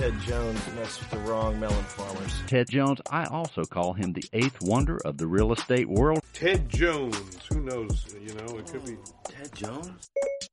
Ted 0.00 0.18
Jones 0.22 0.58
messed 0.76 0.98
with 1.00 1.10
the 1.10 1.18
wrong 1.18 1.60
melon 1.60 1.84
farmers. 1.84 2.32
Ted 2.46 2.70
Jones, 2.70 3.02
I 3.10 3.26
also 3.26 3.64
call 3.64 3.92
him 3.92 4.14
the 4.14 4.24
eighth 4.32 4.62
wonder 4.62 4.96
of 5.04 5.18
the 5.18 5.26
real 5.26 5.52
estate 5.52 5.90
world. 5.90 6.20
Ted 6.32 6.70
Jones, 6.70 7.36
who 7.50 7.60
knows? 7.60 8.06
You 8.18 8.32
know, 8.32 8.56
it 8.56 8.66
could 8.66 8.82
be 8.86 8.96
Ted 9.24 9.54
Jones? 9.54 10.08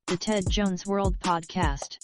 The 0.08 0.18
Ted 0.18 0.50
Jones 0.50 0.86
World 0.86 1.18
Podcast. 1.22 1.98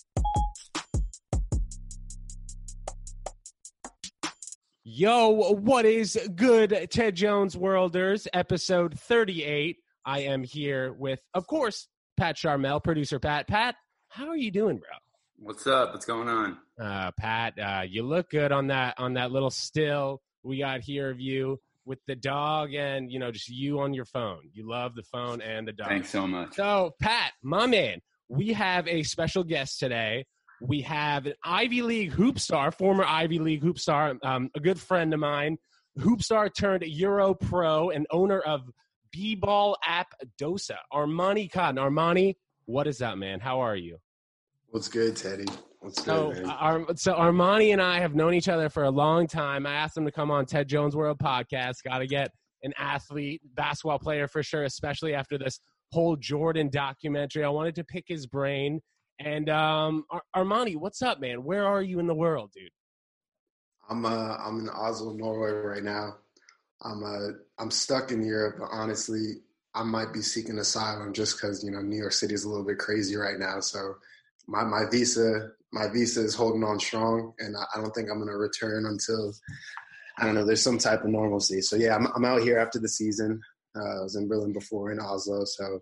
Yo, 4.86 5.52
what 5.52 5.84
is 5.84 6.18
good, 6.38 6.88
Ted 6.91 7.14
Jones 7.14 7.57
Worlders? 7.57 8.25
Episode 8.34 8.98
38. 8.98 9.80
I 10.05 10.20
am 10.20 10.46
here 10.46 10.94
with, 10.94 11.20
of 11.34 11.46
course, 11.48 11.89
Pat 12.16 12.38
Charmel, 12.38 12.82
producer 12.82 13.20
Pat. 13.20 13.50
Pat, 13.50 13.75
how 14.07 14.30
are 14.30 14.38
you 14.38 14.50
doing, 14.50 14.78
bro? 14.78 14.88
What's 15.36 15.68
up? 15.68 15.91
What's 15.91 16.05
going 16.05 16.30
on? 16.30 16.57
Uh, 16.79 17.11
Pat, 17.17 17.59
uh, 17.59 17.83
you 17.87 18.03
look 18.03 18.29
good 18.29 18.51
on 18.51 18.67
that 18.67 18.95
on 18.97 19.13
that 19.13 19.31
little 19.31 19.51
still 19.51 20.21
we 20.43 20.59
got 20.59 20.81
here 20.81 21.09
of 21.09 21.19
you 21.19 21.59
with 21.86 22.00
the 22.07 22.15
dog 22.15 22.73
and 22.73 23.11
you 23.11 23.19
know 23.19 23.31
just 23.31 23.50
you 23.50 23.79
on 23.79 23.93
your 23.93 24.05
phone. 24.05 24.50
You 24.54 24.69
love 24.69 24.95
the 24.95 25.04
phone 25.04 25.41
and 25.41 25.67
the 25.67 25.73
dog. 25.73 25.87
Thanks 25.87 26.09
so 26.09 26.28
much. 26.28 26.55
So, 26.55 26.91
Pat, 27.01 27.31
my 27.41 27.65
man, 27.65 28.01
we 28.29 28.54
have 28.54 28.87
a 28.87 29.04
special 29.04 29.43
guest 29.43 29.79
today. 29.79 30.25
We 30.61 30.81
have 30.81 31.25
an 31.25 31.33
Ivy 31.43 31.81
League 31.81 32.11
hoop 32.11 32.39
star, 32.39 32.72
former 32.72 33.03
Ivy 33.03 33.39
League 33.39 33.64
hoop 33.64 33.80
star, 33.80 34.16
um, 34.23 34.50
a 34.55 34.59
good 34.59 34.80
friend 34.80 35.14
of 35.14 35.19
mine, 35.19 35.58
hoop 36.00 36.22
star 36.23 36.50
turned 36.50 36.83
Euro 36.83 37.33
pro 37.33 37.89
and 37.89 38.08
owner 38.11 38.39
of 38.39 38.61
B-Ball 39.11 39.78
app 39.86 40.14
Dosa, 40.42 40.78
Armani 40.92 41.52
Cotton. 41.52 41.75
Armani, 41.75 42.36
what 42.66 42.88
is 42.88 43.02
up, 43.02 43.17
man? 43.17 43.39
How 43.42 43.59
are 43.59 43.75
you? 43.75 43.97
What's 44.69 44.88
good, 44.88 45.17
Teddy? 45.17 45.45
So? 45.92 46.33
Ar- 46.47 46.86
so 46.95 47.14
Armani 47.14 47.73
and 47.73 47.81
I 47.81 48.00
have 48.00 48.16
known 48.16 48.33
each 48.33 48.50
other 48.50 48.69
for 48.69 48.83
a 48.83 48.89
long 48.89 49.28
time. 49.28 49.66
I 49.66 49.73
asked 49.73 49.97
him 49.97 50.06
to 50.06 50.11
come 50.11 50.31
on 50.31 50.45
Ted 50.45 50.67
Jones 50.67 50.95
World 50.95 51.19
Podcast. 51.19 51.84
Got 51.84 52.00
to 52.00 52.08
get 52.08 52.31
an 52.64 52.73
athlete, 52.78 53.42
basketball 53.56 54.00
player 54.00 54.28
for 54.28 54.42
sure, 54.42 54.64
especially 54.64 55.14
after 55.14 55.38
this 55.38 55.59
whole 55.92 56.16
Jordan 56.16 56.70
documentary. 56.70 57.44
I 57.44 57.50
wanted 57.50 57.76
to 57.76 57.84
pick 57.84 58.06
his 58.08 58.26
brain. 58.26 58.80
And 59.20 59.50
um, 59.50 60.06
Ar- 60.09 60.23
Armani, 60.36 60.76
what's 60.78 61.02
up, 61.02 61.20
man? 61.20 61.44
Where 61.44 61.66
are 61.66 61.81
you 61.81 62.00
in 62.00 62.08
the 62.08 62.16
world, 62.16 62.52
dude? 62.54 62.72
I'm 63.89 64.06
uh 64.06 64.38
I'm 64.38 64.59
in 64.59 64.70
Oslo, 64.70 65.11
Norway 65.11 65.52
right 65.52 65.84
now. 65.84 66.16
I'm 66.84 67.04
uh 67.04 67.34
I'm 67.59 67.72
stuck 67.72 68.11
in 68.11 68.23
Europe, 68.23 68.56
but 68.59 68.70
honestly, 68.72 69.42
I 69.76 69.84
might 69.84 70.14
be 70.14 70.22
seeking 70.22 70.59
asylum 70.59 71.14
just 71.14 71.36
because 71.36 71.64
you 71.64 71.72
know 71.72 71.81
New 71.81 71.98
York 71.98 72.14
City 72.14 72.34
is 72.34 72.45
a 72.45 72.50
little 72.50 72.66
bit 72.66 72.78
crazy 72.78 73.16
right 73.16 73.38
now. 73.38 73.59
So 73.59 73.95
my 74.48 74.64
my 74.64 74.86
visa 74.89 75.52
my 75.74 75.88
visa 75.88 76.22
is 76.22 76.36
holding 76.36 76.64
on 76.64 76.80
strong, 76.80 77.34
and 77.40 77.58
I, 77.58 77.64
I 77.76 77.82
don't 77.82 77.94
think 77.94 78.10
I'm 78.10 78.20
gonna 78.20 78.38
return 78.38 78.86
until 78.86 79.34
I 80.20 80.26
don't 80.26 80.36
know. 80.36 80.46
There's 80.46 80.62
some 80.62 80.78
type 80.78 81.04
of 81.04 81.10
normalcy. 81.10 81.60
So 81.62 81.76
yeah, 81.76 81.96
I'm 81.96 82.08
I'm 82.16 82.24
out 82.26 82.42
here 82.42 82.58
after 82.60 82.80
the 82.80 82.88
season. 82.90 83.42
Uh, 83.76 84.00
I 84.00 84.04
was 84.04 84.16
in 84.16 84.28
Berlin 84.28 84.54
before 84.54 84.92
in 84.92 85.00
Oslo, 85.00 85.44
so 85.46 85.80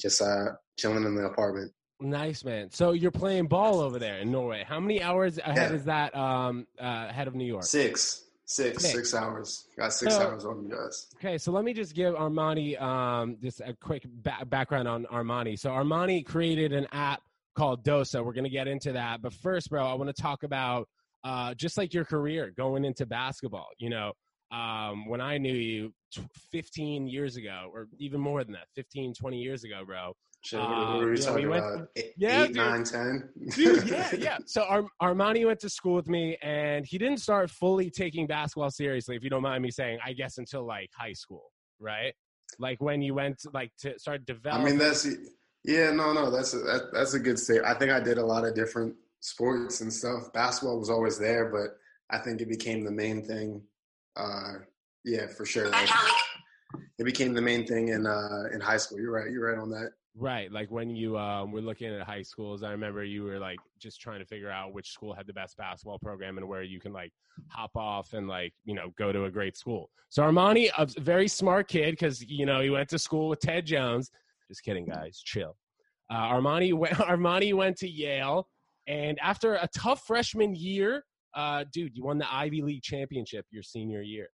just 0.00 0.22
uh 0.22 0.46
chilling 0.78 1.04
in 1.04 1.14
the 1.14 1.26
apartment. 1.26 1.70
Nice, 2.00 2.44
man. 2.44 2.70
So 2.70 2.92
you're 2.92 3.10
playing 3.10 3.48
ball 3.48 3.80
over 3.80 3.98
there 3.98 4.18
in 4.18 4.30
Norway. 4.30 4.64
How 4.66 4.78
many 4.80 5.02
hours 5.02 5.36
ahead 5.38 5.70
Yeah. 5.72 5.76
is 5.76 5.84
that 5.84 6.14
um, 6.16 6.66
uh, 6.80 7.06
ahead 7.08 7.26
of 7.26 7.34
New 7.34 7.44
York? 7.44 7.64
Six, 7.64 8.22
six, 8.44 8.82
Six. 8.82 8.94
six 8.94 9.14
hours. 9.14 9.66
Got 9.76 9.92
six 9.92 10.14
So- 10.14 10.22
hours 10.22 10.44
on 10.44 10.62
you 10.62 10.70
guys. 10.70 11.08
Okay, 11.16 11.36
so 11.38 11.50
let 11.50 11.64
me 11.64 11.72
just 11.74 11.94
give 11.96 12.14
Armani 12.14 12.80
um, 12.80 13.36
just 13.42 13.60
a 13.60 13.74
quick 13.74 14.04
ba- 14.06 14.46
background 14.46 14.86
on 14.86 15.06
Armani. 15.06 15.58
So 15.58 15.70
Armani 15.70 16.24
created 16.24 16.72
an 16.72 16.86
app 16.92 17.20
called 17.58 17.84
Dosa. 17.84 18.24
We're 18.24 18.32
gonna 18.32 18.48
get 18.48 18.68
into 18.68 18.92
that, 18.92 19.20
but 19.20 19.32
first, 19.32 19.68
bro, 19.68 19.84
I 19.84 19.94
want 19.94 20.14
to 20.14 20.22
talk 20.22 20.44
about 20.44 20.88
uh, 21.24 21.54
just 21.54 21.76
like 21.76 21.92
your 21.92 22.04
career 22.04 22.52
going 22.56 22.84
into 22.84 23.04
basketball. 23.04 23.66
You 23.78 23.90
know, 23.90 24.12
um, 24.52 25.08
when 25.08 25.20
I 25.20 25.38
knew 25.38 25.52
you 25.52 25.92
t- 26.12 26.22
15 26.52 27.08
years 27.08 27.36
ago, 27.36 27.68
or 27.74 27.88
even 27.98 28.20
more 28.20 28.44
than 28.44 28.52
that, 28.52 28.68
15, 28.76 29.12
20 29.14 29.38
years 29.42 29.64
ago, 29.64 29.82
bro. 29.84 30.12
Shit, 30.44 30.60
Uh, 30.60 30.68
what 30.68 31.02
are 31.04 31.10
we 31.10 31.18
yeah, 31.20 31.34
we 31.34 31.46
went- 31.46 31.64
about? 31.64 31.88
Eight, 31.96 32.12
Yeah, 32.16 32.42
eight, 32.44 32.46
dude. 32.48 32.56
nine, 32.56 32.84
ten? 32.84 33.28
Dude, 33.56 33.88
yeah, 33.90 34.14
yeah. 34.16 34.38
So 34.46 34.62
Ar- 34.62 34.86
Armani 35.02 35.44
went 35.44 35.58
to 35.60 35.68
school 35.68 35.96
with 35.96 36.08
me, 36.08 36.36
and 36.42 36.86
he 36.86 36.96
didn't 36.96 37.18
start 37.18 37.50
fully 37.50 37.90
taking 37.90 38.28
basketball 38.28 38.70
seriously, 38.70 39.16
if 39.16 39.24
you 39.24 39.30
don't 39.30 39.42
mind 39.42 39.64
me 39.64 39.72
saying. 39.72 39.98
I 40.04 40.12
guess 40.12 40.38
until 40.38 40.64
like 40.64 40.90
high 40.96 41.12
school, 41.12 41.50
right? 41.80 42.14
Like 42.60 42.80
when 42.80 43.02
you 43.02 43.14
went 43.14 43.40
to, 43.40 43.50
like 43.52 43.72
to 43.80 43.98
start 43.98 44.24
developing. 44.26 44.64
I 44.66 44.70
mean, 44.70 44.78
that's 44.78 45.04
yeah, 45.64 45.90
no, 45.90 46.12
no, 46.12 46.30
that's 46.30 46.54
a, 46.54 46.58
that, 46.58 46.90
that's 46.92 47.14
a 47.14 47.18
good 47.18 47.38
state. 47.38 47.62
I 47.64 47.74
think 47.74 47.90
I 47.90 48.00
did 48.00 48.18
a 48.18 48.24
lot 48.24 48.44
of 48.44 48.54
different 48.54 48.94
sports 49.20 49.80
and 49.80 49.92
stuff. 49.92 50.32
Basketball 50.32 50.78
was 50.78 50.90
always 50.90 51.18
there, 51.18 51.46
but 51.46 51.78
I 52.10 52.22
think 52.22 52.40
it 52.40 52.48
became 52.48 52.84
the 52.84 52.90
main 52.90 53.24
thing. 53.24 53.62
Uh, 54.16 54.54
yeah, 55.04 55.26
for 55.26 55.44
sure. 55.44 55.68
Like, 55.70 55.90
it 56.98 57.04
became 57.04 57.34
the 57.34 57.42
main 57.42 57.66
thing 57.66 57.88
in 57.88 58.06
uh, 58.06 58.44
in 58.52 58.60
high 58.60 58.76
school. 58.76 59.00
You're 59.00 59.12
right. 59.12 59.30
You're 59.30 59.50
right 59.50 59.60
on 59.60 59.70
that. 59.70 59.90
Right, 60.20 60.50
like 60.50 60.68
when 60.72 60.96
you 60.96 61.16
um, 61.16 61.52
were 61.52 61.60
looking 61.60 61.94
at 61.94 62.02
high 62.02 62.22
schools, 62.22 62.64
I 62.64 62.72
remember 62.72 63.04
you 63.04 63.22
were 63.22 63.38
like 63.38 63.58
just 63.78 64.00
trying 64.00 64.18
to 64.18 64.24
figure 64.24 64.50
out 64.50 64.74
which 64.74 64.90
school 64.90 65.14
had 65.14 65.28
the 65.28 65.32
best 65.32 65.56
basketball 65.56 66.00
program 66.00 66.38
and 66.38 66.48
where 66.48 66.64
you 66.64 66.80
can 66.80 66.92
like 66.92 67.12
hop 67.46 67.76
off 67.76 68.14
and 68.14 68.26
like 68.26 68.52
you 68.64 68.74
know 68.74 68.92
go 68.98 69.12
to 69.12 69.26
a 69.26 69.30
great 69.30 69.56
school. 69.56 69.90
So 70.08 70.24
Armani, 70.24 70.70
a 70.76 70.86
very 71.00 71.28
smart 71.28 71.68
kid, 71.68 71.92
because 71.92 72.24
you 72.24 72.46
know 72.46 72.60
he 72.60 72.70
went 72.70 72.88
to 72.88 72.98
school 72.98 73.28
with 73.28 73.38
Ted 73.38 73.64
Jones. 73.64 74.10
Just 74.48 74.62
kidding, 74.62 74.86
guys, 74.86 75.20
chill. 75.24 75.56
Uh, 76.10 76.32
Armani 76.32 76.72
went, 76.74 76.94
Armani 76.94 77.54
went 77.54 77.76
to 77.78 77.88
Yale, 77.88 78.48
and 78.86 79.18
after 79.20 79.54
a 79.54 79.68
tough 79.74 80.02
freshman 80.06 80.54
year, 80.54 81.04
uh, 81.34 81.64
dude, 81.72 81.94
you 81.94 82.04
won 82.04 82.18
the 82.18 82.32
Ivy 82.32 82.62
League 82.62 82.82
championship 82.82 83.44
your 83.50 83.62
senior 83.62 84.02
year. 84.02 84.28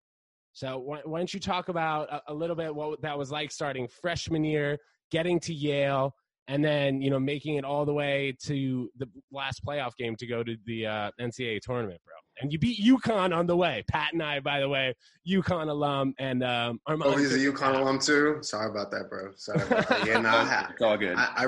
So 0.52 0.78
why, 0.78 1.00
why 1.04 1.18
don't 1.18 1.32
you 1.32 1.40
talk 1.40 1.68
about 1.68 2.12
a, 2.12 2.22
a 2.28 2.34
little 2.34 2.56
bit 2.56 2.74
what 2.74 3.00
that 3.02 3.16
was 3.16 3.30
like 3.30 3.50
starting 3.50 3.88
freshman 3.88 4.44
year, 4.44 4.78
getting 5.10 5.40
to 5.40 5.54
Yale, 5.54 6.14
and 6.48 6.62
then 6.64 7.00
you 7.00 7.10
know 7.10 7.18
making 7.18 7.56
it 7.56 7.64
all 7.64 7.86
the 7.86 7.92
way 7.92 8.36
to 8.44 8.90
the 8.98 9.08
last 9.30 9.64
playoff 9.64 9.96
game 9.96 10.14
to 10.16 10.26
go 10.26 10.42
to 10.42 10.56
the 10.66 10.86
uh, 10.86 11.10
NCAA 11.20 11.60
tournament, 11.60 12.00
bro. 12.04 12.14
And 12.40 12.52
you 12.52 12.58
beat 12.58 12.82
UConn 12.82 13.36
on 13.36 13.46
the 13.46 13.56
way. 13.56 13.84
Pat 13.88 14.12
and 14.12 14.22
I, 14.22 14.40
by 14.40 14.60
the 14.60 14.68
way, 14.68 14.94
UConn 15.28 15.68
alum, 15.68 16.14
and 16.18 16.42
um, 16.42 16.80
Armani. 16.88 17.02
Oh, 17.04 17.16
he's 17.16 17.34
a 17.34 17.38
UConn 17.38 17.78
alum 17.78 17.98
too. 17.98 18.38
Sorry 18.40 18.70
about 18.70 18.90
that, 18.90 19.08
bro. 19.10 19.32
Sorry 19.36 19.62
about 19.62 19.88
that. 19.88 20.06
Yeah, 20.06 20.20
no, 20.20 20.28
I, 20.30 20.68
It's 20.72 20.82
all 20.82 20.96
good. 20.96 21.16
I, 21.16 21.44
I, 21.44 21.46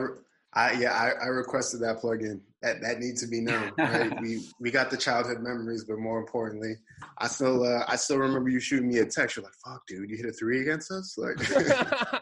I 0.54 0.72
yeah, 0.72 0.92
I, 0.92 1.24
I 1.24 1.26
requested 1.28 1.80
that 1.80 1.98
plug-in. 1.98 2.40
That 2.62 2.80
that 2.82 2.98
needs 2.98 3.22
to 3.22 3.28
be 3.28 3.40
known. 3.40 3.72
Right? 3.78 4.20
we 4.20 4.42
we 4.60 4.70
got 4.70 4.90
the 4.90 4.96
childhood 4.96 5.40
memories, 5.40 5.84
but 5.84 5.98
more 5.98 6.18
importantly, 6.18 6.74
I 7.18 7.28
still 7.28 7.64
uh, 7.64 7.84
I 7.88 7.96
still 7.96 8.18
remember 8.18 8.50
you 8.50 8.60
shooting 8.60 8.88
me 8.88 8.98
a 8.98 9.06
text. 9.06 9.36
You're 9.36 9.44
like, 9.44 9.54
"Fuck, 9.64 9.82
dude, 9.88 10.08
you 10.10 10.16
hit 10.16 10.26
a 10.26 10.32
three 10.32 10.60
against 10.62 10.90
us!" 10.90 11.16
Like, 11.18 11.36
yeah, 11.50 12.20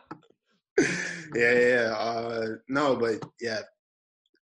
yeah, 1.35 1.53
yeah. 1.53 1.95
Uh, 1.97 2.47
no, 2.69 2.97
but 2.97 3.23
yeah, 3.41 3.61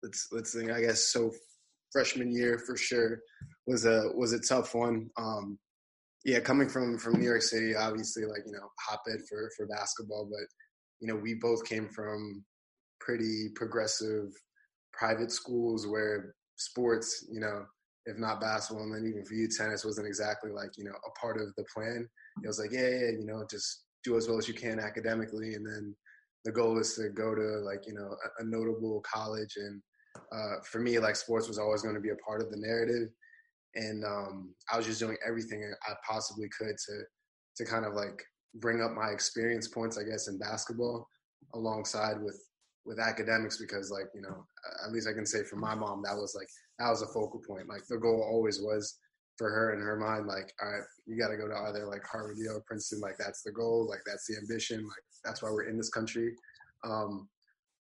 let's 0.02 0.28
let's 0.30 0.54
think. 0.54 0.70
I 0.70 0.82
guess 0.82 1.06
so. 1.06 1.32
Freshman 1.92 2.30
year 2.30 2.56
for 2.56 2.76
sure 2.76 3.18
was 3.66 3.84
a 3.84 4.10
was 4.14 4.32
a 4.32 4.40
tough 4.40 4.74
one. 4.74 5.10
Um, 5.16 5.58
yeah, 6.24 6.40
coming 6.40 6.68
from 6.68 6.98
from 6.98 7.18
New 7.18 7.26
York 7.26 7.42
City, 7.42 7.74
obviously, 7.74 8.24
like 8.24 8.42
you 8.46 8.52
know, 8.52 8.68
hotbed 8.78 9.20
for 9.28 9.50
for 9.56 9.66
basketball, 9.66 10.28
but 10.30 10.46
you 11.00 11.08
know, 11.08 11.16
we 11.16 11.34
both 11.34 11.64
came 11.64 11.88
from 11.88 12.44
pretty 13.00 13.48
progressive 13.54 14.28
private 14.92 15.32
schools 15.32 15.86
where 15.86 16.34
sports, 16.56 17.26
you 17.32 17.40
know, 17.40 17.64
if 18.06 18.18
not 18.18 18.40
basketball, 18.40 18.84
and 18.84 18.94
then 18.94 19.06
even 19.06 19.24
for 19.24 19.34
you, 19.34 19.48
tennis 19.48 19.84
wasn't 19.84 20.06
exactly 20.06 20.50
like 20.50 20.70
you 20.76 20.84
know 20.84 20.92
a 21.06 21.18
part 21.18 21.40
of 21.40 21.54
the 21.56 21.64
plan. 21.74 22.08
It 22.42 22.46
was 22.46 22.58
like, 22.58 22.72
yeah, 22.72 22.88
yeah, 22.88 23.10
you 23.12 23.24
know, 23.24 23.44
just 23.50 23.84
do 24.04 24.16
as 24.16 24.28
well 24.28 24.38
as 24.38 24.48
you 24.48 24.54
can 24.54 24.78
academically, 24.78 25.54
and 25.54 25.66
then 25.66 25.94
the 26.44 26.52
goal 26.52 26.78
is 26.78 26.94
to 26.94 27.10
go 27.10 27.34
to 27.34 27.60
like 27.64 27.86
you 27.86 27.94
know 27.94 28.14
a, 28.24 28.42
a 28.42 28.44
notable 28.44 29.02
college. 29.10 29.56
And 29.56 29.80
uh, 30.32 30.60
for 30.64 30.80
me, 30.80 30.98
like 30.98 31.16
sports 31.16 31.48
was 31.48 31.58
always 31.58 31.82
going 31.82 31.94
to 31.94 32.00
be 32.00 32.10
a 32.10 32.26
part 32.26 32.40
of 32.40 32.50
the 32.50 32.56
narrative, 32.56 33.08
and 33.74 34.04
um, 34.04 34.54
I 34.72 34.76
was 34.76 34.86
just 34.86 35.00
doing 35.00 35.16
everything 35.26 35.72
I 35.88 35.92
possibly 36.08 36.48
could 36.56 36.76
to 36.76 37.02
to 37.56 37.64
kind 37.64 37.84
of 37.84 37.94
like 37.94 38.22
bring 38.54 38.82
up 38.82 38.92
my 38.92 39.10
experience 39.10 39.68
points, 39.68 39.98
I 39.98 40.04
guess, 40.04 40.28
in 40.28 40.38
basketball 40.38 41.06
alongside 41.54 42.20
with 42.20 42.40
with 42.86 42.98
academics 42.98 43.58
because 43.58 43.90
like 43.90 44.06
you 44.14 44.22
know 44.22 44.44
at 44.84 44.90
least 44.90 45.06
i 45.06 45.12
can 45.12 45.26
say 45.26 45.44
for 45.44 45.56
my 45.56 45.74
mom 45.74 46.02
that 46.02 46.16
was 46.16 46.34
like 46.34 46.48
that 46.78 46.88
was 46.90 47.02
a 47.02 47.06
focal 47.06 47.40
point. 47.46 47.68
Like 47.68 47.86
the 47.88 47.98
goal 47.98 48.26
always 48.28 48.60
was 48.60 48.98
for 49.36 49.50
her 49.50 49.72
in 49.74 49.80
her 49.80 49.96
mind 49.96 50.26
like 50.26 50.52
all 50.62 50.70
right 50.70 50.82
you 51.06 51.18
got 51.18 51.28
to 51.28 51.36
go 51.36 51.48
to 51.48 51.54
either 51.68 51.86
like 51.86 52.04
harvard 52.04 52.36
yale 52.38 52.62
princeton 52.66 53.00
like 53.00 53.16
that's 53.18 53.42
the 53.42 53.52
goal 53.52 53.86
like 53.88 54.00
that's 54.06 54.26
the 54.26 54.36
ambition 54.36 54.78
like 54.78 55.04
that's 55.24 55.42
why 55.42 55.50
we're 55.50 55.68
in 55.68 55.76
this 55.76 55.90
country. 55.90 56.34
Um 56.84 57.28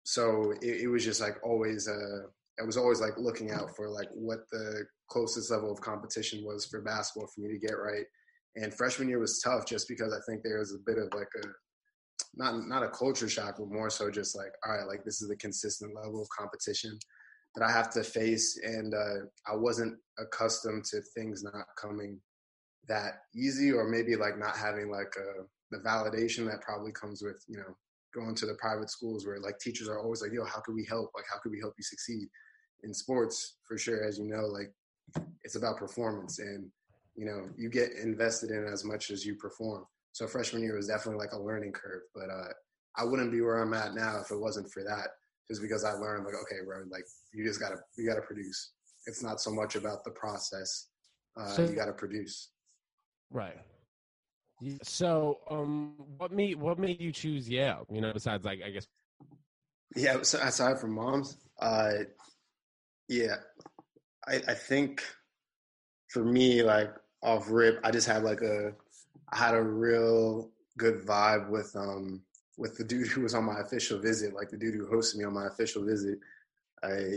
so 0.04 0.52
it, 0.62 0.82
it 0.82 0.88
was 0.88 1.04
just 1.04 1.22
like 1.22 1.38
always 1.44 1.88
uh 1.88 2.28
i 2.60 2.64
was 2.64 2.78
always 2.78 3.02
like 3.02 3.14
looking 3.18 3.52
out 3.52 3.76
for 3.76 3.90
like 3.90 4.10
what 4.14 4.40
the 4.52 4.84
closest 5.10 5.52
level 5.52 5.72
of 5.72 5.82
competition 5.82 6.44
was 6.44 6.66
for 6.66 6.82
basketball 6.82 7.30
for 7.34 7.42
me 7.42 7.52
to 7.52 7.60
get 7.60 7.74
right 7.74 8.06
and 8.56 8.74
freshman 8.74 9.10
year 9.10 9.20
was 9.20 9.42
tough 9.42 9.66
just 9.66 9.88
because 9.88 10.14
i 10.14 10.20
think 10.30 10.44
there 10.44 10.60
was 10.60 10.74
a 10.74 10.84
bit 10.86 10.98
of 10.98 11.08
like 11.14 11.30
a 11.44 11.48
not 12.36 12.68
not 12.68 12.84
a 12.84 12.90
culture 12.90 13.30
shock, 13.30 13.56
but 13.58 13.72
more 13.72 13.90
so 13.90 14.10
just 14.10 14.36
like, 14.36 14.52
all 14.66 14.78
right, 14.78 14.88
like 14.88 15.04
this 15.04 15.22
is 15.22 15.30
a 15.30 15.36
consistent 15.36 15.96
level 15.96 16.22
of 16.22 16.30
competition. 16.30 16.98
that 17.56 17.64
I 17.64 17.72
have 17.72 17.92
to 17.92 18.04
face, 18.04 18.60
and 18.64 18.94
uh, 18.94 19.26
I 19.48 19.56
wasn't 19.56 19.98
accustomed 20.18 20.86
to 20.86 21.02
things 21.16 21.44
not 21.44 21.66
coming 21.80 22.20
that 22.88 23.22
easy, 23.36 23.72
or 23.72 23.88
maybe 23.88 24.16
like 24.16 24.38
not 24.38 24.58
having 24.58 24.90
like 24.90 25.14
a 25.18 25.44
the 25.72 25.80
validation 25.80 26.46
that 26.46 26.62
probably 26.62 26.92
comes 26.92 27.22
with 27.24 27.44
you 27.48 27.58
know 27.58 27.76
going 28.14 28.36
to 28.36 28.46
the 28.46 28.56
private 28.56 28.90
schools 28.90 29.26
where 29.26 29.40
like 29.40 29.60
teachers 29.60 29.88
are 29.90 30.00
always 30.00 30.22
like, 30.22 30.32
yo, 30.32 30.46
how 30.46 30.60
can 30.62 30.76
we 30.76 30.86
help? 30.86 31.12
Like, 31.16 31.26
how 31.32 31.40
can 31.40 31.52
we 31.52 31.60
help 31.60 31.74
you 31.78 31.84
succeed? 31.84 32.28
In 32.84 32.94
sports, 32.94 33.58
for 33.68 33.78
sure, 33.78 34.04
as 34.04 34.18
you 34.18 34.26
know, 34.26 34.46
like 34.46 34.72
it's 35.44 35.56
about 35.56 35.78
performance 35.78 36.40
and 36.40 36.70
you 37.16 37.26
know, 37.26 37.48
you 37.56 37.70
get 37.70 37.92
invested 37.92 38.50
in 38.50 38.66
as 38.66 38.84
much 38.84 39.12
as 39.12 39.24
you 39.26 39.36
perform. 39.36 39.86
So 40.14 40.28
freshman 40.28 40.64
year 40.64 40.76
was 40.76 40.88
definitely 40.88 41.20
like 41.24 41.34
a 41.34 41.40
learning 41.40 41.72
curve, 41.74 42.02
but 42.14 42.30
uh, 42.30 42.50
I 42.98 43.04
wouldn't 43.04 43.32
be 43.32 43.42
where 43.42 43.62
I'm 43.62 43.74
at 43.74 43.94
now 43.94 44.20
if 44.20 44.32
it 44.32 44.40
wasn't 44.40 44.72
for 44.72 44.84
that. 44.84 45.10
Just 45.48 45.62
because 45.62 45.84
I 45.84 45.92
learned 45.94 46.26
like, 46.26 46.34
okay, 46.44 46.58
bro, 46.66 46.84
like 46.90 47.04
you 47.34 47.46
just 47.46 47.60
gotta 47.60 47.76
you 47.98 48.08
gotta 48.08 48.22
produce. 48.22 48.72
It's 49.06 49.22
not 49.22 49.42
so 49.42 49.52
much 49.52 49.76
about 49.76 50.04
the 50.04 50.12
process. 50.12 50.88
Uh, 51.38 51.48
So- 51.48 51.64
you 51.66 51.76
gotta 51.76 51.94
produce. 51.94 52.50
Right. 53.32 53.58
So, 54.84 55.40
um, 55.50 55.94
what 56.18 56.32
made 56.32 56.56
what 56.56 56.80
made 56.80 57.02
you 57.02 57.12
choose 57.12 57.50
Yale? 57.50 57.86
You 57.92 58.02
know, 58.02 58.14
besides 58.14 58.46
like 58.46 58.62
I 58.66 58.70
guess 58.70 58.88
Yeah, 59.96 60.22
so 60.22 60.40
aside 60.40 60.80
from 60.80 60.92
moms, 60.92 61.38
uh, 61.60 61.92
yeah, 63.08 63.36
I, 64.28 64.36
I 64.48 64.54
think 64.54 65.04
for 66.10 66.24
me, 66.24 66.64
like 66.64 66.94
off 67.22 67.50
rip, 67.50 67.80
I 67.84 67.92
just 67.92 68.08
had 68.08 68.24
like 68.24 68.42
a, 68.42 68.74
I 69.32 69.38
had 69.38 69.56
a 69.56 69.62
real 69.62 70.52
good 70.78 71.06
vibe 71.06 71.50
with 71.50 71.76
um 71.76 72.22
with 72.58 72.78
the 72.78 72.84
dude 72.84 73.08
who 73.08 73.22
was 73.22 73.34
on 73.34 73.46
my 73.46 73.60
official 73.60 74.00
visit, 74.00 74.34
like 74.34 74.50
the 74.50 74.58
dude 74.58 74.76
who 74.76 74.86
hosted 74.86 75.18
me 75.18 75.26
on 75.26 75.34
my 75.34 75.48
official 75.48 75.84
visit. 75.84 76.20
I, 76.84 77.16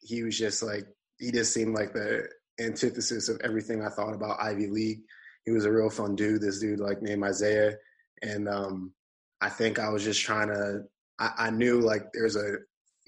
he 0.00 0.22
was 0.22 0.36
just 0.36 0.62
like 0.62 0.86
he 1.18 1.30
just 1.30 1.52
seemed 1.52 1.74
like 1.74 1.92
the 1.92 2.28
antithesis 2.60 3.28
of 3.28 3.40
everything 3.42 3.84
I 3.84 3.88
thought 3.88 4.14
about 4.14 4.40
Ivy 4.40 4.68
League. 4.68 5.02
He 5.44 5.52
was 5.52 5.64
a 5.64 5.72
real 5.72 5.90
fun 5.90 6.16
dude. 6.16 6.40
This 6.40 6.60
dude 6.60 6.80
like 6.80 7.02
named 7.02 7.24
Isaiah, 7.24 7.74
and 8.22 8.48
um, 8.48 8.92
I 9.40 9.48
think 9.48 9.78
I 9.78 9.88
was 9.90 10.02
just 10.04 10.20
trying 10.20 10.48
to 10.48 10.84
I, 11.18 11.30
I 11.38 11.50
knew 11.50 11.80
like 11.80 12.12
there's 12.12 12.36
a 12.36 12.56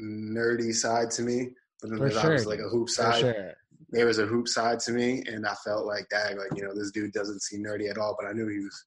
nerdy 0.00 0.74
side 0.74 1.10
to 1.12 1.22
me, 1.22 1.50
but 1.80 1.90
then 1.90 1.98
For 1.98 2.04
there's 2.08 2.20
sure, 2.20 2.30
obviously 2.32 2.56
like 2.56 2.66
a 2.66 2.68
hoop 2.68 2.88
side. 2.88 3.20
sure. 3.20 3.52
There 3.90 4.06
was 4.06 4.18
a 4.18 4.26
hoop 4.26 4.48
side 4.48 4.80
to 4.80 4.92
me, 4.92 5.22
and 5.26 5.46
I 5.46 5.54
felt 5.64 5.86
like 5.86 6.06
that, 6.10 6.36
like 6.36 6.56
you 6.56 6.64
know, 6.64 6.74
this 6.74 6.90
dude 6.90 7.12
doesn't 7.12 7.42
seem 7.42 7.62
nerdy 7.64 7.90
at 7.90 7.98
all, 7.98 8.16
but 8.18 8.28
I 8.28 8.32
knew 8.32 8.48
he 8.48 8.60
was 8.60 8.84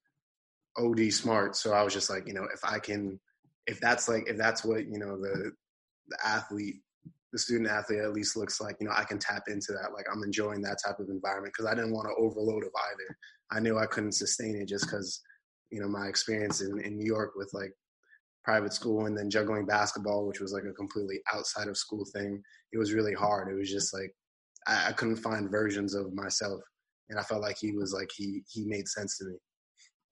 OD 0.78 1.12
smart. 1.14 1.56
So 1.56 1.74
I 1.74 1.84
was 1.84 1.94
just 1.94 2.10
like, 2.10 2.28
you 2.28 2.34
know, 2.34 2.48
if 2.54 2.60
I 2.64 2.80
can, 2.80 3.20
if 3.68 3.80
that's 3.80 4.10
like, 4.10 4.28
if 4.28 4.38
that's 4.38 4.66
what 4.66 4.86
you 4.88 5.00
know 5.00 5.18
the 5.20 5.52
the 6.10 6.18
athlete, 6.26 6.82
the 7.32 7.40
student 7.40 7.70
athlete 7.70 8.00
at 8.00 8.14
least 8.14 8.36
looks 8.36 8.60
like, 8.60 8.78
you 8.80 8.88
know, 8.88 8.94
I 8.96 9.04
can 9.04 9.20
tap 9.20 9.44
into 9.48 9.74
that. 9.74 9.94
Like 9.94 10.06
I'm 10.12 10.24
enjoying 10.24 10.62
that 10.64 10.80
type 10.84 11.00
of 11.00 11.10
environment 11.10 11.54
because 11.56 11.72
I 11.72 11.76
didn't 11.76 11.94
want 11.94 12.08
to 12.08 12.16
overload 12.16 12.64
of 12.64 12.72
either. 12.92 13.18
I 13.52 13.60
knew 13.60 13.78
I 13.78 13.86
couldn't 13.86 14.14
sustain 14.14 14.56
it 14.56 14.68
just 14.68 14.86
because, 14.86 15.22
you 15.72 15.82
know, 15.82 15.88
my 15.88 16.08
experience 16.08 16.62
in, 16.62 16.80
in 16.82 16.98
New 16.98 17.06
York 17.06 17.32
with 17.36 17.50
like 17.54 17.74
private 18.44 18.74
school 18.74 19.06
and 19.06 19.18
then 19.18 19.30
juggling 19.30 19.66
basketball, 19.66 20.28
which 20.28 20.40
was 20.40 20.54
like 20.54 20.64
a 20.64 20.74
completely 20.74 21.20
outside 21.34 21.68
of 21.68 21.78
school 21.78 22.06
thing. 22.14 22.42
It 22.74 22.78
was 22.78 22.94
really 22.94 23.14
hard. 23.14 23.52
It 23.52 23.58
was 23.58 23.72
just 23.72 23.94
like 23.94 24.12
I, 24.68 24.90
I 24.90 24.92
couldn't 24.94 25.18
find 25.18 25.50
versions 25.50 25.94
of 25.94 26.14
myself, 26.14 26.62
and 27.10 27.20
I 27.20 27.24
felt 27.24 27.42
like 27.42 27.58
he 27.60 27.72
was 27.72 27.94
like 27.94 28.10
he 28.16 28.44
he 28.50 28.66
made 28.66 28.88
sense 28.88 29.18
to 29.18 29.26
me. 29.26 29.36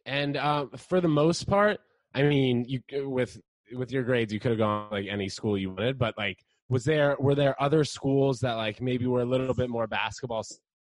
And 0.05 0.37
um, 0.37 0.71
for 0.77 1.01
the 1.01 1.07
most 1.07 1.47
part, 1.47 1.79
I 2.13 2.23
mean, 2.23 2.65
you 2.67 2.81
with 3.09 3.39
with 3.73 3.91
your 3.91 4.03
grades, 4.03 4.33
you 4.33 4.39
could 4.39 4.51
have 4.51 4.59
gone 4.59 4.89
like 4.91 5.07
any 5.07 5.29
school 5.29 5.57
you 5.57 5.71
wanted. 5.71 5.97
But 5.97 6.15
like, 6.17 6.39
was 6.69 6.85
there 6.85 7.15
were 7.19 7.35
there 7.35 7.61
other 7.61 7.83
schools 7.83 8.39
that 8.39 8.53
like 8.53 8.81
maybe 8.81 9.05
were 9.05 9.21
a 9.21 9.25
little 9.25 9.53
bit 9.53 9.69
more 9.69 9.87
basketball 9.87 10.39
at 10.39 10.47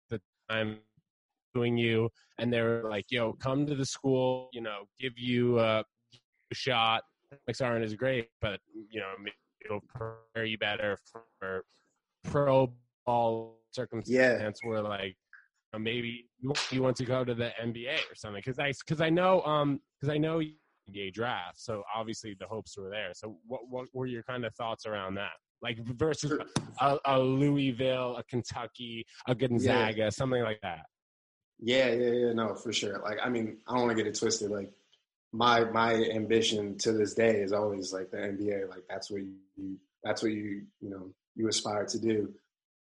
the 0.09 0.21
time 0.49 0.79
doing 1.57 1.77
you, 1.77 2.09
and 2.39 2.51
they're 2.51 2.83
like, 2.83 3.05
"Yo, 3.09 3.33
come 3.33 3.65
to 3.65 3.75
the 3.75 3.85
school, 3.85 4.49
you 4.53 4.61
know, 4.61 4.79
give 4.99 5.17
you 5.17 5.59
a, 5.59 5.83
shot." 6.53 7.03
Aren't 7.61 7.83
as 7.83 7.93
great, 7.93 8.29
but 8.41 8.59
you 8.89 9.01
know, 9.01 9.11
maybe 9.19 9.35
it'll 9.65 9.81
prepare 9.81 10.45
you 10.45 10.57
better 10.57 10.97
for 11.11 11.63
pro 12.23 12.71
ball 13.05 13.59
circumstance 13.71 14.59
where 14.63 14.81
like 14.81 15.15
uh, 15.73 15.79
maybe 15.79 16.25
you 16.71 16.81
want, 16.81 16.97
to 16.97 17.05
go 17.05 17.23
to 17.23 17.33
the 17.33 17.51
NBA 17.61 17.97
or 18.11 18.15
something 18.15 18.41
because 18.43 18.59
I 18.59 18.73
because 18.85 19.01
I 19.01 19.09
know 19.09 19.41
um 19.43 19.79
because 19.99 20.13
I 20.13 20.17
know 20.17 20.41
NBA 20.89 21.13
draft 21.13 21.59
so 21.59 21.83
obviously 21.93 22.35
the 22.39 22.47
hopes 22.47 22.77
were 22.77 22.89
there. 22.89 23.11
So 23.13 23.37
what 23.45 23.61
what 23.69 23.87
were 23.93 24.05
your 24.05 24.23
kind 24.23 24.45
of 24.45 24.53
thoughts 24.55 24.85
around 24.85 25.15
that? 25.15 25.33
Like 25.61 25.79
versus 25.79 26.39
a, 26.79 26.97
a 27.05 27.19
Louisville 27.19 28.17
a 28.17 28.23
Kentucky 28.23 29.05
a 29.27 29.35
Gonzaga 29.35 30.11
something 30.11 30.43
like 30.43 30.59
that 30.61 30.85
Yeah, 31.59 31.89
yeah, 31.89 32.11
yeah. 32.11 32.33
No, 32.33 32.55
for 32.55 32.71
sure. 32.71 32.99
Like, 32.99 33.17
I 33.23 33.29
mean, 33.29 33.57
I 33.67 33.73
don't 33.73 33.85
want 33.87 33.97
to 33.97 34.03
get 34.03 34.09
it 34.09 34.17
twisted. 34.17 34.51
Like, 34.51 34.71
my 35.33 35.65
my 35.65 35.93
ambition 35.95 36.77
to 36.79 36.91
this 36.93 37.13
day 37.13 37.41
is 37.41 37.51
always 37.51 37.91
like 37.91 38.11
the 38.11 38.17
NBA. 38.17 38.69
Like, 38.69 38.83
that's 38.89 39.09
what 39.11 39.21
you 39.23 39.77
that's 40.03 40.21
what 40.21 40.31
you 40.31 40.63
you 40.79 40.89
know 40.89 41.09
you 41.35 41.47
aspire 41.47 41.85
to 41.85 41.99
do 41.99 42.33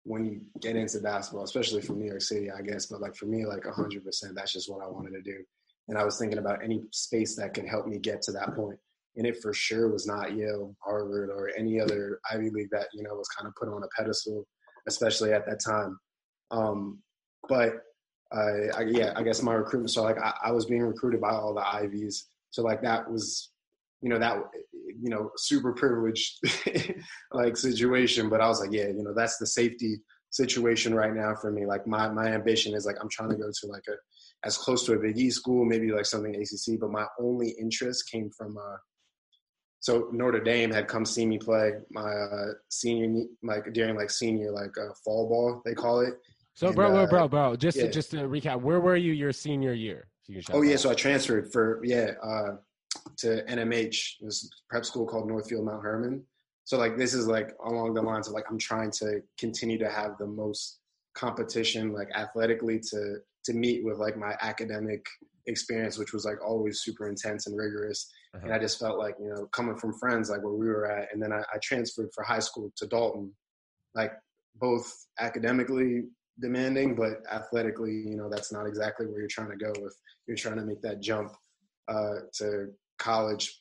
when 0.05 0.25
you 0.25 0.41
get 0.61 0.77
into 0.77 0.99
basketball, 1.01 1.45
especially 1.45 1.83
from 1.83 1.99
New 1.99 2.07
York 2.07 2.23
City, 2.23 2.51
I 2.51 2.63
guess. 2.63 2.87
But 2.87 3.01
like 3.01 3.15
for 3.15 3.27
me, 3.27 3.47
like 3.47 3.65
hundred 3.67 4.05
percent, 4.05 4.35
that's 4.35 4.53
just 4.53 4.71
what 4.71 4.83
I 4.85 4.89
wanted 4.89 5.13
to 5.13 5.23
do. 5.23 5.39
And 5.89 5.99
I 5.99 6.05
was 6.05 6.19
thinking 6.19 6.39
about 6.39 6.63
any 6.63 6.85
space 6.93 7.37
that 7.37 7.55
could 7.55 7.67
help 7.67 7.87
me 7.87 7.99
get 7.99 8.23
to 8.23 8.33
that 8.33 8.55
point. 8.55 8.79
And 9.17 9.27
it 9.27 9.43
for 9.43 9.53
sure 9.53 9.89
was 9.89 10.07
not 10.07 10.37
Yale, 10.37 10.75
Harvard, 10.79 11.31
or 11.31 11.51
any 11.59 11.81
other 11.81 12.21
Ivy 12.31 12.51
League 12.51 12.71
that 12.71 12.89
you 12.95 13.03
know 13.03 13.15
was 13.15 13.29
kind 13.29 13.49
of 13.49 13.55
put 13.57 13.69
on 13.69 13.83
a 13.83 13.89
pedestal, 13.97 14.47
especially 14.87 15.33
at 15.33 15.47
that 15.47 15.61
time. 15.65 15.99
Um, 16.51 17.03
but 17.49 17.83
I, 18.37 18.83
yeah, 18.89 19.13
I 19.17 19.23
guess 19.23 19.43
my 19.43 19.55
recruitment. 19.55 19.91
So 19.91 20.03
like, 20.03 20.19
I, 20.19 20.35
I 20.45 20.53
was 20.53 20.67
being 20.67 20.83
recruited 20.83 21.21
by 21.21 21.31
all 21.31 21.55
the 21.55 21.67
Ivies. 21.67 22.27
So 22.51 22.63
like, 22.63 22.83
that 22.83 23.11
was, 23.11 23.51
you 24.03 24.09
know, 24.09 24.19
that, 24.19 24.37
you 24.73 25.11
know, 25.11 25.31
super 25.37 25.73
privileged 25.73 26.39
like 27.33 27.57
situation. 27.57 28.29
But 28.29 28.41
I 28.41 28.49
was 28.49 28.61
like, 28.61 28.73
yeah, 28.73 28.89
you 28.89 29.03
know, 29.03 29.15
that's 29.15 29.39
the 29.39 29.47
safety 29.47 30.01
situation 30.31 30.95
right 30.95 31.15
now 31.15 31.35
for 31.35 31.51
me. 31.51 31.67
Like 31.67 31.87
my 31.87 32.09
my 32.09 32.29
ambition 32.29 32.75
is 32.75 32.87
like 32.87 32.97
I'm 33.01 33.09
trying 33.09 33.31
to 33.31 33.37
go 33.37 33.51
to 33.51 33.67
like 33.67 33.85
a 33.89 33.95
as 34.47 34.57
close 34.57 34.85
to 34.87 34.95
a 34.95 34.99
Big 34.99 35.19
E 35.19 35.31
school, 35.31 35.65
maybe 35.65 35.91
like 35.93 36.07
something 36.07 36.35
ACC. 36.35 36.79
But 36.81 36.91
my 36.91 37.07
only 37.19 37.51
interest 37.51 38.11
came 38.11 38.31
from. 38.37 38.57
uh 38.57 38.77
so 39.83 40.11
Notre 40.13 40.41
Dame 40.41 40.71
had 40.71 40.89
come 40.89 41.07
see 41.07 41.25
me 41.25 41.39
play 41.39 41.73
my 41.91 42.03
uh, 42.13 42.53
senior, 42.69 43.25
like 43.43 43.73
during 43.73 43.97
like 43.97 44.11
senior 44.11 44.51
like 44.53 44.77
uh, 44.79 44.93
fall 45.03 45.27
ball 45.27 45.63
they 45.65 45.73
call 45.75 46.01
it, 46.01 46.15
so 46.61 46.67
And, 46.69 46.77
bro 46.77 46.91
bro 46.91 47.03
uh, 47.03 47.07
bro 47.07 47.29
bro 47.29 47.57
just 47.57 47.77
yeah. 47.77 47.85
to, 47.85 47.91
just 47.91 48.11
to 48.13 48.19
recap 48.19 48.61
where 48.61 48.81
were 48.81 48.97
you 48.97 49.13
your 49.13 49.33
senior 49.33 49.73
year 49.73 50.11
Oh 50.53 50.63
yeah, 50.63 50.77
so 50.77 50.91
I 50.91 50.95
transferred 50.95 51.53
for 51.53 51.81
yeah 51.85 52.13
uh, 52.23 52.57
to 53.19 53.45
NMH, 53.49 54.21
this 54.21 54.49
prep 54.69 54.85
school 54.85 55.07
called 55.07 55.29
Northfield 55.29 55.65
Mount 55.65 55.83
Hermon. 55.83 56.23
So 56.65 56.79
like 56.79 56.97
this 56.97 57.15
is 57.15 57.27
like 57.27 57.53
along 57.65 57.95
the 57.95 58.03
lines 58.03 58.29
of 58.29 58.35
like 58.35 58.45
I'm 58.49 58.59
trying 58.59 58.91
to 58.93 59.21
continue 59.39 59.79
to 59.79 59.91
have 59.91 60.19
the 60.19 60.27
most 60.27 60.79
competition 61.15 61.93
like 61.93 62.09
athletically 62.15 62.79
to 62.79 63.17
to 63.45 63.53
meet 63.53 63.85
with 63.85 63.99
like 63.99 64.17
my 64.17 64.37
academic 64.41 65.05
experience, 65.47 65.99
which 65.99 66.13
was 66.13 66.25
like 66.25 66.37
always 66.47 66.83
super 66.83 67.09
intense 67.09 67.47
and 67.47 67.57
rigorous. 67.57 68.09
Uh-huh. 68.35 68.45
And 68.45 68.55
I 68.55 68.59
just 68.59 68.79
felt 68.79 68.99
like 68.99 69.17
you 69.19 69.29
know 69.29 69.47
coming 69.47 69.77
from 69.77 69.99
friends 69.99 70.31
like 70.31 70.43
where 70.43 70.55
we 70.55 70.67
were 70.67 70.91
at, 70.91 71.13
and 71.13 71.21
then 71.21 71.33
I, 71.33 71.41
I 71.53 71.59
transferred 71.63 72.11
for 72.15 72.23
high 72.23 72.39
school 72.39 72.71
to 72.77 72.87
Dalton, 72.87 73.33
like 73.95 74.13
both 74.57 74.93
academically 75.19 76.05
demanding, 76.39 76.95
but 76.95 77.23
athletically, 77.31 77.93
you 77.93 78.17
know, 78.17 78.29
that's 78.31 78.53
not 78.53 78.67
exactly 78.67 79.07
where 79.07 79.19
you're 79.21 79.29
trying 79.29 79.51
to 79.51 79.57
go 79.57 79.71
if 79.71 79.93
you're 80.27 80.37
trying 80.37 80.57
to 80.57 80.63
make 80.65 80.83
that 80.83 81.01
jump 81.01 81.33
uh, 81.89 82.21
to 82.35 82.69
college, 82.99 83.61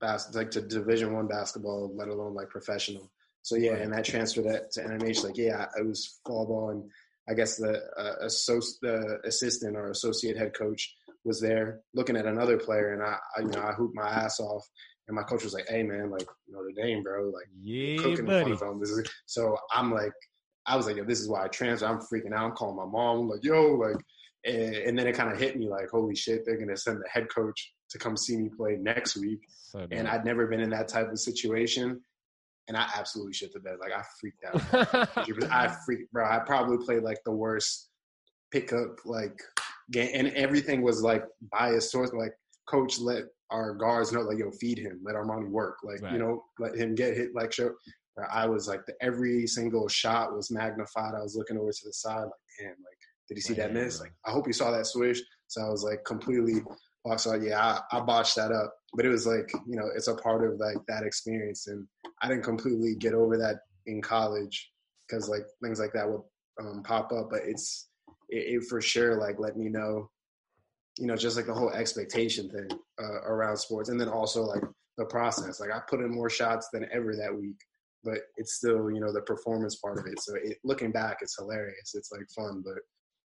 bas- 0.00 0.34
like 0.34 0.50
to 0.52 0.60
Division 0.60 1.14
One 1.14 1.28
basketball, 1.28 1.92
let 1.94 2.08
alone 2.08 2.34
like 2.34 2.48
professional. 2.48 3.10
So 3.42 3.56
yeah, 3.56 3.76
and 3.76 3.92
that 3.92 4.04
transfer 4.04 4.42
that 4.42 4.72
to 4.72 4.82
NMH, 4.82 5.24
like 5.24 5.36
yeah, 5.36 5.66
it 5.78 5.86
was 5.86 6.18
fall 6.26 6.46
ball, 6.46 6.70
and 6.70 6.90
I 7.28 7.34
guess 7.34 7.56
the 7.56 7.80
uh, 7.96 8.24
associ- 8.26 8.78
the 8.82 9.20
assistant 9.24 9.76
or 9.76 9.90
associate 9.90 10.36
head 10.36 10.54
coach 10.54 10.94
was 11.24 11.40
there 11.40 11.80
looking 11.94 12.16
at 12.16 12.26
another 12.26 12.58
player, 12.58 12.92
and 12.92 13.02
I, 13.02 13.16
I 13.36 13.40
you 13.40 13.48
know 13.48 13.62
I 13.62 13.72
hooped 13.72 13.94
my 13.94 14.08
ass 14.08 14.40
off, 14.40 14.66
and 15.06 15.14
my 15.14 15.22
coach 15.22 15.44
was 15.44 15.54
like, 15.54 15.68
"Hey 15.68 15.82
man, 15.82 16.10
like 16.10 16.26
Notre 16.48 16.72
Dame, 16.76 17.02
bro, 17.02 17.30
like 17.30 17.46
yeah 17.60 17.96
cooking 17.98 18.18
in 18.20 18.26
buddy. 18.26 18.56
front 18.56 18.76
of 18.76 18.82
is, 18.82 19.08
so 19.26 19.56
I'm 19.72 19.92
like, 19.92 20.12
I 20.68 20.76
was 20.76 20.86
like, 20.86 20.96
yo, 20.96 21.04
this 21.04 21.20
is 21.20 21.28
why 21.28 21.44
I 21.44 21.48
transfer. 21.48 21.86
I'm 21.86 21.98
freaking 21.98 22.32
out. 22.34 22.44
I'm 22.44 22.52
calling 22.52 22.76
my 22.76 22.84
mom. 22.84 23.20
I'm 23.20 23.28
like, 23.28 23.42
yo, 23.44 23.72
like, 23.74 23.96
and, 24.44 24.74
and 24.74 24.98
then 24.98 25.06
it 25.06 25.14
kind 25.14 25.32
of 25.32 25.38
hit 25.38 25.56
me 25.56 25.68
like, 25.68 25.88
holy 25.90 26.14
shit, 26.14 26.42
they're 26.44 26.58
gonna 26.58 26.76
send 26.76 26.98
the 26.98 27.08
head 27.08 27.26
coach 27.34 27.72
to 27.90 27.98
come 27.98 28.16
see 28.16 28.36
me 28.36 28.50
play 28.56 28.76
next 28.80 29.16
week. 29.16 29.40
so 29.48 29.86
And. 29.90 30.06
I'd 30.06 30.24
never 30.24 30.46
been 30.46 30.60
in 30.60 30.70
that 30.70 30.88
type 30.88 31.10
of 31.10 31.18
situation, 31.18 32.00
and 32.68 32.76
I 32.76 32.86
absolutely 32.96 33.32
shit 33.32 33.52
the 33.52 33.60
bed. 33.60 33.76
Like 33.80 33.92
I 33.92 34.02
freaked 34.20 34.44
out. 34.44 35.16
I 35.50 35.74
freaked, 35.86 36.12
bro. 36.12 36.24
I 36.26 36.38
probably 36.40 36.84
played 36.84 37.02
like 37.02 37.18
the 37.24 37.32
worst 37.32 37.88
pickup 38.50 38.98
like 39.04 39.38
game, 39.90 40.10
and 40.14 40.28
everything 40.28 40.82
was 40.82 41.02
like 41.02 41.24
biased 41.50 41.92
towards 41.92 42.12
like 42.12 42.32
coach 42.68 42.98
let 42.98 43.24
our 43.50 43.74
guards 43.74 44.12
know 44.12 44.20
like 44.20 44.38
yo 44.38 44.50
feed 44.60 44.78
him, 44.78 45.00
let 45.02 45.14
Armani 45.14 45.48
work, 45.48 45.78
like 45.82 46.02
Right. 46.02 46.12
you 46.12 46.18
know 46.18 46.44
let 46.58 46.74
him 46.76 46.94
get 46.94 47.16
hit, 47.16 47.34
like 47.34 47.52
show. 47.52 47.70
I 48.30 48.46
was 48.46 48.68
like 48.68 48.86
the, 48.86 48.94
every 49.00 49.46
single 49.46 49.88
shot 49.88 50.34
was 50.34 50.50
magnified. 50.50 51.14
I 51.14 51.22
was 51.22 51.36
looking 51.36 51.58
over 51.58 51.70
to 51.70 51.84
the 51.84 51.92
side, 51.92 52.22
like, 52.22 52.32
damn, 52.58 52.68
like, 52.68 52.98
did 53.28 53.36
you 53.36 53.42
see 53.42 53.54
that 53.54 53.72
miss? 53.72 54.00
Like, 54.00 54.12
I 54.26 54.30
hope 54.30 54.46
you 54.46 54.52
saw 54.52 54.70
that 54.70 54.86
swish. 54.86 55.20
So 55.46 55.62
I 55.62 55.68
was 55.68 55.82
like 55.82 56.04
completely 56.04 56.62
so 57.16 57.34
yeah, 57.34 57.80
I, 57.90 57.98
I 57.98 58.00
botched 58.00 58.36
that 58.36 58.52
up. 58.52 58.74
But 58.94 59.06
it 59.06 59.10
was 59.10 59.26
like, 59.26 59.50
you 59.66 59.76
know, 59.76 59.88
it's 59.94 60.08
a 60.08 60.14
part 60.14 60.44
of 60.44 60.58
like 60.58 60.78
that 60.88 61.04
experience. 61.04 61.66
And 61.66 61.86
I 62.22 62.28
didn't 62.28 62.44
completely 62.44 62.94
get 62.96 63.14
over 63.14 63.36
that 63.38 63.60
in 63.86 64.02
college 64.02 64.70
because 65.06 65.28
like 65.28 65.42
things 65.62 65.78
like 65.78 65.92
that 65.92 66.08
would 66.08 66.22
um, 66.60 66.82
pop 66.82 67.12
up. 67.12 67.28
But 67.30 67.40
it's, 67.44 67.88
it, 68.28 68.62
it, 68.62 68.64
for 68.64 68.80
sure 68.80 69.18
like 69.18 69.36
let 69.38 69.56
me 69.56 69.68
know, 69.68 70.10
you 70.98 71.06
know, 71.06 71.16
just 71.16 71.36
like 71.36 71.46
the 71.46 71.54
whole 71.54 71.70
expectation 71.70 72.50
thing 72.50 72.78
uh, 73.00 73.20
around 73.22 73.56
sports. 73.56 73.88
And 73.88 74.00
then 74.00 74.08
also 74.08 74.42
like 74.42 74.62
the 74.96 75.04
process. 75.04 75.60
Like 75.60 75.70
I 75.70 75.80
put 75.88 76.00
in 76.00 76.10
more 76.10 76.30
shots 76.30 76.68
than 76.72 76.88
ever 76.92 77.14
that 77.16 77.34
week, 77.34 77.60
but 78.04 78.18
it's 78.36 78.54
still, 78.54 78.90
you 78.90 79.00
know, 79.00 79.12
the 79.12 79.22
performance 79.22 79.76
part 79.76 79.98
of 79.98 80.06
it. 80.06 80.20
So 80.20 80.34
it, 80.36 80.58
looking 80.64 80.92
back, 80.92 81.18
it's 81.20 81.36
hilarious. 81.38 81.94
It's 81.94 82.10
like 82.12 82.26
fun, 82.36 82.62
but 82.64 82.78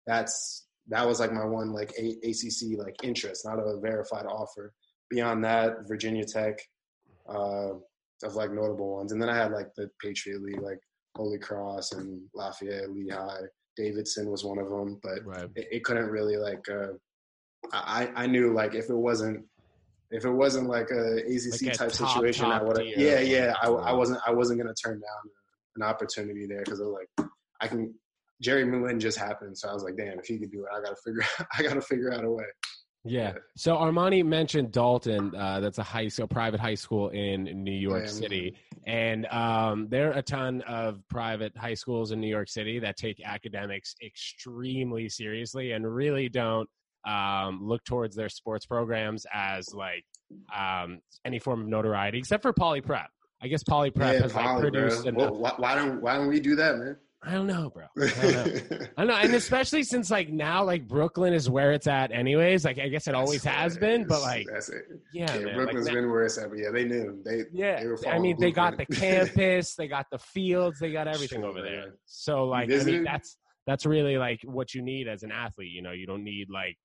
that's 0.07 0.67
that 0.89 1.07
was 1.07 1.21
like 1.21 1.33
my 1.33 1.45
one 1.45 1.73
like 1.73 1.93
a- 1.99 2.19
ACC 2.25 2.79
like 2.79 2.97
interest, 3.03 3.45
not 3.45 3.59
a 3.59 3.79
verified 3.81 4.27
offer. 4.27 4.73
Beyond 5.11 5.45
that, 5.45 5.87
Virginia 5.87 6.25
Tech, 6.25 6.59
uh, 7.29 7.73
of 8.23 8.35
like 8.35 8.53
notable 8.53 8.97
ones, 8.97 9.13
and 9.13 9.23
then 9.23 9.29
I 9.29 9.37
had 9.37 9.53
like 9.53 9.69
the 9.77 9.91
Patriot 10.03 10.43
League, 10.43 10.61
like 10.61 10.81
Holy 11.17 11.39
Cross 11.39 11.93
and 11.93 12.21
Lafayette, 12.35 12.91
Lehigh. 12.91 13.43
Davidson 13.77 14.29
was 14.29 14.45
one 14.45 14.59
of 14.59 14.69
them, 14.69 14.99
but 15.03 15.25
right. 15.25 15.49
it, 15.55 15.69
it, 15.71 15.85
couldn't 15.85 16.11
really 16.11 16.37
like. 16.37 16.69
Uh, 16.69 16.95
I 17.73 18.11
I 18.17 18.27
knew 18.27 18.53
like 18.53 18.75
if 18.75 18.91
it 18.91 18.97
wasn't 18.97 19.45
if 20.11 20.25
it 20.25 20.31
wasn't 20.31 20.69
like 20.69 20.91
a 20.91 21.19
ACC 21.19 21.63
like 21.63 21.75
a 21.75 21.77
type 21.77 21.93
top, 21.93 22.11
situation, 22.11 22.47
top 22.47 22.63
I 22.63 22.65
would 22.65 22.79
have. 22.79 22.87
Yeah, 22.87 23.21
yeah. 23.21 23.55
I, 23.63 23.69
I 23.69 23.93
wasn't 23.93 24.21
I 24.27 24.33
wasn't 24.33 24.61
gonna 24.61 24.75
turn 24.75 24.95
down 25.01 25.33
an 25.77 25.83
opportunity 25.83 26.47
there 26.47 26.63
because 26.65 26.81
I 26.81 26.85
was 26.85 26.95
like 27.19 27.29
I 27.61 27.69
can 27.69 27.95
Jeremy 28.41 28.87
Lin 28.87 29.01
just 29.01 29.19
happened, 29.19 29.59
so 29.59 29.69
I 29.69 29.75
was 29.75 29.83
like, 29.83 29.97
damn, 29.97 30.19
if 30.19 30.27
he 30.27 30.39
could 30.39 30.53
do 30.53 30.61
it, 30.65 30.69
I 30.75 30.81
gotta 30.81 30.97
figure 31.05 31.23
I 31.59 31.63
gotta 31.63 31.81
figure 31.81 32.13
out 32.13 32.25
a 32.25 32.31
way. 32.31 32.45
Yeah. 33.05 33.35
So 33.57 33.77
Armani 33.77 34.25
mentioned 34.25 34.73
Dalton. 34.73 35.35
Uh, 35.35 35.61
that's 35.61 35.79
a 35.79 35.83
high 35.83 36.09
school, 36.09 36.27
private 36.27 36.61
high 36.61 36.75
school 36.75 37.09
in 37.11 37.45
New 37.63 37.73
York 37.73 38.09
City, 38.09 38.57
and 38.87 39.27
um, 39.27 39.89
there 39.89 40.11
are 40.11 40.19
a 40.19 40.23
ton 40.23 40.63
of 40.63 41.01
private 41.09 41.57
high 41.57 41.75
schools 41.75 42.13
in 42.13 42.21
New 42.21 42.29
York 42.29 42.49
City 42.49 42.79
that 42.81 42.97
take 42.97 43.21
academics 43.25 43.95
extremely 44.05 45.09
seriously 45.09 45.73
and 45.73 45.93
really 45.93 46.29
don't 46.29 46.69
um, 47.09 47.61
look 47.63 47.85
towards 47.85 48.15
their 48.15 48.29
sports 48.29 48.67
programs 48.67 49.25
as 49.33 49.73
like 49.73 50.05
um, 50.55 51.01
any 51.25 51.39
form 51.39 51.63
of 51.63 51.67
notoriety, 51.67 52.19
except 52.19 52.43
for 52.43 52.53
Poly 52.53 52.81
Prep. 52.81 53.09
I 53.41 53.49
guess 53.49 53.63
Poly 53.63 53.91
Prep 53.91 54.15
yeah, 54.15 54.23
has 54.23 54.35
like 54.35 54.61
produced. 54.61 55.11
Well, 55.13 55.35
why, 55.35 55.53
why 55.57 55.75
don't 55.75 56.03
Why 56.03 56.17
don't 56.17 56.29
we 56.29 56.41
do 56.41 56.57
that, 56.57 56.77
man? 56.77 56.97
I 57.21 57.33
don't 57.33 57.49
know, 57.49 57.71
bro. 57.71 57.87
I 58.01 58.07
don't 58.07 58.33
know. 58.33 58.77
I 58.97 59.05
don't 59.05 59.07
know. 59.09 59.17
And 59.17 59.35
especially 59.35 59.83
since 59.83 60.11
like 60.11 60.29
now, 60.29 60.65
like 60.65 60.87
Brooklyn 60.87 61.33
is 61.33 61.51
where 61.51 61.73
it's 61.73 61.87
at, 61.87 62.13
anyways. 62.13 62.65
Like 62.65 62.79
I 62.79 62.89
guess 62.89 63.09
it 63.09 63.15
always 63.15 63.43
has 63.45 63.77
been, 63.77 64.07
but 64.07 64.21
like 64.21 64.47
that's 64.53 64.69
it. 64.69 64.85
Yeah, 65.13 65.35
yeah 65.35 65.55
Brooklyn's 65.55 65.87
like, 65.87 65.95
been 65.95 66.11
where 66.11 66.25
it's 66.25 66.39
at. 66.39 66.51
But 66.51 66.59
yeah, 66.59 66.71
they 66.71 66.85
knew. 66.85 67.21
They 67.25 67.45
yeah. 67.53 67.83
They 67.83 68.11
I 68.11 68.19
mean, 68.19 68.37
they 68.39 68.53
got 68.53 68.77
the 68.77 68.87
campus, 68.87 69.75
they 69.79 69.89
got 69.89 70.07
the 70.13 70.19
fields, 70.19 70.79
they 70.79 70.93
got 70.93 71.09
everything 71.09 71.43
over 71.43 71.63
there. 71.63 71.95
So 72.07 72.45
like, 72.45 72.71
I 72.71 72.85
mean, 72.85 73.03
that's 73.03 73.37
that's 73.67 73.85
really 73.85 74.17
like 74.17 74.41
what 74.45 74.75
you 74.75 74.83
need 74.83 75.09
as 75.09 75.23
an 75.25 75.33
athlete. 75.33 75.73
You 75.73 75.83
know, 75.83 75.93
you 75.93 76.07
don't 76.07 76.25
need 76.25 76.49
like 76.51 76.77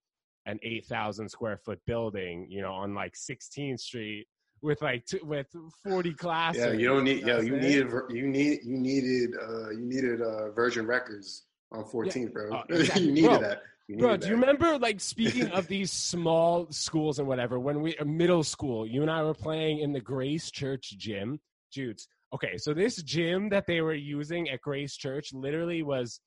an 0.46 0.60
eight 0.64 0.86
thousand 0.86 1.30
square 1.30 1.58
foot 1.58 1.80
building, 1.86 2.48
you 2.50 2.62
know, 2.62 2.74
on 2.74 2.94
like 2.94 3.14
16th 3.14 3.80
Street 3.80 4.28
with 4.64 4.82
like 4.82 5.06
t- 5.06 5.20
with 5.24 5.48
40 5.86 6.14
classes. 6.14 6.62
Yeah, 6.62 6.72
you 6.72 6.88
don't 6.88 7.04
need. 7.04 7.26
Yeah, 7.26 7.42
you 7.42 7.58
needed. 7.58 7.92
You 8.10 8.28
need. 8.28 8.60
You 8.64 8.78
needed. 8.78 9.32
Uh, 9.40 9.70
you 9.72 9.86
needed 9.86 10.22
uh, 10.22 10.52
Virgin 10.52 10.88
Records 10.88 11.44
on 11.72 11.84
14th, 11.84 12.16
yeah. 12.16 12.26
bro. 12.32 12.52
Uh, 12.52 12.64
exactly. 12.70 13.04
you 13.04 13.12
needed 13.12 13.30
bro, 13.30 13.40
that. 13.42 13.62
You 13.90 13.98
bro, 13.98 14.18
do 14.18 14.28
you 14.28 14.36
remember 14.36 14.78
like 14.78 15.02
speaking 15.02 15.50
of 15.50 15.68
these 15.68 15.92
small 15.92 16.68
schools 16.72 17.20
and 17.20 17.28
whatever? 17.28 17.60
When 17.60 17.82
we 17.82 17.98
uh, 17.98 18.06
middle 18.06 18.44
school, 18.44 18.88
you 18.88 19.02
and 19.02 19.12
I 19.12 19.22
were 19.24 19.34
playing 19.34 19.80
in 19.80 19.92
the 19.92 20.02
Grace 20.02 20.50
Church 20.50 20.96
gym, 20.98 21.40
dudes. 21.74 22.08
Okay, 22.34 22.58
so 22.58 22.74
this 22.74 22.96
gym 23.04 23.50
that 23.50 23.68
they 23.68 23.82
were 23.82 23.94
using 23.94 24.50
at 24.50 24.62
Grace 24.62 24.96
Church 24.96 25.34
literally 25.34 25.84
was 25.84 26.22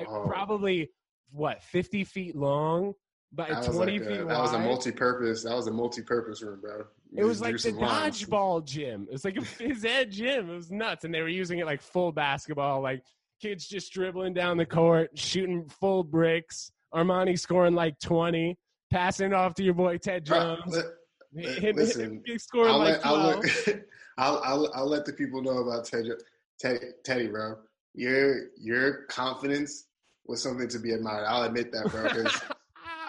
oh. 0.00 0.24
probably 0.26 0.90
what 1.30 1.62
50 1.62 2.04
feet 2.04 2.34
long 2.34 2.94
by 3.34 3.48
20 3.48 3.72
like 3.72 3.88
feet 3.88 4.20
a, 4.20 4.26
wide. 4.26 4.34
That 4.34 4.40
was 4.40 4.52
a 4.52 4.58
multi-purpose. 4.58 5.42
That 5.42 5.56
was 5.56 5.66
a 5.66 5.72
multi-purpose 5.72 6.42
room, 6.42 6.60
bro. 6.60 6.84
You 7.10 7.24
it 7.24 7.26
was 7.26 7.40
like 7.40 7.58
the 7.58 7.72
dodgeball 7.72 8.64
gym. 8.64 9.06
It 9.08 9.12
was 9.12 9.24
like 9.24 9.36
a 9.36 9.40
phys 9.40 9.84
ed 9.84 10.10
gym. 10.10 10.50
It 10.50 10.54
was 10.54 10.70
nuts, 10.70 11.04
and 11.04 11.14
they 11.14 11.22
were 11.22 11.28
using 11.28 11.58
it 11.58 11.66
like 11.66 11.80
full 11.82 12.12
basketball. 12.12 12.82
Like 12.82 13.02
kids 13.40 13.66
just 13.66 13.92
dribbling 13.92 14.34
down 14.34 14.56
the 14.56 14.66
court, 14.66 15.10
shooting 15.18 15.68
full 15.68 16.04
bricks. 16.04 16.70
Armani 16.94 17.38
scoring 17.38 17.74
like 17.74 17.98
20, 18.00 18.56
passing 18.90 19.32
off 19.32 19.54
to 19.54 19.62
your 19.62 19.74
boy 19.74 19.96
Ted 19.96 20.26
Jones. 20.26 20.76
Uh, 20.76 20.82
hit, 21.34 21.74
listen, 21.74 22.22
hit, 22.26 22.40
scoring 22.40 22.70
I'll 22.70 22.78
like 22.78 23.02
let, 23.02 23.02
12. 23.02 23.44
I'll 23.66 23.74
I'll, 24.18 24.42
I'll, 24.44 24.72
I'll, 24.74 24.88
let 24.88 25.06
the 25.06 25.12
people 25.14 25.40
know 25.40 25.58
about 25.58 25.86
Ted, 25.86 26.04
Ted, 26.60 26.80
Teddy, 27.02 27.28
bro. 27.28 27.56
Your 27.94 28.48
your 28.58 29.04
confidence 29.06 29.86
was 30.26 30.42
something 30.42 30.68
to 30.68 30.78
be 30.78 30.92
admired. 30.92 31.24
I'll 31.26 31.44
admit 31.44 31.72
that, 31.72 31.90
bro. 31.90 32.08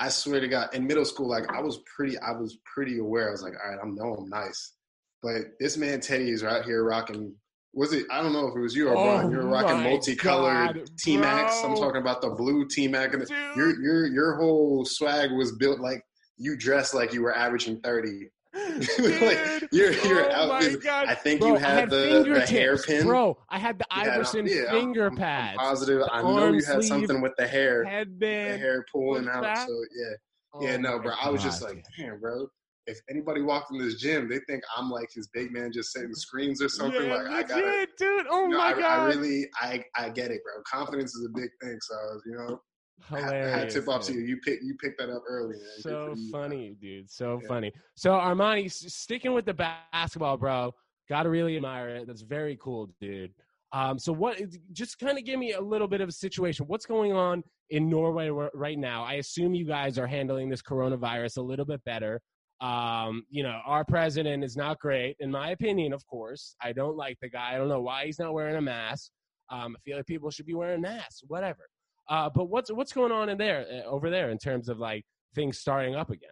I 0.03 0.09
swear 0.09 0.41
to 0.41 0.49
God, 0.49 0.73
in 0.73 0.85
middle 0.85 1.05
school, 1.05 1.29
like 1.29 1.49
I 1.49 1.61
was 1.61 1.79
pretty, 1.95 2.17
I 2.19 2.31
was 2.31 2.57
pretty 2.65 2.99
aware. 2.99 3.29
I 3.29 3.31
was 3.31 3.41
like, 3.41 3.53
all 3.53 3.71
right, 3.71 3.79
I 3.81 3.87
know 3.87 4.15
I'm 4.15 4.27
nice, 4.27 4.73
but 5.21 5.43
this 5.61 5.77
man 5.77 6.01
Teddy 6.01 6.29
is 6.29 6.43
right 6.43 6.61
here 6.65 6.83
rocking. 6.83 7.33
Was 7.73 7.93
it? 7.93 8.05
I 8.11 8.21
don't 8.21 8.33
know 8.33 8.49
if 8.49 8.55
it 8.55 8.59
was 8.59 8.75
you 8.75 8.89
or 8.89 8.95
Brian. 8.95 9.27
Oh 9.27 9.29
You're 9.31 9.47
rocking 9.47 9.81
multicolored 9.81 10.89
T 10.99 11.15
Max. 11.15 11.63
I'm 11.63 11.75
talking 11.75 12.01
about 12.01 12.21
the 12.21 12.31
blue 12.31 12.67
T 12.67 12.89
Max. 12.89 13.15
Your 13.55 13.81
your 13.81 14.05
your 14.07 14.35
whole 14.35 14.83
swag 14.83 15.31
was 15.31 15.53
built 15.53 15.79
like 15.79 16.03
you 16.37 16.57
dressed 16.57 16.93
like 16.93 17.13
you 17.13 17.21
were 17.21 17.33
averaging 17.33 17.79
thirty. 17.79 18.29
like 18.99 19.67
you're 19.71 19.93
you're 19.93 20.31
oh 20.31 20.51
out. 20.51 20.63
I 20.87 21.15
think 21.15 21.41
bro, 21.41 21.49
you 21.49 21.55
had, 21.55 21.79
had 21.79 21.89
the, 21.89 22.23
the 22.23 22.41
hairpin. 22.41 23.05
Bro, 23.05 23.39
I 23.49 23.57
had 23.57 23.79
the 23.79 23.85
Iverson 23.89 24.45
yeah, 24.45 24.69
finger 24.69 25.07
I'm, 25.07 25.15
pad. 25.15 25.55
positive. 25.55 26.03
I 26.11 26.21
know 26.21 26.51
you 26.51 26.63
had 26.63 26.83
something 26.83 27.19
with 27.21 27.31
the 27.37 27.47
hair. 27.47 27.83
Headband. 27.83 28.53
The 28.53 28.57
hair 28.59 28.85
pulling 28.91 29.27
out. 29.27 29.41
That? 29.41 29.67
So 29.67 29.73
yeah. 29.95 30.15
Oh 30.53 30.63
yeah, 30.63 30.77
no, 30.77 30.99
bro. 30.99 31.13
I 31.19 31.31
was 31.31 31.41
just 31.41 31.63
like, 31.63 31.83
damn, 31.97 32.19
bro. 32.19 32.47
If 32.85 32.99
anybody 33.09 33.41
walked 33.41 33.71
in 33.71 33.79
this 33.79 33.95
gym, 33.95 34.29
they 34.29 34.39
think 34.47 34.61
I'm 34.77 34.91
like 34.91 35.09
his 35.11 35.29
big 35.33 35.51
man 35.51 35.71
just 35.73 35.91
setting 35.91 36.13
screens 36.13 36.61
or 36.61 36.69
something. 36.69 37.07
Yeah, 37.07 37.15
like 37.15 37.27
I 37.27 37.43
got 37.43 37.57
it, 37.57 37.89
dude. 37.97 38.27
Oh 38.29 38.43
you 38.43 38.49
know, 38.49 38.57
my 38.59 38.65
I, 38.65 38.73
god. 38.73 38.99
I 38.99 39.05
really, 39.05 39.47
I, 39.59 39.83
I 39.95 40.09
get 40.09 40.29
it, 40.29 40.41
bro. 40.43 40.61
Confidence 40.71 41.15
is 41.15 41.25
a 41.25 41.39
big 41.39 41.49
thing. 41.59 41.77
So 41.81 41.95
you 42.27 42.35
know, 42.37 42.59
Hilarious. 43.09 43.53
I, 43.53 43.61
I 43.63 43.65
tip 43.67 43.87
off 43.87 44.05
to 44.07 44.13
you. 44.13 44.21
You 44.21 44.37
pick 44.37 44.59
you 44.63 44.75
picked 44.75 44.99
that 44.99 45.09
up 45.09 45.23
early. 45.27 45.55
Man. 45.55 45.65
So 45.79 46.15
funny, 46.31 46.75
dude. 46.81 47.09
So 47.09 47.39
yeah. 47.41 47.47
funny. 47.47 47.73
So 47.95 48.11
Armani, 48.11 48.71
sticking 48.71 49.33
with 49.33 49.45
the 49.45 49.53
basketball, 49.53 50.37
bro. 50.37 50.73
Gotta 51.09 51.29
really 51.29 51.57
admire 51.57 51.89
it. 51.89 52.07
That's 52.07 52.21
very 52.21 52.57
cool, 52.61 52.89
dude. 53.01 53.33
Um, 53.73 53.99
so 53.99 54.13
what? 54.13 54.39
Just 54.71 54.99
kind 54.99 55.17
of 55.17 55.25
give 55.25 55.37
me 55.37 55.53
a 55.53 55.61
little 55.61 55.87
bit 55.87 55.99
of 55.99 56.09
a 56.09 56.13
situation. 56.13 56.65
What's 56.67 56.85
going 56.85 57.11
on 57.11 57.43
in 57.71 57.89
Norway 57.89 58.29
right 58.53 58.77
now? 58.77 59.03
I 59.03 59.15
assume 59.15 59.53
you 59.53 59.65
guys 59.65 59.97
are 59.97 60.07
handling 60.07 60.49
this 60.49 60.61
coronavirus 60.61 61.37
a 61.37 61.41
little 61.41 61.65
bit 61.65 61.83
better. 61.83 62.21
Um, 62.61 63.25
you 63.29 63.43
know, 63.43 63.59
our 63.65 63.83
president 63.83 64.43
is 64.43 64.55
not 64.55 64.79
great, 64.79 65.17
in 65.19 65.29
my 65.29 65.49
opinion. 65.49 65.91
Of 65.91 66.05
course, 66.07 66.55
I 66.61 66.71
don't 66.71 66.95
like 66.95 67.17
the 67.21 67.29
guy. 67.29 67.53
I 67.53 67.57
don't 67.57 67.67
know 67.67 67.81
why 67.81 68.05
he's 68.05 68.19
not 68.19 68.33
wearing 68.33 68.55
a 68.55 68.61
mask. 68.61 69.11
Um, 69.51 69.75
I 69.75 69.79
feel 69.83 69.97
like 69.97 70.05
people 70.05 70.29
should 70.31 70.45
be 70.45 70.53
wearing 70.53 70.79
masks. 70.79 71.23
Whatever. 71.27 71.67
Uh, 72.09 72.29
but 72.33 72.45
what's 72.45 72.71
what's 72.71 72.93
going 72.93 73.11
on 73.11 73.29
in 73.29 73.37
there 73.37 73.65
uh, 73.71 73.89
over 73.89 74.09
there 74.09 74.29
in 74.29 74.37
terms 74.37 74.69
of 74.69 74.79
like 74.79 75.05
things 75.35 75.59
starting 75.59 75.95
up 75.95 76.09
again? 76.09 76.29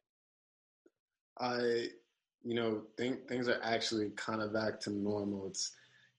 I, 1.40 1.88
you 2.44 2.56
know, 2.56 2.84
think 2.98 3.28
things 3.28 3.48
are 3.48 3.60
actually 3.64 4.10
kind 4.16 4.42
of 4.42 4.54
back 4.54 4.80
to 4.82 4.92
normal. 4.92 5.48
It's 5.48 5.72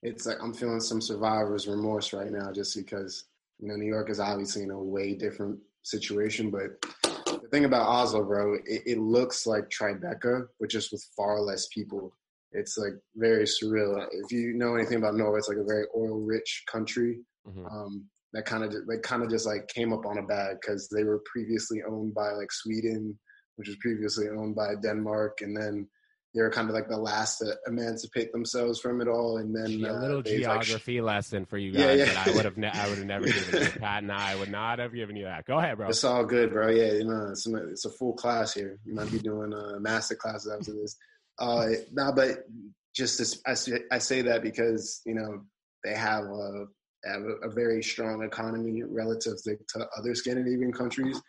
it's 0.02 0.26
like 0.26 0.38
I'm 0.42 0.54
feeling 0.54 0.80
some 0.80 1.00
survivor's 1.00 1.68
remorse 1.68 2.12
right 2.12 2.30
now, 2.30 2.50
just 2.52 2.76
because 2.76 3.24
you 3.58 3.68
know 3.68 3.76
New 3.76 3.86
York 3.86 4.10
is 4.10 4.20
obviously 4.20 4.62
in 4.62 4.70
a 4.70 4.82
way 4.82 5.14
different 5.14 5.58
situation. 5.82 6.50
But 6.50 6.80
the 7.02 7.48
thing 7.50 7.64
about 7.64 7.88
Oslo, 7.88 8.24
bro, 8.24 8.54
it, 8.66 8.82
it 8.86 8.98
looks 8.98 9.46
like 9.46 9.68
Tribeca, 9.68 10.46
but 10.58 10.70
just 10.70 10.92
with 10.92 11.06
far 11.16 11.40
less 11.40 11.66
people. 11.68 12.14
It's 12.54 12.76
like 12.76 12.92
very 13.16 13.44
surreal. 13.44 14.06
If 14.12 14.30
you 14.30 14.52
know 14.54 14.74
anything 14.74 14.98
about 14.98 15.14
Norway, 15.14 15.38
it's 15.38 15.48
like 15.48 15.56
a 15.56 15.64
very 15.64 15.86
oil-rich 15.96 16.64
country. 16.70 17.20
Mm-hmm. 17.48 17.66
Um, 17.66 18.04
that 18.32 18.46
kind 18.46 18.64
of 18.64 18.72
they 18.72 18.98
kind 19.02 19.22
of 19.22 19.30
just 19.30 19.46
like 19.46 19.68
came 19.68 19.92
up 19.92 20.06
on 20.06 20.18
a 20.18 20.22
bag 20.22 20.56
because 20.60 20.88
they 20.88 21.04
were 21.04 21.22
previously 21.30 21.82
owned 21.88 22.14
by 22.14 22.30
like 22.30 22.50
Sweden, 22.50 23.18
which 23.56 23.68
was 23.68 23.76
previously 23.76 24.26
owned 24.28 24.54
by 24.54 24.74
Denmark, 24.82 25.38
and 25.42 25.56
then 25.56 25.88
they 26.34 26.40
were 26.40 26.50
kind 26.50 26.68
of 26.68 26.74
like 26.74 26.88
the 26.88 26.96
last 26.96 27.38
to 27.38 27.54
emancipate 27.66 28.32
themselves 28.32 28.80
from 28.80 29.02
it 29.02 29.08
all. 29.08 29.36
And 29.36 29.54
then 29.54 29.84
a 29.84 30.00
little 30.00 30.20
uh, 30.20 30.22
geography 30.22 31.00
like, 31.00 31.16
lesson 31.16 31.44
for 31.44 31.58
you 31.58 31.72
guys 31.72 31.82
yeah, 31.82 31.92
yeah. 31.92 32.12
that 32.12 32.28
I 32.28 32.30
would 32.34 32.44
have 32.46 32.56
ne- 32.56 32.70
I 32.70 32.88
would 32.88 32.98
have 32.98 33.06
never 33.06 33.26
given 33.26 33.62
you. 33.62 33.68
Pat 33.80 34.02
and 34.02 34.12
I 34.12 34.34
would 34.36 34.50
not 34.50 34.78
have 34.78 34.94
given 34.94 35.16
you 35.16 35.24
that. 35.24 35.44
Go 35.44 35.58
ahead, 35.58 35.76
bro. 35.76 35.88
It's 35.88 36.04
all 36.04 36.24
good, 36.24 36.50
bro. 36.52 36.68
Yeah, 36.68 36.92
you 36.92 37.04
know, 37.04 37.28
it's, 37.30 37.46
it's 37.46 37.84
a 37.84 37.90
full 37.90 38.14
class 38.14 38.54
here. 38.54 38.78
You 38.86 38.94
might 38.94 39.12
be 39.12 39.18
doing 39.18 39.52
uh, 39.52 39.78
master 39.78 40.14
classes 40.14 40.50
after 40.58 40.72
this. 40.80 40.96
Uh, 41.38 41.68
nah, 41.92 42.12
but 42.12 42.46
just 42.94 43.18
to, 43.18 43.80
I, 43.90 43.96
I 43.96 43.98
say 43.98 44.22
that 44.22 44.42
because 44.42 45.02
you 45.04 45.14
know 45.14 45.42
they 45.84 45.94
have 45.94 46.24
a, 46.24 46.66
have 47.04 47.22
a, 47.22 47.48
a 47.48 47.50
very 47.50 47.82
strong 47.82 48.22
economy 48.22 48.82
relative 48.84 49.42
to, 49.44 49.56
to 49.68 49.88
other 49.96 50.14
Scandinavian 50.14 50.72
countries. 50.72 51.20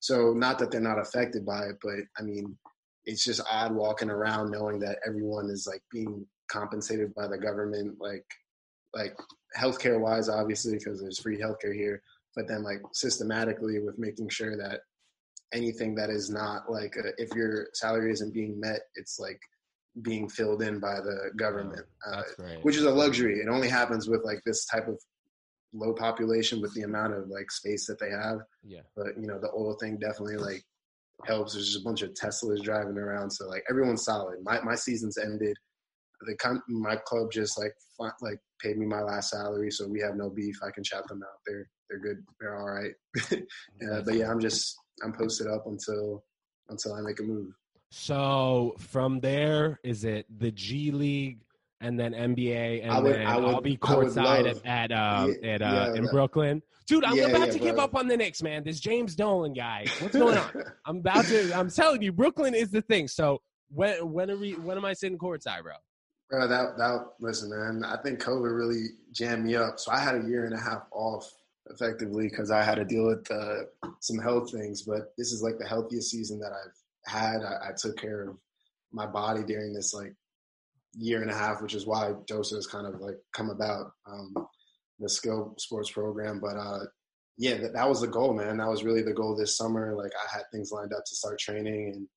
So 0.00 0.32
not 0.32 0.58
that 0.58 0.70
they're 0.70 0.80
not 0.80 0.98
affected 0.98 1.44
by 1.44 1.64
it, 1.64 1.76
but 1.82 1.96
I 2.18 2.22
mean, 2.22 2.56
it's 3.04 3.24
just 3.24 3.40
odd 3.50 3.74
walking 3.74 4.10
around 4.10 4.50
knowing 4.50 4.78
that 4.80 4.98
everyone 5.06 5.50
is 5.50 5.66
like 5.66 5.82
being 5.90 6.26
compensated 6.50 7.14
by 7.14 7.26
the 7.26 7.38
government, 7.38 7.96
like 8.00 8.24
like 8.94 9.16
healthcare 9.56 10.00
wise, 10.00 10.28
obviously, 10.28 10.76
because 10.76 11.00
there's 11.00 11.20
free 11.20 11.38
healthcare 11.38 11.74
here, 11.74 12.02
but 12.34 12.48
then 12.48 12.62
like 12.62 12.80
systematically 12.92 13.78
with 13.78 13.98
making 13.98 14.28
sure 14.28 14.56
that 14.56 14.80
anything 15.52 15.94
that 15.94 16.10
is 16.10 16.30
not 16.30 16.70
like 16.70 16.96
a, 16.96 17.10
if 17.22 17.28
your 17.34 17.68
salary 17.74 18.12
isn't 18.12 18.34
being 18.34 18.58
met, 18.58 18.80
it's 18.94 19.18
like 19.18 19.40
being 20.02 20.28
filled 20.28 20.62
in 20.62 20.78
by 20.78 20.94
the 20.94 21.30
government, 21.36 21.86
uh, 22.06 22.22
which 22.62 22.76
is 22.76 22.84
a 22.84 22.90
luxury. 22.90 23.40
It 23.40 23.48
only 23.48 23.68
happens 23.68 24.08
with 24.08 24.24
like 24.24 24.40
this 24.44 24.64
type 24.64 24.88
of 24.88 24.98
low 25.72 25.92
population 25.92 26.60
with 26.60 26.74
the 26.74 26.82
amount 26.82 27.14
of 27.14 27.28
like 27.28 27.50
space 27.50 27.86
that 27.86 27.98
they 27.98 28.10
have. 28.10 28.40
yeah. 28.64 28.80
But 28.96 29.18
you 29.20 29.26
know, 29.26 29.38
the 29.38 29.50
oil 29.50 29.76
thing 29.80 29.98
definitely 29.98 30.36
like 30.36 30.64
helps. 31.24 31.54
There's 31.54 31.66
just 31.66 31.80
a 31.80 31.84
bunch 31.84 32.02
of 32.02 32.14
Teslas 32.14 32.62
driving 32.62 32.98
around, 32.98 33.30
so 33.30 33.48
like 33.48 33.64
everyone's 33.68 34.04
solid. 34.04 34.38
My 34.42 34.60
my 34.62 34.74
season's 34.74 35.18
ended. 35.18 35.56
The 36.22 36.60
my 36.68 36.96
club 36.96 37.32
just 37.32 37.58
like 37.58 37.72
fi- 37.96 38.12
like 38.20 38.38
paid 38.60 38.76
me 38.76 38.86
my 38.86 39.00
last 39.00 39.30
salary, 39.30 39.70
so 39.70 39.88
we 39.88 40.00
have 40.00 40.16
no 40.16 40.28
beef. 40.28 40.58
I 40.62 40.70
can 40.70 40.84
chat 40.84 41.06
them 41.08 41.22
out. 41.22 41.38
They're 41.46 41.68
they're 41.88 41.98
good. 41.98 42.24
They're 42.38 42.56
all 42.56 42.70
right. 42.70 42.92
uh, 43.32 44.02
but 44.04 44.14
yeah, 44.14 44.30
I'm 44.30 44.40
just 44.40 44.76
I'm 45.02 45.12
posted 45.12 45.46
up 45.46 45.66
until 45.66 46.24
until 46.68 46.94
I 46.94 47.00
make 47.00 47.20
a 47.20 47.22
move. 47.22 47.52
So 47.90 48.76
from 48.78 49.20
there, 49.20 49.80
is 49.82 50.04
it 50.04 50.26
the 50.38 50.52
G 50.52 50.90
League 50.90 51.40
and 51.80 51.98
then 51.98 52.12
NBA, 52.12 52.82
and 52.82 52.90
I 52.92 53.00
would- 53.00 53.14
then 53.14 53.26
I 53.26 53.36
would- 53.36 53.54
I'll 53.54 53.60
be 53.60 53.76
courtside 53.76 54.44
love- 54.44 54.62
at 54.64 54.90
at, 54.90 54.92
um, 54.92 55.36
Yeah, 55.42 55.48
at 55.50 55.62
uh, 55.62 55.64
yeah, 55.64 55.94
in 55.94 56.06
Brooklyn, 56.08 56.62
dude. 56.86 57.04
I'm 57.04 57.16
Yeah, 57.16 57.28
about 57.28 57.50
to 57.52 57.58
give 57.58 57.76
bro. 57.76 57.84
up 57.84 57.94
on 57.94 58.06
the 58.08 58.16
Knicks, 58.16 58.42
man. 58.42 58.62
This 58.64 58.80
James 58.80 59.14
Dolan 59.14 59.52
guy, 59.54 59.86
what's 60.00 60.14
going 60.16 60.36
on? 60.38 60.50
I'm 60.86 60.98
about 60.98 61.24
to. 61.26 61.52
I'm 61.54 61.70
telling 61.70 62.02
you, 62.02 62.12
Brooklyn 62.12 62.54
is 62.54 62.70
the 62.70 62.82
thing. 62.82 63.08
So 63.08 63.40
when 63.70 64.12
when 64.12 64.30
are 64.30 64.36
we? 64.36 64.52
When 64.54 64.76
am 64.76 64.84
I 64.84 64.92
sitting 64.92 65.18
courtside, 65.18 65.62
bro? 65.62 65.72
Bro, 66.28 66.46
that 66.48 66.76
that 66.76 67.06
listen, 67.20 67.50
man. 67.50 67.82
I 67.84 67.96
think 68.02 68.20
COVID 68.20 68.54
really 68.56 68.84
jammed 69.12 69.44
me 69.44 69.56
up. 69.56 69.78
So 69.80 69.90
I 69.90 69.98
had 69.98 70.14
a 70.16 70.28
year 70.28 70.44
and 70.44 70.54
a 70.54 70.60
half 70.60 70.82
off, 70.92 71.28
effectively, 71.70 72.28
because 72.28 72.50
I 72.50 72.62
had 72.62 72.76
to 72.76 72.84
deal 72.84 73.06
with 73.06 73.28
uh, 73.30 73.62
some 74.00 74.18
health 74.18 74.52
things. 74.52 74.82
But 74.82 75.12
this 75.18 75.32
is 75.32 75.42
like 75.42 75.58
the 75.58 75.66
healthiest 75.66 76.10
season 76.10 76.38
that 76.40 76.52
I've 76.52 77.12
had. 77.12 77.42
I, 77.42 77.70
I 77.70 77.72
took 77.76 77.96
care 77.96 78.22
of 78.28 78.36
my 78.92 79.06
body 79.06 79.42
during 79.44 79.72
this 79.72 79.92
like 79.94 80.14
year 80.96 81.22
and 81.22 81.30
a 81.30 81.34
half, 81.34 81.62
which 81.62 81.74
is 81.74 81.86
why 81.86 82.12
DOSA 82.30 82.56
has 82.56 82.66
kind 82.66 82.86
of 82.86 83.00
like 83.00 83.16
come 83.32 83.50
about, 83.50 83.92
um, 84.10 84.34
the 84.98 85.08
skill 85.08 85.54
sports 85.58 85.90
program. 85.90 86.40
But 86.40 86.56
uh, 86.56 86.80
yeah, 87.38 87.56
that, 87.58 87.72
that 87.74 87.88
was 87.88 88.00
the 88.00 88.06
goal, 88.08 88.34
man. 88.34 88.58
That 88.58 88.68
was 88.68 88.84
really 88.84 89.02
the 89.02 89.12
goal 89.14 89.34
this 89.36 89.56
summer. 89.56 89.94
Like 89.96 90.12
I 90.14 90.36
had 90.36 90.44
things 90.52 90.72
lined 90.72 90.92
up 90.92 91.04
to 91.04 91.16
start 91.16 91.38
training 91.38 91.92
and. 91.94 92.08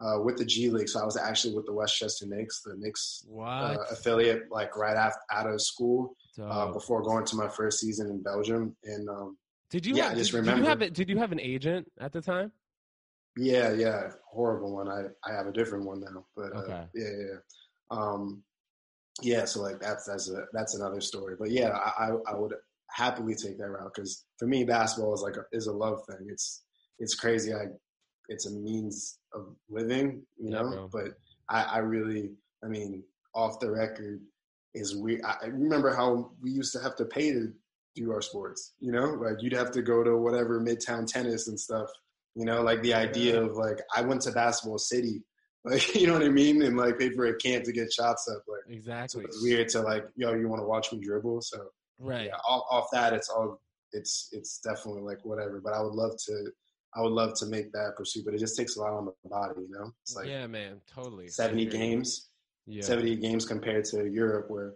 Uh, 0.00 0.20
with 0.20 0.36
the 0.36 0.44
G 0.44 0.68
League, 0.68 0.88
so 0.88 1.00
I 1.00 1.04
was 1.04 1.16
actually 1.16 1.54
with 1.54 1.64
the 1.64 1.72
Westchester 1.72 2.26
Knicks, 2.26 2.60
the 2.64 2.74
Knicks 2.76 3.24
uh, 3.40 3.76
affiliate 3.88 4.50
like 4.50 4.76
right 4.76 4.96
after 4.96 5.20
out 5.30 5.46
of 5.48 5.62
school 5.62 6.16
uh, 6.42 6.72
before 6.72 7.02
going 7.02 7.24
to 7.26 7.36
my 7.36 7.46
first 7.46 7.78
season 7.78 8.08
in 8.10 8.20
Belgium. 8.20 8.74
And 8.82 9.08
um, 9.08 9.38
did 9.70 9.86
you? 9.86 9.94
yeah, 9.94 10.04
have, 10.04 10.12
I 10.12 10.14
just 10.16 10.32
did, 10.32 10.38
did 10.38 10.46
you 10.46 10.50
remember. 10.50 10.68
have 10.68 10.82
it? 10.82 10.94
Did 10.94 11.08
you 11.08 11.18
have 11.18 11.30
an 11.30 11.38
agent 11.38 11.86
at 12.00 12.12
the 12.12 12.20
time? 12.20 12.50
yeah, 13.36 13.72
yeah, 13.74 14.10
horrible 14.28 14.74
one. 14.74 14.88
I, 14.88 15.04
I 15.24 15.32
have 15.34 15.46
a 15.46 15.52
different 15.52 15.84
one 15.84 16.00
now, 16.00 16.26
but 16.34 16.52
uh, 16.52 16.60
Okay. 16.62 16.84
yeah, 16.94 17.08
yeah. 17.08 17.36
Um, 17.92 18.42
yeah. 19.20 19.44
So 19.44 19.60
like 19.62 19.80
that's 19.80 20.06
that's 20.06 20.30
a 20.30 20.44
that's 20.52 20.74
another 20.74 21.00
story. 21.00 21.36
But 21.38 21.50
yeah, 21.50 21.70
I 21.70 22.12
I, 22.26 22.34
would 22.36 22.54
happily 22.90 23.34
take 23.34 23.58
that 23.58 23.68
route 23.70 23.92
because 23.94 24.24
for 24.38 24.46
me, 24.46 24.64
basketball 24.64 25.14
is 25.14 25.22
like 25.22 25.36
a, 25.36 25.44
is 25.52 25.66
a 25.66 25.72
love 25.72 26.00
thing. 26.08 26.26
It's 26.28 26.64
it's 26.98 27.14
crazy. 27.14 27.52
I 27.52 27.66
it's 28.28 28.46
a 28.46 28.50
means 28.52 29.18
of 29.34 29.54
living, 29.68 30.22
you 30.38 30.50
Yeah, 30.50 30.62
know. 30.62 30.70
bro. 30.70 30.88
but 30.92 31.08
I, 31.48 31.62
I 31.64 31.78
really, 31.78 32.30
I 32.64 32.68
mean, 32.68 33.02
off 33.34 33.60
the 33.60 33.70
record 33.70 34.20
is 34.74 34.96
we. 34.96 35.20
I 35.22 35.46
remember 35.46 35.94
how 35.94 36.32
we 36.40 36.50
used 36.50 36.72
to 36.74 36.80
have 36.80 36.96
to 36.96 37.04
pay 37.04 37.32
to 37.32 37.52
do 37.94 38.10
our 38.12 38.22
sports. 38.22 38.74
You 38.80 38.92
know, 38.92 39.04
like 39.20 39.42
you'd 39.42 39.52
have 39.52 39.70
to 39.72 39.82
go 39.82 40.02
to 40.02 40.16
whatever 40.16 40.60
Midtown 40.60 41.06
Tennis 41.06 41.48
and 41.48 41.58
stuff. 41.58 41.88
You 42.34 42.46
know, 42.46 42.62
like 42.62 42.82
the 42.82 42.94
idea 42.94 43.42
of 43.42 43.56
like 43.56 43.78
I 43.94 44.00
went 44.02 44.22
to 44.22 44.32
Basketball 44.32 44.78
City, 44.78 45.22
like 45.64 45.94
you 46.00 46.06
know 46.06 46.14
what 46.14 46.22
I 46.22 46.28
mean, 46.28 46.62
and 46.62 46.76
like 46.76 46.98
paid 46.98 47.14
for 47.14 47.26
a 47.26 47.36
camp 47.36 47.64
to 47.64 47.72
get 47.72 47.92
shots 47.92 48.28
up. 48.34 48.42
Like 48.48 48.60
so 48.66 48.72
Exactly. 48.72 49.24
it's 49.24 49.42
weird 49.42 49.68
to 49.70 49.80
like, 49.82 50.04
yo, 50.16 50.34
you 50.34 50.48
want 50.48 50.60
to 50.62 50.66
watch 50.66 50.92
me 50.92 51.00
dribble? 51.00 51.42
So 51.42 51.58
Right. 51.98 52.26
yeah, 52.26 52.36
off, 52.48 52.64
off 52.70 52.86
that, 52.92 53.12
it's 53.12 53.28
all 53.28 53.60
it's 53.92 54.28
it's 54.32 54.58
definitely 54.58 55.02
like 55.02 55.24
whatever. 55.24 55.60
But 55.62 55.74
I 55.74 55.80
would 55.82 55.92
love 55.94 56.12
to, 56.26 56.50
I 56.96 57.00
would 57.02 57.12
love 57.12 57.34
to 57.38 57.46
make 57.46 57.70
that 57.72 57.92
pursuit, 57.96 58.24
but 58.24 58.34
it 58.34 58.38
just 58.40 58.56
takes 58.56 58.76
a 58.76 58.80
lot 58.80 58.92
on 58.92 59.04
the 59.06 59.28
body, 59.28 59.60
you 59.60 59.68
know. 59.70 59.92
It's 60.02 60.16
like 60.16 60.26
yeah, 60.26 60.46
man. 60.46 60.80
Totally. 60.92 61.28
Seventy 61.28 61.66
agree. 61.66 61.78
games, 61.78 62.28
Yeah. 62.66 62.82
seventy 62.82 63.14
games 63.16 63.44
compared 63.46 63.84
to 63.86 64.08
Europe, 64.10 64.46
where 64.50 64.74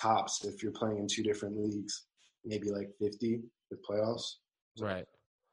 tops 0.00 0.44
if 0.44 0.62
you're 0.62 0.70
playing 0.72 0.98
in 0.98 1.08
two 1.08 1.22
different 1.24 1.56
leagues, 1.58 2.04
maybe 2.44 2.70
like 2.70 2.90
fifty 3.00 3.40
with 3.70 3.80
playoffs. 3.84 4.34
Right. 4.78 5.06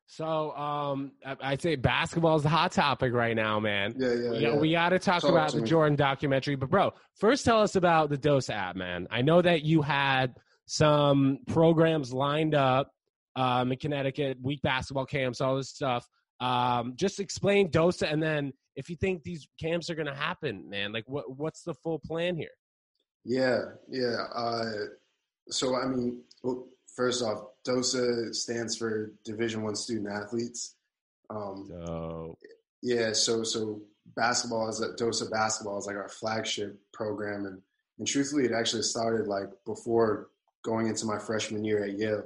So 0.07 0.51
um, 0.55 1.11
I- 1.25 1.35
I'd 1.41 1.61
say 1.61 1.75
basketball 1.75 2.35
is 2.35 2.43
the 2.43 2.49
hot 2.49 2.71
topic 2.71 3.13
right 3.13 3.35
now, 3.35 3.59
man. 3.59 3.95
Yeah, 3.97 4.13
yeah, 4.13 4.29
we, 4.31 4.37
yeah. 4.39 4.55
we 4.57 4.71
got 4.71 4.89
to 4.89 4.99
talk 4.99 5.23
about 5.23 5.51
the 5.51 5.61
me. 5.61 5.67
Jordan 5.67 5.95
documentary. 5.95 6.55
But, 6.55 6.69
bro, 6.69 6.93
first 7.15 7.43
tell 7.43 7.61
us 7.61 7.75
about 7.75 8.09
the 8.09 8.17
DOSA 8.17 8.53
app, 8.53 8.75
man. 8.75 9.07
I 9.09 9.21
know 9.21 9.41
that 9.41 9.63
you 9.63 9.81
had 9.81 10.35
some 10.67 11.39
programs 11.47 12.13
lined 12.13 12.55
up 12.55 12.91
um, 13.35 13.71
in 13.71 13.77
Connecticut, 13.77 14.37
week 14.41 14.61
basketball 14.61 15.05
camps, 15.05 15.41
all 15.41 15.55
this 15.57 15.69
stuff. 15.69 16.07
Um, 16.39 16.93
just 16.95 17.19
explain 17.19 17.71
DOSA, 17.71 18.11
and 18.11 18.21
then 18.21 18.53
if 18.75 18.89
you 18.89 18.95
think 18.95 19.23
these 19.23 19.47
camps 19.61 19.89
are 19.89 19.95
going 19.95 20.07
to 20.07 20.13
happen, 20.15 20.69
man, 20.69 20.91
like 20.91 21.05
what 21.07 21.25
what's 21.37 21.63
the 21.63 21.73
full 21.73 21.99
plan 21.99 22.35
here? 22.35 22.49
Yeah, 23.23 23.61
yeah. 23.89 24.25
Uh, 24.35 24.71
so 25.49 25.75
I 25.75 25.87
mean, 25.87 26.21
well, 26.43 26.67
first 26.95 27.23
off, 27.23 27.39
DOSA 27.67 28.34
stands 28.36 28.75
for 28.77 29.12
Division 29.23 29.63
One 29.63 29.75
Student 29.75 30.10
Athletes. 30.10 30.75
Um, 31.29 31.65
So, 31.69 32.38
Yeah, 32.81 33.13
so 33.13 33.43
so 33.43 33.81
basketball 34.15 34.69
is 34.69 34.81
a 34.81 34.93
DOSA 34.93 35.29
basketball 35.31 35.77
is 35.79 35.88
like 35.88 35.95
our 35.95 36.10
flagship 36.10 36.77
program, 36.93 37.45
and 37.45 37.62
and 37.97 38.08
truthfully, 38.08 38.45
it 38.45 38.51
actually 38.51 38.84
started 38.84 39.27
like 39.27 39.49
before 39.65 40.29
going 40.63 40.88
into 40.88 41.05
my 41.05 41.17
freshman 41.17 41.63
year 41.63 41.84
at 41.86 41.97
Yale. 41.97 42.23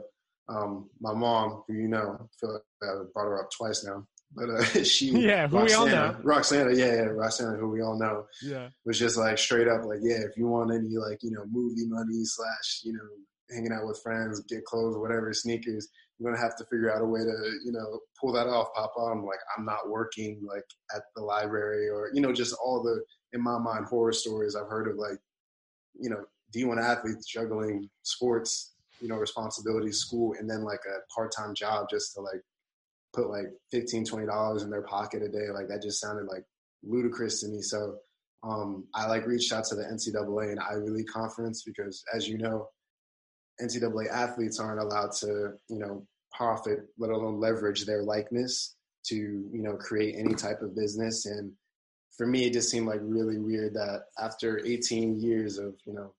Um, 0.49 0.89
my 0.99 1.13
mom, 1.13 1.63
who 1.67 1.73
you 1.75 1.87
know, 1.87 2.17
I 2.19 2.25
feel 2.39 2.53
like 2.53 2.63
I 2.81 3.03
brought 3.13 3.25
her 3.25 3.43
up 3.43 3.51
twice 3.51 3.85
now, 3.85 4.05
but 4.35 4.49
uh, 4.49 4.63
she 4.83 5.09
Yeah, 5.11 5.47
who 5.47 5.57
we 5.57 5.73
all 5.73 5.85
Roxana- 5.85 6.11
know. 6.13 6.19
Roxana, 6.23 6.71
yeah, 6.73 6.85
yeah, 6.95 7.01
Roxana, 7.03 7.57
who 7.57 7.69
we 7.69 7.81
all 7.81 7.99
know, 7.99 8.25
yeah. 8.41 8.69
was 8.83 8.97
just 8.97 9.15
like 9.15 9.37
straight 9.37 9.67
up 9.67 9.85
like, 9.85 9.99
yeah, 10.01 10.17
if 10.21 10.35
you 10.37 10.47
want 10.47 10.73
any 10.73 10.97
like 10.97 11.19
you 11.21 11.31
know 11.31 11.45
movie 11.51 11.85
money 11.87 12.23
slash 12.23 12.81
you 12.83 12.93
know 12.93 13.07
hanging 13.51 13.71
out 13.71 13.87
with 13.87 14.01
friends, 14.01 14.41
get 14.41 14.65
clothes, 14.65 14.97
whatever, 14.97 15.33
sneakers, 15.33 15.89
you're 16.17 16.31
gonna 16.31 16.41
have 16.41 16.55
to 16.57 16.65
figure 16.65 16.93
out 16.93 17.01
a 17.01 17.05
way 17.05 17.21
to 17.21 17.59
you 17.65 17.71
know 17.71 17.99
pull 18.19 18.33
that 18.33 18.47
off, 18.47 18.73
Papa. 18.75 18.99
I'm 18.99 19.25
like, 19.25 19.39
I'm 19.57 19.65
not 19.65 19.89
working 19.89 20.41
like 20.45 20.65
at 20.95 21.03
the 21.15 21.21
library 21.21 21.89
or 21.89 22.09
you 22.13 22.21
know 22.21 22.33
just 22.33 22.55
all 22.63 22.83
the 22.83 23.01
in 23.33 23.43
my 23.43 23.57
mind 23.57 23.85
horror 23.85 24.13
stories 24.13 24.55
I've 24.55 24.69
heard 24.69 24.89
of 24.89 24.97
like 24.97 25.19
you 25.99 26.09
know 26.09 26.23
D1 26.55 26.81
athletes 26.81 27.25
juggling 27.27 27.89
sports, 28.03 28.73
you 28.99 29.07
know 29.07 29.15
responsibilities, 29.15 29.99
school, 29.99 30.35
and 30.39 30.49
then 30.49 30.63
like 30.63 30.81
a 30.87 31.13
part 31.13 31.31
time 31.35 31.55
job 31.55 31.87
just 31.89 32.13
to 32.15 32.21
like 32.21 32.41
put 33.13 33.29
like 33.29 33.47
15 33.71 34.05
20 34.05 34.25
dollars 34.25 34.63
in 34.63 34.69
their 34.69 34.83
pocket 34.83 35.23
a 35.23 35.29
day 35.29 35.49
like 35.51 35.67
that 35.67 35.81
just 35.81 35.99
sounded 35.99 36.25
like 36.25 36.43
ludicrous 36.83 37.41
to 37.41 37.47
me 37.47 37.61
so 37.61 37.95
um, 38.43 38.85
i 38.93 39.07
like 39.07 39.25
reached 39.25 39.51
out 39.51 39.63
to 39.65 39.75
the 39.75 39.81
ncaa 39.81 40.51
and 40.51 40.59
ivy 40.59 40.89
league 40.89 41.07
conference 41.07 41.63
because 41.63 42.03
as 42.13 42.27
you 42.27 42.37
know 42.37 42.67
ncaa 43.61 44.07
athletes 44.11 44.59
aren't 44.59 44.81
allowed 44.81 45.11
to 45.11 45.53
you 45.69 45.79
know 45.79 46.05
profit 46.31 46.87
let 46.97 47.11
alone 47.11 47.39
leverage 47.39 47.85
their 47.85 48.03
likeness 48.03 48.75
to 49.05 49.15
you 49.15 49.61
know 49.63 49.75
create 49.75 50.15
any 50.17 50.33
type 50.33 50.61
of 50.61 50.75
business. 50.75 51.25
And 51.25 51.51
for 52.17 52.27
me 52.27 52.45
it 52.45 52.53
just 52.53 52.69
seemed 52.69 52.87
like 52.87 52.99
really 53.01 53.39
weird 53.39 53.73
that 53.73 54.03
after 54.19 54.63
18 54.65 55.19
years 55.19 55.57
of 55.57 55.75
you 55.85 55.93
know 55.93 56.13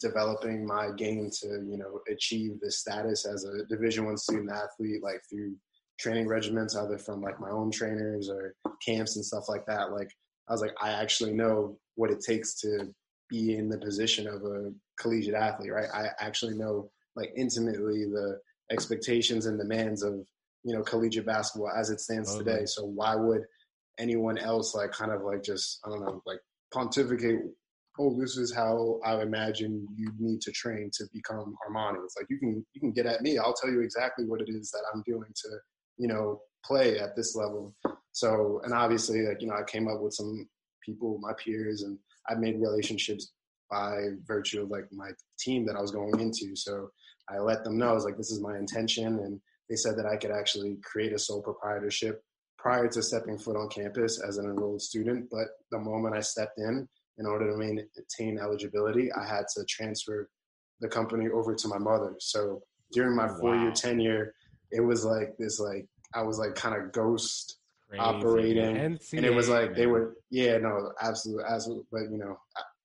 developing 0.00 0.66
my 0.66 0.90
game 0.90 1.30
to 1.30 1.46
you 1.46 1.78
know 1.78 2.00
achieve 2.10 2.58
this 2.60 2.78
status 2.78 3.24
as 3.26 3.44
a 3.44 3.64
division 3.66 4.06
one 4.06 4.16
student 4.16 4.50
athlete 4.50 5.02
like 5.02 5.20
through 5.30 5.54
training 6.00 6.26
regiments 6.26 6.74
either 6.74 6.98
from 6.98 7.20
like 7.20 7.38
my 7.38 7.50
own 7.50 7.70
trainers 7.70 8.28
or 8.28 8.54
camps 8.84 9.14
and 9.14 9.24
stuff 9.24 9.48
like 9.48 9.64
that 9.66 9.92
like 9.92 10.10
i 10.48 10.52
was 10.52 10.60
like 10.60 10.74
i 10.82 10.90
actually 10.90 11.32
know 11.32 11.78
what 11.94 12.10
it 12.10 12.20
takes 12.20 12.58
to 12.60 12.92
be 13.28 13.54
in 13.54 13.68
the 13.68 13.78
position 13.78 14.26
of 14.26 14.42
a 14.42 14.72
collegiate 14.98 15.34
athlete 15.34 15.72
right 15.72 15.88
i 15.94 16.08
actually 16.20 16.54
know 16.54 16.90
like 17.16 17.30
intimately 17.36 18.04
the 18.04 18.38
expectations 18.70 19.46
and 19.46 19.58
demands 19.58 20.02
of 20.02 20.14
you 20.64 20.74
know 20.74 20.82
collegiate 20.82 21.26
basketball 21.26 21.70
as 21.70 21.90
it 21.90 22.00
stands 22.00 22.32
Totally. 22.32 22.52
today 22.52 22.66
so 22.66 22.84
why 22.84 23.14
would 23.14 23.42
anyone 23.98 24.38
else 24.38 24.74
like 24.74 24.92
kind 24.92 25.12
of 25.12 25.22
like 25.22 25.42
just 25.42 25.80
i 25.84 25.90
don't 25.90 26.00
know 26.00 26.22
like 26.26 26.40
pontificate 26.72 27.40
oh, 27.98 28.16
this 28.18 28.36
is 28.36 28.54
how 28.54 29.00
I 29.04 29.20
imagine 29.20 29.86
you 29.94 30.12
need 30.18 30.40
to 30.42 30.52
train 30.52 30.90
to 30.94 31.04
become 31.12 31.56
Armani. 31.68 31.96
It's 32.04 32.16
like 32.16 32.26
you 32.30 32.38
can 32.38 32.64
you 32.72 32.80
can 32.80 32.92
get 32.92 33.06
at 33.06 33.22
me. 33.22 33.38
I'll 33.38 33.54
tell 33.54 33.70
you 33.70 33.80
exactly 33.80 34.24
what 34.24 34.40
it 34.40 34.48
is 34.48 34.70
that 34.70 34.84
I'm 34.94 35.02
doing 35.06 35.30
to, 35.34 35.48
you 35.96 36.08
know, 36.08 36.40
play 36.64 36.98
at 36.98 37.16
this 37.16 37.34
level. 37.34 37.74
So, 38.12 38.60
and 38.64 38.72
obviously, 38.72 39.26
like 39.26 39.40
you 39.40 39.48
know, 39.48 39.54
I 39.54 39.64
came 39.64 39.88
up 39.88 40.00
with 40.00 40.14
some 40.14 40.48
people, 40.84 41.18
my 41.20 41.32
peers, 41.32 41.82
and 41.82 41.98
I 42.28 42.34
made 42.34 42.60
relationships 42.60 43.32
by 43.70 44.08
virtue 44.26 44.62
of 44.62 44.70
like 44.70 44.86
my 44.92 45.10
team 45.38 45.66
that 45.66 45.76
I 45.76 45.80
was 45.80 45.90
going 45.90 46.18
into. 46.20 46.56
So 46.56 46.90
I 47.30 47.38
let 47.38 47.64
them 47.64 47.76
know 47.76 47.88
I 47.90 47.92
was 47.92 48.04
like, 48.04 48.16
this 48.16 48.30
is 48.30 48.40
my 48.40 48.56
intention, 48.56 49.18
and 49.18 49.40
they 49.68 49.76
said 49.76 49.96
that 49.98 50.06
I 50.06 50.16
could 50.16 50.30
actually 50.30 50.78
create 50.82 51.12
a 51.12 51.18
sole 51.18 51.42
proprietorship 51.42 52.22
prior 52.58 52.88
to 52.88 53.02
stepping 53.02 53.38
foot 53.38 53.56
on 53.56 53.68
campus 53.68 54.20
as 54.26 54.38
an 54.38 54.46
enrolled 54.46 54.82
student. 54.82 55.28
But 55.30 55.48
the 55.70 55.78
moment 55.78 56.16
I 56.16 56.20
stepped 56.20 56.58
in, 56.58 56.88
in 57.18 57.26
order 57.26 57.50
to 57.50 57.56
maintain 57.56 58.38
eligibility, 58.38 59.10
I 59.12 59.26
had 59.26 59.44
to 59.56 59.64
transfer 59.64 60.28
the 60.80 60.88
company 60.88 61.28
over 61.28 61.54
to 61.54 61.68
my 61.68 61.78
mother. 61.78 62.14
So 62.18 62.62
during 62.92 63.14
my 63.14 63.28
four 63.28 63.54
year 63.56 63.68
Wow. 63.68 63.74
tenure, 63.74 64.34
it 64.70 64.80
was 64.80 65.04
like 65.04 65.36
this, 65.38 65.60
like 65.60 65.86
I 66.14 66.22
was 66.22 66.38
like 66.38 66.54
kind 66.54 66.80
of 66.80 66.92
ghost 66.92 67.58
Crazy. 67.88 68.02
operating, 68.02 68.76
and 68.76 69.24
it 69.24 69.34
was 69.34 69.48
like 69.48 69.74
they 69.74 69.86
were, 69.86 70.16
yeah, 70.30 70.58
no, 70.58 70.92
absolutely, 71.00 71.44
absolutely. 71.48 71.86
But 71.90 72.10
you 72.10 72.18
know, 72.18 72.38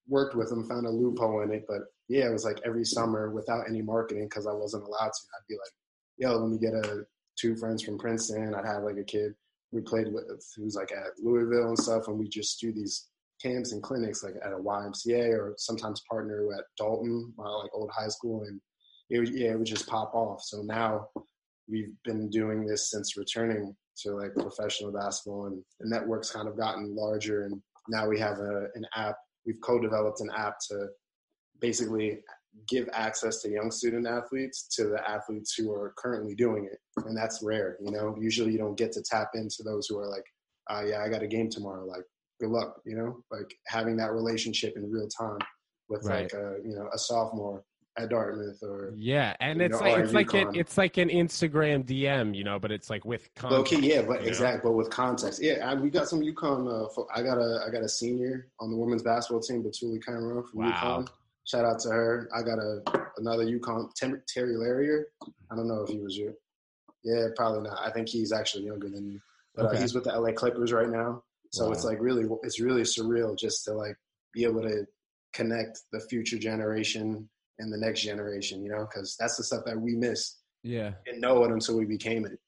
worked 0.07 0.35
with 0.35 0.49
them, 0.49 0.67
found 0.67 0.85
a 0.85 0.89
loophole 0.89 1.41
in 1.41 1.51
it. 1.51 1.65
But 1.67 1.81
yeah, 2.07 2.27
it 2.27 2.33
was 2.33 2.45
like 2.45 2.59
every 2.65 2.85
summer 2.85 3.31
without 3.31 3.67
any 3.67 3.81
marketing 3.81 4.27
because 4.29 4.47
I 4.47 4.53
wasn't 4.53 4.83
allowed 4.83 5.11
to. 5.11 5.21
I'd 5.35 5.47
be 5.47 5.55
like, 5.55 5.73
yo, 6.17 6.37
let 6.37 6.49
me 6.49 6.57
get 6.57 6.73
a 6.73 7.05
two 7.37 7.55
friends 7.55 7.83
from 7.83 7.97
Princeton. 7.97 8.53
I'd 8.53 8.65
have 8.65 8.83
like 8.83 8.97
a 8.97 9.03
kid 9.03 9.33
we 9.73 9.81
played 9.81 10.13
with 10.13 10.45
who's 10.55 10.75
like 10.75 10.91
at 10.91 11.19
Louisville 11.21 11.69
and 11.69 11.79
stuff, 11.79 12.07
and 12.07 12.17
we 12.17 12.27
just 12.29 12.59
do 12.59 12.71
these 12.71 13.07
camps 13.41 13.73
and 13.73 13.81
clinics 13.83 14.23
like 14.23 14.35
at 14.43 14.53
a 14.53 14.57
YMCA 14.57 15.31
or 15.31 15.55
sometimes 15.57 16.03
partner 16.09 16.47
at 16.57 16.65
Dalton, 16.77 17.33
my 17.37 17.49
like 17.49 17.71
old 17.73 17.91
high 17.91 18.07
school, 18.07 18.43
and 18.43 18.61
it 19.09 19.19
would 19.19 19.29
yeah, 19.29 19.51
it 19.51 19.57
would 19.57 19.67
just 19.67 19.87
pop 19.87 20.13
off. 20.13 20.41
So 20.41 20.61
now 20.61 21.07
we've 21.67 21.93
been 22.03 22.29
doing 22.29 22.65
this 22.65 22.91
since 22.91 23.17
returning 23.17 23.75
to 23.97 24.11
like 24.11 24.33
professional 24.35 24.91
basketball, 24.91 25.47
and 25.47 25.63
the 25.79 25.89
network's 25.89 26.31
kind 26.31 26.47
of 26.47 26.57
gotten 26.57 26.95
larger, 26.95 27.45
and 27.45 27.61
now 27.89 28.07
we 28.07 28.19
have 28.19 28.37
a, 28.39 28.67
an 28.75 28.85
app. 28.95 29.17
We've 29.45 29.61
co-developed 29.61 30.21
an 30.21 30.29
app 30.35 30.55
to 30.69 30.87
basically 31.59 32.19
give 32.67 32.87
access 32.93 33.41
to 33.41 33.49
young 33.49 33.71
student 33.71 34.05
athletes 34.07 34.67
to 34.75 34.85
the 34.85 35.09
athletes 35.09 35.55
who 35.55 35.71
are 35.71 35.93
currently 35.97 36.35
doing 36.35 36.65
it. 36.71 36.79
And 37.05 37.17
that's 37.17 37.41
rare 37.41 37.77
you 37.83 37.91
know? 37.91 38.15
Usually 38.19 38.51
you 38.51 38.57
don't 38.57 38.77
get 38.77 38.91
to 38.93 39.01
tap 39.01 39.29
into 39.33 39.63
those 39.63 39.87
who 39.87 39.97
are 39.99 40.07
like 40.07 40.25
uh, 40.69 40.83
yeah 40.87 41.01
i 41.03 41.09
got 41.09 41.23
a 41.23 41.27
game 41.27 41.49
tomorrow 41.49 41.85
like 41.85 42.03
good 42.39 42.49
luck 42.49 42.79
you 42.85 42.95
know? 42.95 43.23
Like 43.31 43.53
having 43.67 43.97
that 43.97 44.13
relationship 44.13 44.73
in 44.75 44.91
real 44.91 45.07
time 45.07 45.39
with 45.89 46.03
Right. 46.05 46.23
like 46.23 46.33
a 46.33 46.57
you 46.63 46.75
know 46.75 46.87
a 46.93 46.97
sophomore 46.97 47.63
at 47.97 48.09
dartmouth 48.09 48.57
or 48.63 48.93
Yeah, 48.97 49.35
and 49.39 49.61
it's 49.61 49.79
know, 49.79 49.85
like 49.87 50.03
it's 50.03 50.13
like 50.13 50.33
an 50.33 50.55
it's 50.55 50.77
like 50.77 50.97
an 50.97 51.09
Instagram 51.09 51.85
DM, 51.85 52.35
you 52.35 52.43
know, 52.43 52.57
but 52.59 52.71
it's 52.71 52.89
like 52.89 53.05
with 53.05 53.29
low 53.43 53.61
content. 53.63 53.81
key 53.83 53.89
yeah 53.93 54.01
but 54.01 54.21
you 54.23 54.27
exactly 54.29 54.61
but 54.69 54.73
with 54.75 54.89
context. 54.89 55.41
Yeah 55.43 55.69
I, 55.69 55.75
we 55.75 55.89
got 55.89 56.07
some 56.07 56.21
UConn 56.21 56.67
uh, 56.85 56.89
fo- 56.89 57.07
i 57.13 57.21
got 57.21 57.37
a 57.37 57.63
i 57.67 57.69
got 57.71 57.83
a 57.83 57.89
senior 57.89 58.47
on 58.59 58.71
the 58.71 58.77
women's 58.77 59.03
basketball 59.03 59.41
team 59.41 59.63
Batouly 59.63 60.01
Camara 60.03 60.43
from 60.43 60.59
Wow. 60.61 60.71
UConn. 60.71 61.09
Shout 61.45 61.65
out 61.65 61.79
to 61.81 61.89
her. 61.89 62.29
I 62.33 62.41
got 62.41 62.57
a 62.57 62.81
another 63.17 63.45
UConn 63.45 63.93
Tim, 63.95 64.21
terry 64.27 64.55
larrier. 64.55 65.07
I 65.51 65.55
don't 65.55 65.67
know 65.67 65.83
if 65.83 65.89
he 65.89 65.99
was 65.99 66.17
your 66.17 66.33
yeah 67.03 67.27
probably 67.35 67.61
not. 67.69 67.77
I 67.79 67.91
think 67.91 68.09
he's 68.09 68.31
actually 68.31 68.63
younger 68.65 68.89
than 68.89 69.11
you 69.11 69.19
but 69.55 69.65
uh, 69.67 69.79
he's 69.79 69.93
with 69.93 70.05
the 70.05 70.19
la 70.19 70.31
clippers 70.31 70.73
right 70.73 70.89
now. 70.89 71.21
So 71.51 71.71
it's 71.71 71.83
like 71.83 71.99
really 72.01 72.27
it's 72.41 72.59
really 72.59 72.81
surreal 72.81 73.37
just 73.37 73.65
to 73.65 73.73
like 73.73 73.95
be 74.33 74.45
able 74.45 74.63
to 74.63 74.87
connect 75.33 75.81
the 75.91 75.99
future 75.99 76.39
generation 76.39 77.29
and 77.59 77.71
the 77.71 77.77
next 77.77 78.01
generation 78.01 78.63
you 78.63 78.69
know 78.71 78.85
because 78.89 79.15
that's 79.19 79.37
the 79.37 79.43
stuff 79.43 79.61
that 79.65 79.79
we 79.79 79.95
missed 79.95 80.41
Yeah. 80.63 80.91
didn't 81.05 81.21
know 81.21 81.43
it 81.43 81.51
until 81.51 81.77
we 81.77 81.85
became 81.85 82.25
it 82.25 82.39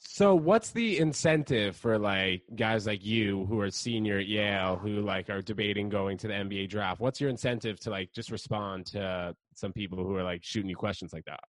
So 0.00 0.34
what's 0.34 0.70
the 0.72 0.98
incentive 0.98 1.76
for 1.76 1.98
like 1.98 2.42
guys 2.56 2.86
like 2.86 3.04
you 3.04 3.46
who 3.46 3.60
are 3.60 3.70
senior 3.70 4.18
at 4.18 4.26
Yale 4.26 4.76
who 4.76 5.00
like 5.00 5.30
are 5.30 5.40
debating 5.42 5.88
going 5.88 6.18
to 6.18 6.26
the 6.28 6.34
NBA 6.34 6.68
draft? 6.68 7.00
What's 7.00 7.20
your 7.20 7.30
incentive 7.30 7.78
to 7.80 7.90
like 7.90 8.10
just 8.12 8.30
respond 8.30 8.86
to 8.86 9.34
some 9.54 9.72
people 9.72 9.98
who 9.98 10.16
are 10.16 10.24
like 10.24 10.42
shooting 10.42 10.68
you 10.68 10.76
questions 10.76 11.12
like 11.12 11.24
that? 11.26 11.40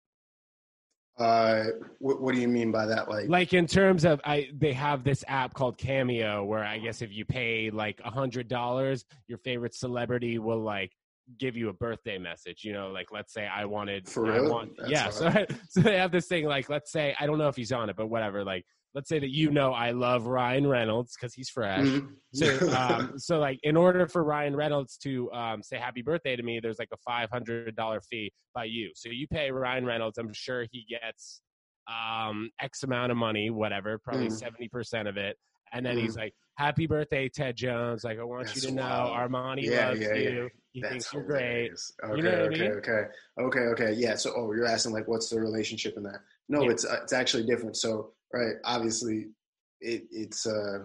Uh, 1.19 1.65
what, 1.99 2.21
what 2.23 2.35
do 2.35 2.41
you 2.41 2.49
mean 2.49 2.71
by 2.73 2.87
that? 2.87 3.09
Like, 3.09 3.29
Like 3.29 3.53
in 3.53 3.67
terms 3.67 4.05
of 4.05 4.21
I 4.25 4.49
they 4.55 4.73
have 4.73 5.05
this 5.05 5.25
app 5.29 5.55
called 5.55 5.77
Cameo 5.79 6.45
where 6.45 6.65
I 6.65 6.79
guess 6.79 7.03
if 7.03 7.13
you 7.13 7.25
pay 7.25 7.71
like 7.71 8.01
a 8.05 8.11
hundred 8.11 8.49
dollars, 8.49 9.05
your 9.29 9.39
favorite 9.39 9.75
celebrity 9.75 10.39
will 10.39 10.61
like 10.61 10.93
give 11.39 11.57
you 11.57 11.69
a 11.69 11.73
birthday 11.73 12.19
message. 12.19 12.65
You 12.65 12.73
know, 12.73 12.89
like 12.89 13.09
let's 13.13 13.33
say 13.33 13.47
I 13.47 13.65
wanted 13.65 14.09
For 14.09 14.27
I 14.33 14.37
real? 14.39 14.51
want 14.51 14.71
That's 14.79 14.91
yeah. 14.91 15.11
So 15.11 15.31
hard. 15.31 15.57
so 15.69 15.81
they 15.81 15.97
have 15.99 16.13
this 16.13 16.27
thing 16.27 16.47
like 16.47 16.69
let's 16.69 16.91
say 16.93 17.15
I 17.19 17.27
don't 17.27 17.39
know 17.39 17.49
if 17.49 17.57
he's 17.57 17.73
on 17.73 17.89
it, 17.91 17.97
but 17.97 18.09
whatever. 18.09 18.45
Like 18.45 18.65
let's 18.95 19.09
say 19.09 19.19
that 19.19 19.31
you 19.31 19.51
know 19.51 19.73
I 19.73 19.93
love 19.93 20.27
Ryan 20.27 20.67
Reynolds 20.67 21.15
because 21.19 21.33
he's 21.35 21.49
fresh. 21.49 21.87
mhm. 21.87 22.09
So, 22.35 22.71
um, 22.77 23.19
so 23.19 23.39
like, 23.39 23.59
in 23.63 23.77
order 23.77 24.07
for 24.07 24.23
Ryan 24.23 24.55
Reynolds 24.55 24.99
to 24.99 25.31
um, 25.33 25.63
say 25.63 25.79
happy 25.79 26.03
birthday 26.03 26.37
to 26.37 26.43
me, 26.43 26.61
there's 26.61 26.79
like 26.79 26.91
a 26.93 26.99
five 26.99 27.31
hundred 27.31 27.75
dollar 27.77 28.01
fee 28.03 28.31
by 28.55 28.65
you. 28.65 28.91
So 28.95 29.09
you 29.09 29.27
pay 29.29 29.51
Ryan 29.51 29.87
Reynolds. 29.87 30.19
I'm 30.19 30.33
sure 30.33 30.67
he 30.71 30.85
gets 30.89 31.41
um, 31.91 32.51
X 32.61 32.83
amount 32.83 33.11
of 33.13 33.19
money, 33.19 33.51
whatever, 33.51 33.99
probably 33.99 34.27
Mhm. 34.29 34.33
70 34.39 34.69
percent 34.69 35.09
of 35.09 35.17
it. 35.17 35.37
And 35.73 35.85
then 35.85 35.97
he's 35.99 36.17
like, 36.17 36.35
"Happy 36.57 36.87
birthday, 36.87 37.29
Ted 37.29 37.57
Jones! 37.57 38.05
Like, 38.05 38.19
I 38.19 38.25
want 38.25 38.47
That's 38.47 38.63
you 38.63 38.69
to 38.71 38.75
know. 38.77 38.83
Armani 38.83 39.65
Yeah, 39.65 39.89
loves 39.89 40.01
yeah, 40.01 40.15
yeah. 40.15 40.29
you. 40.31 40.51
He 40.73 40.81
That's 40.81 40.93
thinks 40.93 41.13
you're 41.13 41.23
great." 41.23 41.73
Okay, 42.05 42.17
You 42.17 42.23
know 42.23 42.31
what 42.31 42.41
I 42.41 42.47
okay, 42.49 42.59
mean? 42.59 42.71
okay, 42.73 43.03
okay, 43.41 43.61
okay. 43.61 43.93
Yeah. 43.93 44.15
So, 44.17 44.33
oh, 44.37 44.53
you're 44.53 44.67
asking 44.67 44.93
like, 44.93 45.09
what's 45.09 45.29
the 45.31 45.41
relationship 45.41 45.97
in 45.97 46.03
that? 46.05 46.21
No, 46.49 46.63
Yeah. 46.65 46.71
it's 46.71 46.85
uh, 46.85 47.01
it's 47.03 47.13
actually 47.13 47.47
different. 47.47 47.77
So, 47.77 48.13
right, 48.33 48.57
obviously, 48.65 49.29
it 49.81 50.05
it's 50.11 50.47
uh 50.47 50.81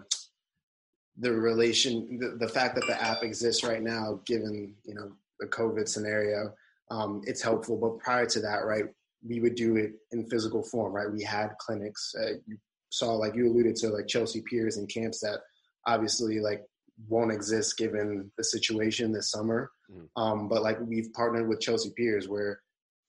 the 1.20 1.32
relation, 1.34 2.20
the, 2.20 2.38
the 2.46 2.48
fact 2.48 2.76
that 2.76 2.86
the 2.86 3.02
app 3.02 3.24
exists 3.24 3.64
right 3.64 3.82
now, 3.82 4.22
given 4.26 4.76
you 4.86 4.94
know 4.94 5.12
the 5.40 5.48
COVID 5.48 5.88
scenario, 5.88 6.54
um, 6.92 7.22
it's 7.26 7.42
helpful. 7.42 7.78
But 7.78 8.00
prior 8.00 8.26
to 8.28 8.40
that, 8.42 8.66
right, 8.66 8.86
we 9.28 9.40
would 9.40 9.56
do 9.56 9.76
it 9.78 9.94
in 10.12 10.26
physical 10.30 10.64
form, 10.64 10.94
right? 10.94 11.12
We 11.12 11.24
had 11.24 11.58
clinics. 11.60 12.14
Uh, 12.18 12.34
you 12.46 12.58
saw, 12.98 13.14
like 13.14 13.36
you 13.36 13.48
alluded 13.48 13.76
to, 13.78 13.90
like 13.90 14.08
Chelsea 14.08 14.42
Piers 14.42 14.78
and 14.78 14.90
camps 14.90 15.20
that 15.22 15.40
obviously 15.86 16.40
like 16.40 16.64
won't 17.08 17.32
exist 17.32 17.78
given 17.78 18.32
the 18.38 18.44
situation 18.44 19.12
this 19.12 19.32
summer. 19.32 19.72
Mhm. 19.92 20.10
Um, 20.16 20.48
but 20.48 20.64
like 20.64 20.80
we've 20.82 21.14
partnered 21.14 21.48
with 21.48 21.62
Chelsea 21.62 21.92
Piers 21.96 22.28
where 22.28 22.62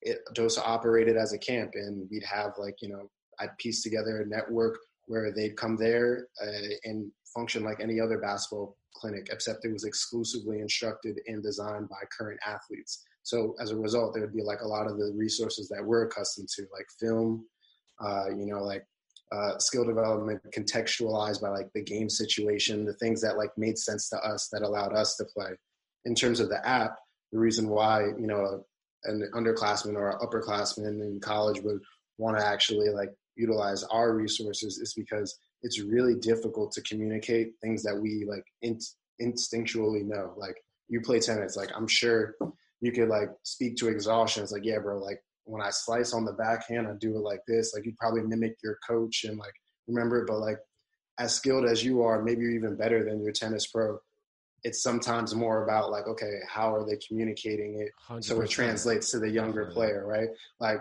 it 0.03 0.21
DOSA 0.35 0.61
operated 0.65 1.17
as 1.17 1.33
a 1.33 1.39
camp 1.39 1.73
and 1.75 2.09
we'd 2.11 2.25
have 2.25 2.53
like, 2.59 2.77
you 2.81 2.89
know, 2.89 3.11
I'd 3.41 3.57
piece 3.59 3.83
together 3.83 4.21
a 4.21 4.27
network 4.27 4.79
where 5.07 5.33
they'd 5.33 5.57
come 5.57 5.77
there 5.77 6.29
uh, 6.43 6.69
and 6.85 7.11
function 7.35 7.65
like 7.65 7.81
any 7.81 8.01
other 8.01 8.19
basketball 8.19 8.77
clinic, 8.95 9.29
except 9.31 9.65
it 9.65 9.73
was 9.73 9.85
exclusively 9.85 10.61
instructed 10.61 11.19
and 11.27 11.43
designed 11.43 11.89
by 11.89 12.01
current 12.17 12.39
athletes. 12.47 13.05
So 13.23 13.55
as 13.61 13.71
a 13.71 13.77
result, 13.77 14.15
there 14.15 14.23
would 14.23 14.35
be 14.35 14.43
like 14.43 14.61
a 14.63 14.69
lot 14.69 14.87
of 14.87 14.99
the 14.99 15.13
resources 15.17 15.69
that 15.69 15.85
we're 15.85 16.05
accustomed 16.05 16.49
to, 16.57 16.63
like 16.73 16.87
film, 16.99 17.47
uh, 18.01 18.31
you 18.31 18.47
know, 18.47 18.63
like 18.63 18.85
uh, 19.31 19.59
skill 19.59 19.85
development 19.85 20.41
contextualized 20.57 21.43
by 21.43 21.49
like 21.49 21.71
the 21.75 21.83
game 21.83 22.09
situation, 22.09 22.85
the 22.85 22.95
things 22.95 23.21
that 23.21 23.37
like 23.37 23.51
made 23.57 23.79
sense 23.79 24.09
to 24.09 24.17
us 24.19 24.49
that 24.53 24.63
allowed 24.63 24.95
us 24.95 25.17
to 25.17 25.25
play. 25.25 25.51
In 26.05 26.15
terms 26.15 26.41
of 26.41 26.49
the 26.49 26.67
app, 26.67 26.97
the 27.33 27.39
reason 27.39 27.69
why 27.69 28.07
you 28.19 28.27
know 28.27 28.65
an 29.05 29.31
underclassman 29.35 29.95
or 29.95 30.11
an 30.11 30.19
upperclassman 30.19 31.03
in 31.03 31.21
college 31.21 31.61
would 31.63 31.81
want 32.17 32.39
to 32.39 32.45
actually 32.45 32.89
like 32.91 33.11
utilize 33.37 33.85
our 33.85 34.15
resources 34.15 34.79
is 34.79 34.95
because 34.95 35.39
it's 35.63 35.81
really 35.81 36.15
difficult 36.15 36.73
to 36.73 36.83
communicate 36.83 37.53
things 37.63 37.83
that 37.83 37.97
we 37.97 38.27
like 38.29 38.45
in, 38.63 38.79
instinctually 39.21 40.05
know. 40.05 40.35
Like 40.37 40.57
you 40.89 41.01
play 41.01 41.21
tennis, 41.21 41.57
like 41.57 41.71
I'm 41.75 41.87
sure 41.87 42.35
you 42.81 42.93
could 42.93 43.09
like 43.09 43.31
speak 43.43 43.77
to 43.77 43.89
exhaustion. 43.89 44.43
It's 44.43 44.53
like, 44.53 44.65
yeah, 44.65 44.79
bro, 44.79 44.99
like 44.99 45.23
when 45.49 45.63
I 45.63 45.71
slice 45.71 46.13
on 46.13 46.25
the 46.25 46.33
backhand, 46.33 46.87
I 46.87 46.93
do 46.93 47.17
it 47.17 47.21
like 47.21 47.41
this. 47.47 47.75
Like 47.75 47.87
you 47.87 47.95
probably 47.99 48.23
mimic 48.23 48.57
your 48.63 48.79
coach 48.87 49.25
and 49.25 49.39
like 49.39 49.55
remember 49.87 50.23
it, 50.23 50.27
but 50.27 50.39
like 50.39 50.59
as 51.19 51.35
skilled 51.35 51.65
as 51.65 51.83
you 51.83 52.03
are, 52.03 52.23
maybe 52.23 52.43
you're 52.43 52.51
even 52.53 52.77
better 52.77 53.05
than 53.05 53.23
your 53.23 53.33
tennis 53.33 53.67
pro. 53.67 53.99
It's 54.65 54.83
sometimes 54.83 55.35
more 55.35 55.65
about 55.65 55.91
like, 55.91 56.07
okay, 56.07 56.41
how 56.49 56.75
are 56.75 56.85
they 56.85 56.97
communicating 56.97 57.81
it 57.81 58.23
so 58.23 58.41
it 58.41 58.51
translates 58.51 59.11
to 59.13 59.19
the 59.19 59.31
younger 59.31 59.67
player, 59.67 60.05
right? 60.07 60.29
Like 60.61 60.81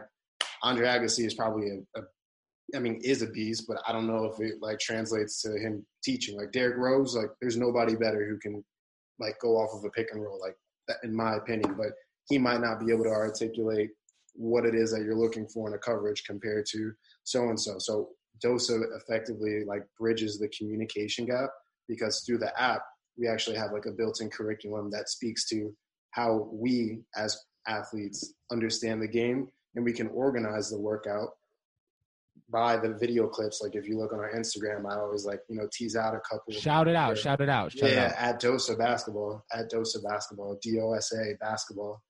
Andre 0.64 0.88
Agassi 0.88 1.26
is 1.26 1.34
probably 1.34 1.70
a, 1.70 2.00
a, 2.00 2.04
I 2.76 2.80
mean, 2.80 3.00
is 3.04 3.22
a 3.22 3.28
beast, 3.28 3.66
but 3.68 3.78
I 3.88 3.94
don't 3.94 4.08
know 4.08 4.26
if 4.26 4.40
it 4.42 4.56
like 4.62 4.80
translates 4.80 5.42
to 5.44 5.58
him 5.58 5.86
teaching. 6.04 6.38
Like 6.38 6.52
Derrick 6.52 6.78
Rose, 6.78 7.16
like 7.16 7.30
there's 7.40 7.56
nobody 7.56 7.96
better 7.96 8.28
who 8.28 8.38
can 8.40 8.64
like 9.20 9.40
go 9.40 9.56
off 9.56 9.74
of 9.74 9.86
a 9.86 9.90
pick 9.92 10.10
and 10.12 10.22
roll, 10.22 10.40
like 10.42 10.58
that, 10.88 10.98
in 11.04 11.16
my 11.16 11.36
opinion. 11.36 11.76
But 11.78 11.92
he 12.28 12.38
might 12.38 12.60
not 12.60 12.80
be 12.80 12.92
able 12.92 13.06
to 13.06 13.10
articulate 13.12 13.92
what 14.38 14.66
it 14.66 14.76
is 14.76 14.92
that 14.92 15.02
you're 15.04 15.16
looking 15.18 15.48
for 15.48 15.68
in 15.68 15.74
a 15.74 15.80
coverage 15.80 16.24
compared 16.26 16.66
to 16.72 16.92
so 17.24 17.50
and 17.50 17.60
so. 17.60 17.76
So 17.80 18.10
Dosa 18.44 18.82
effectively 18.96 19.64
like 19.66 19.84
bridges 20.00 20.38
the 20.38 20.48
communication 20.50 21.26
gap 21.26 21.50
because 21.88 22.24
through 22.26 22.38
the 22.38 22.62
app 22.62 22.82
we 23.18 23.28
actually 23.28 23.58
have 23.58 23.72
like 23.72 23.88
a 23.88 23.92
built-in 23.92 24.30
curriculum 24.30 24.92
that 24.92 25.10
speaks 25.10 25.48
to 25.50 25.74
how 26.12 26.50
we 26.52 27.00
as 27.16 27.38
athletes 27.68 28.34
understand 28.52 29.02
the 29.02 29.08
game 29.08 29.48
and 29.76 29.84
we 29.84 29.92
can 29.92 30.08
organize 30.10 30.70
the 30.70 30.80
workout 30.80 31.30
by 32.50 32.78
the 32.78 32.94
video 32.94 33.28
clips. 33.28 33.62
Like 33.62 33.76
if 33.76 33.88
you 33.88 33.98
look 33.98 34.14
on 34.14 34.20
our 34.20 34.32
Instagram, 34.32 34.90
I 34.90 35.00
always 35.00 35.26
like, 35.26 35.40
you 35.50 35.58
know, 35.58 35.68
tease 35.74 35.96
out 35.96 36.16
a 36.16 36.20
couple. 36.20 36.54
Shout 36.54 36.88
it 36.88 36.96
out. 36.96 37.18
Shout 37.18 37.42
it 37.42 37.50
out. 37.50 37.72
Shout 37.72 37.90
it 37.90 37.96
yeah, 37.96 38.14
out. 38.18 38.36
at 38.36 38.42
Dosa 38.42 38.78
Basketball, 38.78 39.44
at 39.52 39.72
Dosa 39.72 40.04
Basketball, 40.04 40.58
D 40.62 40.80
O 40.80 40.94
S 40.94 41.12
A 41.14 41.34
Basketball. 41.40 42.02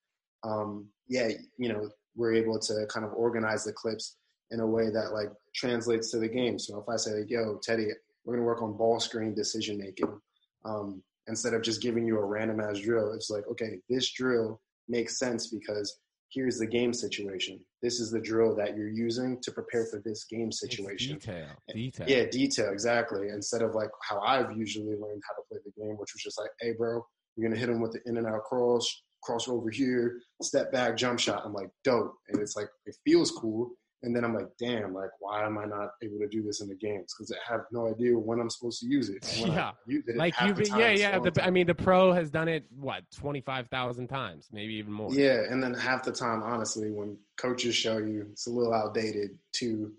Um, 0.44 0.90
yeah, 1.08 1.30
you 1.58 1.70
know, 1.70 1.90
we're 2.17 2.34
able 2.34 2.60
to 2.60 2.86
kind 2.89 3.06
of 3.06 3.13
organize 3.13 3.63
the 3.63 3.71
clips 3.71 4.17
in 4.51 4.60
a 4.60 4.67
way 4.67 4.89
that 4.89 5.13
like 5.13 5.30
translates 5.56 6.12
to 6.12 6.19
the 6.19 6.27
game. 6.27 6.60
So 6.60 6.80
if 6.80 6.89
I 6.89 6.97
say, 6.97 7.12
like, 7.19 7.30
"Yo, 7.30 7.60
Teddy, 7.63 7.88
we're 8.25 8.36
gonna 8.36 8.45
work 8.45 8.62
on 8.62 8.75
ball 8.75 8.99
screen 8.99 9.34
decision 9.34 9.77
making," 9.77 10.19
um, 10.65 11.03
instead 11.27 11.53
of 11.53 11.62
just 11.62 11.82
giving 11.82 12.06
you 12.06 12.17
a 12.17 12.25
random 12.25 12.60
ass 12.60 12.80
drill, 12.80 13.13
it's 13.13 13.30
like, 13.30 13.47
okay, 13.47 13.80
this 13.89 14.12
drill 14.12 14.60
makes 14.88 15.19
sense 15.19 15.47
because 15.47 15.99
here's 16.30 16.58
the 16.58 16.67
game 16.67 16.93
situation. 16.93 17.60
This 17.82 17.99
is 17.99 18.12
the 18.12 18.19
drill 18.19 18.56
that 18.56 18.75
you're 18.75 18.89
using 18.89 19.39
to 19.43 19.51
prepare 19.51 19.86
for 19.86 20.01
this 20.03 20.25
game 20.25 20.47
It's 20.47 20.60
situation. 20.60 21.17
Detail. 21.17 21.47
Detail. 21.71 22.08
Yeah, 22.10 22.25
detail 22.25 22.71
exactly. 22.71 23.30
Instead 23.30 23.62
of 23.62 23.75
like 23.75 23.89
how 24.01 24.19
I've 24.21 24.58
usually 24.58 24.95
learned 24.95 25.21
how 25.27 25.36
to 25.36 25.43
play 25.49 25.60
the 25.63 25.82
game, 25.82 25.97
which 25.97 26.13
was 26.13 26.23
just 26.23 26.39
like, 26.39 26.51
"Hey, 26.60 26.73
bro, 26.73 27.06
you're 27.36 27.49
gonna 27.49 27.60
hit 27.60 27.69
him 27.69 27.82
with 27.82 27.93
the 27.93 28.01
in 28.06 28.17
and 28.17 28.27
out 28.27 28.43
cross, 28.43 29.03
cross 29.28 29.48
over 29.48 29.70
here, 29.70 30.20
step 30.42 30.72
back, 30.72 30.98
jump 30.98 31.20
shot." 31.20 31.44
I'm 31.46 31.54
like, 31.54 31.70
"Dope," 31.84 32.16
and 32.30 32.42
it's 32.42 32.56
like 32.56 32.70
it 32.86 32.96
feels 33.06 33.32
cool. 33.32 33.72
And 34.04 34.16
then 34.16 34.24
I'm 34.24 34.34
like, 34.34 34.48
"Damn, 34.60 34.94
like 34.94 35.10
why 35.20 35.44
am 35.46 35.58
I 35.58 35.66
not 35.66 35.90
able 36.04 36.20
to 36.20 36.28
do 36.28 36.44
this 36.44 36.62
in 36.62 36.70
the 36.70 36.76
games? 36.76 37.13
Because 37.13 37.32
I 37.32 37.52
have 37.52 37.62
no 37.72 37.88
idea 37.88 38.18
when 38.18 38.40
I'm 38.40 38.50
supposed 38.50 38.80
to 38.82 38.88
use 38.88 39.10
it. 39.10 39.26
Yeah. 39.38 39.72
Use 39.88 40.04
it, 40.08 40.18
Like 40.18 40.34
you, 40.42 40.56
yeah, 40.78 40.92
yeah. 40.92 41.20
The, 41.20 41.44
I 41.44 41.50
mean, 41.50 41.68
the 41.68 41.76
pro 41.76 42.13
has 42.13 42.30
done 42.30 42.48
it 42.48 42.66
what 42.76 43.04
twenty 43.16 43.42
five 43.42 43.68
thousand 43.70 44.08
times, 44.08 44.50
maybe 44.52 44.76
even 44.76 44.94
more. 44.94 45.12
Yeah, 45.12 45.44
and 45.50 45.62
then 45.62 45.74
half 45.74 46.04
the 46.04 46.12
time, 46.12 46.44
honestly, 46.44 46.92
when 46.92 47.18
coaches 47.38 47.76
show 47.76 47.98
you 47.98 48.28
it's 48.32 48.48
a 48.48 48.52
little 48.52 48.74
outdated, 48.74 49.38
too, 49.52 49.94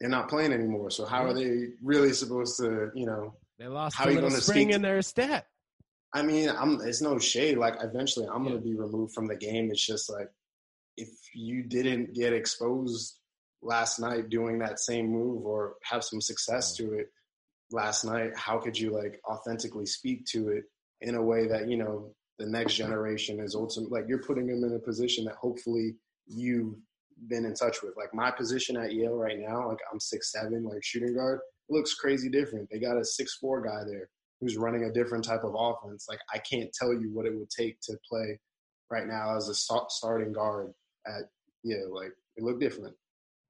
they're 0.00 0.08
not 0.08 0.28
playing 0.28 0.52
anymore. 0.52 0.90
So 0.90 1.04
how 1.04 1.24
are 1.24 1.34
they 1.34 1.68
really 1.82 2.12
supposed 2.12 2.56
to, 2.58 2.90
you 2.94 3.06
know? 3.06 3.34
They 3.58 3.66
lost 3.66 3.96
How 3.96 4.08
a 4.08 4.12
little 4.12 4.30
spring 4.30 4.66
speak 4.66 4.74
in 4.74 4.82
their 4.82 5.00
step. 5.02 5.46
I 6.12 6.22
mean, 6.22 6.48
I'm. 6.48 6.80
It's 6.82 7.02
no 7.02 7.18
shade. 7.18 7.58
Like 7.58 7.74
eventually, 7.82 8.26
I'm 8.26 8.44
Yeah. 8.44 8.50
gonna 8.52 8.62
be 8.62 8.74
removed 8.74 9.12
from 9.14 9.26
the 9.26 9.36
game. 9.36 9.70
It's 9.70 9.84
just 9.84 10.10
like 10.10 10.28
if 10.96 11.08
you 11.34 11.62
didn't 11.62 12.14
get 12.14 12.32
exposed 12.32 13.18
last 13.62 13.98
night 13.98 14.28
doing 14.30 14.58
that 14.60 14.78
same 14.80 15.08
move 15.08 15.44
or 15.44 15.76
have 15.82 16.04
some 16.04 16.20
success 16.20 16.74
to 16.76 16.94
it 16.94 17.10
last 17.70 18.04
night, 18.04 18.34
how 18.36 18.58
could 18.58 18.78
you 18.78 18.90
like 18.90 19.20
authentically 19.28 19.86
speak 19.86 20.24
to 20.26 20.48
it 20.50 20.64
in 21.02 21.16
a 21.16 21.22
way 21.22 21.46
that 21.48 21.68
you 21.68 21.76
know 21.76 22.14
the 22.38 22.46
next 22.46 22.74
generation 22.74 23.40
is 23.40 23.54
ultimate? 23.54 23.90
Like 23.90 24.04
you're 24.08 24.22
putting 24.22 24.46
them 24.46 24.64
in 24.64 24.74
a 24.74 24.78
position 24.78 25.24
that 25.26 25.34
hopefully 25.36 25.96
you've 26.26 26.76
been 27.28 27.44
in 27.44 27.54
touch 27.54 27.82
with. 27.82 27.94
Like 27.96 28.14
my 28.14 28.30
position 28.30 28.76
at 28.76 28.94
Yale 28.94 29.16
right 29.16 29.38
now, 29.38 29.68
like 29.68 29.78
I'm 29.92 30.00
six 30.00 30.32
seven, 30.32 30.64
like 30.64 30.82
shooting 30.84 31.14
guard, 31.14 31.40
looks 31.68 31.94
crazy 31.94 32.30
different. 32.30 32.68
They 32.70 32.78
got 32.78 32.96
a 32.96 33.04
six 33.04 33.36
four 33.36 33.60
guy 33.60 33.82
there 33.86 34.08
who's 34.40 34.56
running 34.56 34.84
a 34.84 34.92
different 34.92 35.24
type 35.24 35.44
of 35.44 35.54
offense. 35.58 36.06
Like 36.08 36.20
I 36.32 36.38
can't 36.38 36.70
tell 36.72 36.92
you 36.92 37.10
what 37.12 37.26
it 37.26 37.34
would 37.36 37.50
take 37.50 37.80
to 37.82 37.96
play 38.08 38.38
right 38.90 39.06
now 39.06 39.36
as 39.36 39.48
a 39.48 39.54
starting 39.54 40.32
guard 40.32 40.72
at 41.06 41.22
yeah, 41.64 41.78
like 41.90 42.12
it 42.36 42.44
looked 42.44 42.60
different. 42.60 42.94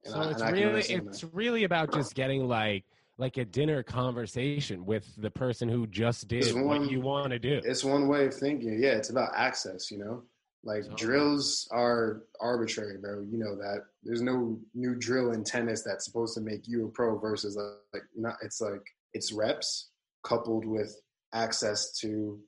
And 0.05 0.13
So 0.13 0.19
I- 0.21 0.31
it's 0.31 0.51
really 0.51 0.79
it's 0.81 1.21
that. 1.21 1.29
really 1.33 1.63
about 1.65 1.91
just 1.93 2.15
getting 2.15 2.47
like 2.47 2.85
like 3.19 3.37
a 3.37 3.45
dinner 3.45 3.81
conversation 3.83 4.85
with 4.85 5.11
the 5.17 5.31
person 5.31 5.67
who 5.67 5.87
just 5.87 6.27
did 6.27 6.43
There's 6.43 6.53
what 6.53 6.89
you 6.89 7.01
want 7.01 7.31
to 7.31 7.39
do. 7.39 7.59
It's 7.63 7.83
one 7.83 8.07
way 8.07 8.27
of 8.27 8.33
thinking. 8.33 8.81
Yeah, 8.81 8.91
it's 8.91 9.09
about 9.09 9.31
access. 9.35 9.89
You 9.91 9.97
know, 9.97 10.23
like 10.63 10.83
Totally. 10.83 10.97
drills 10.97 11.67
are 11.71 12.23
arbitrary, 12.39 12.97
bro. 12.99 13.21
You 13.21 13.39
know 13.39 13.55
that. 13.55 13.85
There's 14.03 14.21
no 14.21 14.59
new 14.75 14.95
drill 14.95 15.31
in 15.31 15.43
tennis 15.43 15.81
that's 15.83 16.05
supposed 16.05 16.35
to 16.35 16.41
make 16.41 16.67
you 16.67 16.85
a 16.85 16.89
pro 16.89 17.17
versus 17.17 17.55
like, 17.57 17.65
like 17.93 18.03
not. 18.15 18.35
It's 18.43 18.61
like 18.61 18.85
it's 19.13 19.33
reps 19.33 19.89
coupled 20.23 20.65
with 20.65 20.99
access 21.33 21.91
to 21.99 22.39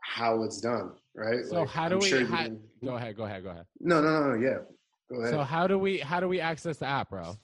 how 0.00 0.42
it's 0.42 0.60
done. 0.60 0.92
Right. 1.14 1.44
So 1.46 1.60
Like, 1.60 1.68
how 1.68 1.88
do 1.88 1.94
I'm 1.96 2.00
we? 2.00 2.08
sure 2.08 2.24
how, 2.26 2.42
can- 2.44 2.60
go 2.84 2.94
ahead. 2.96 3.16
Go 3.16 3.24
ahead. 3.24 3.42
Go 3.44 3.50
ahead. 3.50 3.66
No, 3.80 4.00
no, 4.00 4.20
no, 4.20 4.34
no. 4.34 4.40
Yeah. 4.40 4.58
Go 5.10 5.20
ahead. 5.20 5.30
So 5.32 5.42
how 5.42 5.66
do 5.66 5.78
we 5.78 5.98
how 5.98 6.18
do 6.20 6.28
we 6.28 6.40
access 6.40 6.78
the 6.78 6.86
app, 6.86 7.10
bro? 7.10 7.36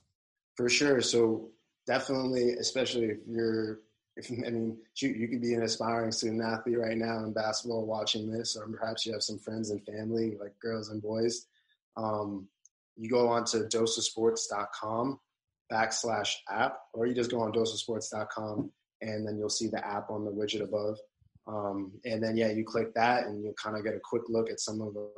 For 0.57 0.69
sure. 0.69 1.01
So 1.01 1.51
definitely, 1.87 2.51
especially 2.55 3.07
if 3.07 3.19
you're, 3.27 3.81
if 4.17 4.31
I 4.31 4.51
mean, 4.51 4.77
shoot, 4.95 5.17
you 5.17 5.29
could 5.29 5.41
be 5.41 5.55
an 5.55 5.63
aspiring 5.63 6.11
student 6.13 6.43
athlete 6.43 6.79
right 6.79 6.97
now 6.97 7.19
in 7.25 7.33
basketball 7.33 7.87
watching 7.87 8.31
this, 8.31 8.57
or 8.57 8.67
perhaps 8.69 9.07
you 9.07 9.13
have 9.13 9.23
some 9.23 9.39
friends 9.39 9.71
and 9.71 9.83
family, 9.87 10.37
like 10.41 10.59
girls 10.61 10.91
and 10.91 11.01
boys. 11.01 11.47
Um, 11.97 12.49
you 12.97 13.09
go 13.09 13.29
on 13.29 13.45
to 13.47 13.59
dosasports.com 13.61 15.19
backslash 15.73 16.35
app, 16.51 16.79
or 16.93 17.07
you 17.07 17.15
just 17.15 17.31
go 17.31 17.41
on 17.41 17.53
dosasports.com 17.53 18.71
and 19.03 19.27
then 19.27 19.39
you'll 19.39 19.49
see 19.49 19.69
the 19.69 19.85
app 19.87 20.11
on 20.11 20.25
the 20.25 20.31
widget 20.31 20.63
above. 20.63 20.99
Um, 21.47 21.93
and 22.05 22.23
then, 22.23 22.37
yeah, 22.37 22.51
you 22.51 22.65
click 22.65 22.95
that 22.95 23.27
and 23.27 23.43
you'll 23.43 23.55
kind 23.55 23.77
of 23.77 23.85
get 23.85 23.95
a 23.95 24.01
quick 24.03 24.23
look 24.29 24.51
at 24.51 24.61
some 24.61 24.81
of 24.81 24.95
the, 24.95 25.11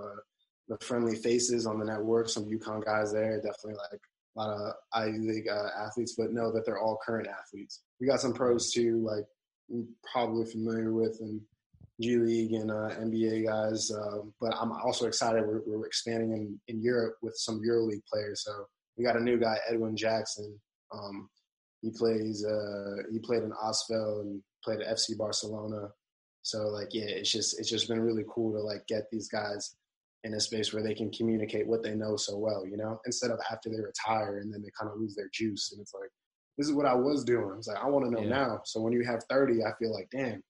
the 0.68 0.78
friendly 0.84 1.16
faces 1.16 1.66
on 1.66 1.78
the 1.78 1.84
network, 1.84 2.28
some 2.28 2.44
UConn 2.44 2.84
guys 2.84 3.12
there, 3.12 3.36
definitely 3.36 3.74
like 3.74 4.00
a 4.36 4.40
lot 4.40 4.50
of 4.50 4.72
Ivy 4.94 5.18
League 5.18 5.48
uh, 5.48 5.68
athletes, 5.78 6.14
but 6.16 6.32
know 6.32 6.52
that 6.52 6.64
they're 6.64 6.80
all 6.80 6.98
current 7.04 7.28
athletes. 7.28 7.82
We 8.00 8.06
got 8.06 8.20
some 8.20 8.32
pros 8.32 8.72
too, 8.72 9.04
like 9.04 9.24
probably 10.10 10.46
familiar 10.46 10.92
with 10.92 11.18
and 11.20 11.40
G 12.00 12.16
League 12.16 12.52
and 12.52 12.70
uh, 12.70 12.90
NBA 13.00 13.46
guys. 13.46 13.90
Um, 13.90 14.32
but 14.40 14.54
I'm 14.58 14.72
also 14.72 15.06
excited. 15.06 15.46
We're, 15.46 15.60
we're 15.66 15.86
expanding 15.86 16.32
in, 16.32 16.60
in 16.68 16.82
Europe 16.82 17.16
with 17.22 17.34
some 17.36 17.60
EuroLeague 17.60 18.04
players. 18.10 18.44
So 18.44 18.66
we 18.96 19.04
got 19.04 19.16
a 19.16 19.22
new 19.22 19.38
guy, 19.38 19.58
Edwin 19.68 19.96
Jackson. 19.96 20.58
Um, 20.92 21.28
he 21.82 21.90
plays. 21.90 22.44
Uh, 22.44 23.02
he 23.10 23.18
played 23.18 23.42
in 23.42 23.50
ASVEL 23.50 24.20
and 24.22 24.42
played 24.64 24.80
at 24.80 24.96
FC 24.96 25.16
Barcelona. 25.18 25.88
So 26.42 26.68
like, 26.68 26.88
yeah, 26.92 27.04
it's 27.06 27.30
just 27.30 27.58
it's 27.58 27.68
just 27.68 27.88
been 27.88 28.00
really 28.00 28.24
cool 28.32 28.52
to 28.52 28.60
like 28.60 28.86
get 28.86 29.04
these 29.10 29.28
guys 29.28 29.76
in 30.24 30.34
a 30.34 30.40
space 30.40 30.72
where 30.72 30.82
they 30.82 30.94
can 30.94 31.10
communicate 31.10 31.66
what 31.66 31.82
they 31.82 31.94
know 31.94 32.16
so 32.16 32.38
well, 32.38 32.64
you 32.64 32.76
know, 32.76 33.00
instead 33.06 33.32
of 33.32 33.40
after 33.50 33.68
they 33.68 33.80
retire 33.80 34.38
and 34.38 34.54
then 34.54 34.62
they 34.62 34.70
kind 34.78 34.90
of 34.90 34.98
lose 34.98 35.16
their 35.16 35.28
juice. 35.32 35.72
And 35.72 35.80
it's 35.80 35.92
like, 35.94 36.10
this 36.56 36.68
is 36.68 36.72
what 36.74 36.86
I 36.86 36.94
was 36.94 37.24
doing. 37.24 37.54
It's 37.58 37.66
like, 37.66 37.78
I 37.78 37.88
want 37.88 38.04
to 38.04 38.10
know 38.12 38.22
Yeah. 38.22 38.28
now. 38.36 38.60
So 38.64 38.80
when 38.80 38.92
you 38.92 39.04
have 39.04 39.24
30, 39.28 39.64
I 39.64 39.72
feel 39.80 39.92
like, 39.92 40.08
damn, 40.12 40.40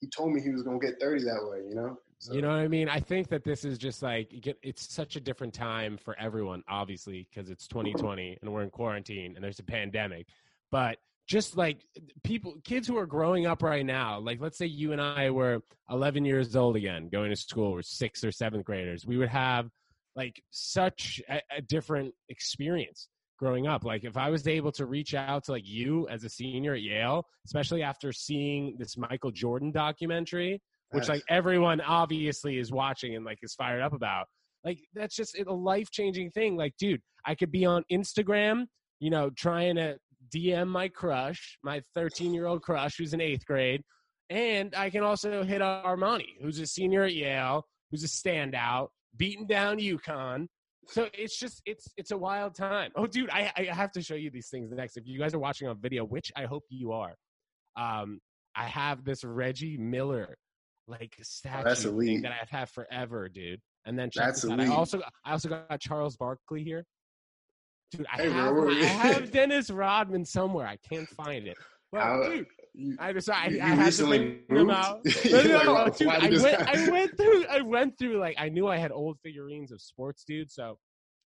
he 0.00 0.08
told 0.08 0.32
me 0.32 0.40
he 0.40 0.50
was 0.50 0.64
going 0.64 0.80
to 0.80 0.84
get 0.84 0.98
30 1.00 1.22
that 1.24 1.46
way, 1.48 1.58
you 1.68 1.76
know? 1.76 1.96
So, 2.18 2.34
You 2.34 2.42
know 2.42 2.48
what 2.48 2.58
I 2.58 2.66
mean? 2.66 2.88
I 2.88 2.98
think 2.98 3.28
that 3.28 3.44
this 3.44 3.64
is 3.64 3.78
just 3.78 4.02
like 4.02 4.32
you 4.32 4.40
get- 4.40 4.58
it's 4.62 4.92
such 4.92 5.14
a 5.14 5.20
different 5.20 5.54
time 5.54 5.96
for 5.96 6.18
everyone, 6.18 6.64
obviously, 6.68 7.28
because 7.30 7.50
it's 7.50 7.68
2020 7.68 8.36
and 8.42 8.52
we're 8.52 8.62
in 8.62 8.70
quarantine 8.70 9.36
and 9.36 9.44
there's 9.44 9.60
a 9.60 9.64
pandemic. 9.64 10.26
But 10.70 10.98
just 11.28 11.56
like 11.56 11.84
people, 12.24 12.56
kids 12.64 12.88
who 12.88 12.96
are 12.98 13.06
growing 13.06 13.46
up 13.46 13.62
right 13.62 13.86
now, 13.86 14.18
like 14.18 14.40
let's 14.40 14.58
say 14.58 14.66
you 14.66 14.92
and 14.92 15.00
I 15.00 15.30
were 15.30 15.60
11 15.90 16.24
years 16.24 16.56
old 16.56 16.76
again, 16.76 17.08
going 17.10 17.30
to 17.30 17.36
school, 17.36 17.72
we're 17.72 17.82
sixth 17.82 18.24
or 18.24 18.32
seventh 18.32 18.64
graders, 18.64 19.06
we 19.06 19.16
would 19.16 19.28
have 19.28 19.68
like 20.16 20.42
such 20.50 21.20
a, 21.28 21.40
a 21.56 21.62
different 21.62 22.14
experience 22.28 23.08
growing 23.38 23.66
up. 23.66 23.84
Like 23.84 24.04
if 24.04 24.16
I 24.16 24.28
was 24.28 24.46
able 24.46 24.72
to 24.72 24.86
reach 24.86 25.14
out 25.14 25.44
to 25.44 25.52
like 25.52 25.66
you 25.66 26.08
as 26.08 26.24
a 26.24 26.28
senior 26.28 26.74
at 26.74 26.82
Yale, 26.82 27.24
especially 27.46 27.82
after 27.82 28.12
seeing 28.12 28.76
this 28.78 28.96
Michael 28.96 29.30
Jordan 29.30 29.72
documentary, 29.72 30.60
which 30.90 31.08
like 31.08 31.22
everyone 31.28 31.80
obviously 31.80 32.58
is 32.58 32.72
watching 32.72 33.14
and 33.14 33.24
like 33.24 33.38
is 33.42 33.54
fired 33.54 33.82
up 33.82 33.92
about. 33.92 34.26
Like 34.64 34.80
that's 34.94 35.16
just 35.16 35.38
a 35.38 35.52
life 35.52 35.90
changing 35.90 36.30
thing. 36.32 36.56
Like, 36.56 36.74
dude, 36.78 37.00
I 37.24 37.34
could 37.34 37.52
be 37.52 37.64
on 37.64 37.84
Instagram, 37.90 38.66
you 38.98 39.10
know, 39.10 39.30
trying 39.30 39.76
to 39.76 39.96
DM 40.34 40.68
my 40.68 40.88
crush, 40.88 41.58
my 41.62 41.82
13 41.94 42.34
year 42.34 42.46
old 42.46 42.62
crush 42.62 42.96
who's 42.96 43.12
in 43.12 43.20
eighth 43.20 43.44
grade, 43.46 43.82
and 44.28 44.74
I 44.74 44.90
can 44.90 45.02
also 45.02 45.42
hit 45.42 45.60
up 45.60 45.84
Armani, 45.84 46.40
who's 46.40 46.58
a 46.60 46.66
senior 46.66 47.04
at 47.04 47.14
Yale, 47.14 47.66
who's 47.90 48.04
a 48.04 48.08
standout, 48.08 48.88
beating 49.16 49.46
down 49.46 49.78
UConn. 49.78 50.46
So 50.86 51.08
it's 51.12 51.38
just 51.38 51.62
it's 51.66 51.88
it's 51.96 52.10
a 52.10 52.18
wild 52.18 52.54
time. 52.54 52.90
Oh, 52.96 53.06
dude, 53.06 53.30
I 53.30 53.52
I 53.56 53.62
have 53.64 53.92
to 53.92 54.02
show 54.02 54.14
you 54.14 54.30
these 54.30 54.48
things 54.48 54.70
next. 54.72 54.96
If 54.96 55.06
you 55.06 55.18
guys 55.18 55.34
are 55.34 55.38
watching 55.38 55.68
on 55.68 55.78
video, 55.80 56.04
which 56.04 56.32
I 56.36 56.46
hope 56.46 56.64
you 56.68 56.92
are, 56.92 57.14
um, 57.76 58.20
I 58.56 58.64
have 58.64 59.04
this 59.04 59.22
Reggie 59.24 59.76
Miller 59.76 60.36
like 60.88 61.16
statue 61.22 61.88
elite. 61.88 62.22
that 62.22 62.32
I've 62.40 62.50
had 62.50 62.68
forever, 62.68 63.28
dude. 63.28 63.60
And 63.86 63.98
then 63.98 64.10
check 64.10 64.26
That's 64.26 64.42
this 64.42 64.50
out. 64.50 64.60
I 64.60 64.66
also 64.66 65.00
I 65.24 65.32
also 65.32 65.48
got 65.48 65.80
Charles 65.80 66.16
Barkley 66.16 66.64
here. 66.64 66.84
Dude, 67.90 68.06
I 68.12 68.22
Hey, 68.22 68.30
have 68.30 68.56
I 68.56 68.70
have 68.84 69.30
Dennis 69.30 69.70
Rodman 69.70 70.24
somewhere. 70.24 70.66
I 70.66 70.76
can't 70.76 71.08
find 71.08 71.46
it. 71.46 71.56
How- 71.94 72.22
dude, 72.22 72.46
you, 72.74 72.96
I 73.00 73.10
you 73.10 73.20
I 73.32 73.48
had 73.48 73.76
to 73.76 73.84
recently 73.84 74.18
them 74.48 74.66
moved? 74.66 74.70
out. 74.70 75.00
No, 75.24 75.42
no, 75.42 75.72
like, 75.72 75.86
no, 75.86 75.88
dude, 75.98 76.08
I 76.08 76.42
went. 76.42 76.68
I 76.68 76.90
went 76.90 77.16
through 77.16 77.44
I 77.46 77.60
went 77.62 77.98
through 77.98 78.18
like 78.18 78.36
I 78.38 78.48
knew 78.48 78.68
I 78.68 78.76
had 78.76 78.92
old 78.92 79.18
figurines 79.24 79.72
of 79.72 79.80
sports, 79.82 80.22
dude. 80.24 80.50
So 80.52 80.78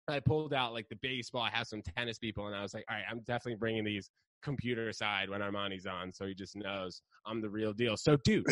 I 0.09 0.21
pulled 0.21 0.55
out 0.55 0.73
like 0.73 0.89
the 0.89 0.97
baseball. 1.03 1.43
I 1.43 1.51
have 1.51 1.67
some 1.67 1.83
tennis 1.97 2.19
people, 2.19 2.47
and 2.47 2.57
I 2.57 2.63
was 2.63 2.73
like, 2.73 2.85
all 2.89 2.97
right, 2.97 3.05
I'm 3.11 3.19
definitely 3.21 3.57
bringing 3.57 3.85
these 3.85 4.09
computer 4.43 4.91
side 4.93 5.29
when 5.31 5.41
Armani's 5.41 5.87
on, 5.87 6.13
so 6.13 6.27
he 6.27 6.35
just 6.35 6.57
knows 6.57 7.03
I'm 7.27 7.41
the 7.43 7.49
real 7.49 7.73
deal. 7.75 7.97
So, 7.97 8.17
dude, 8.25 8.45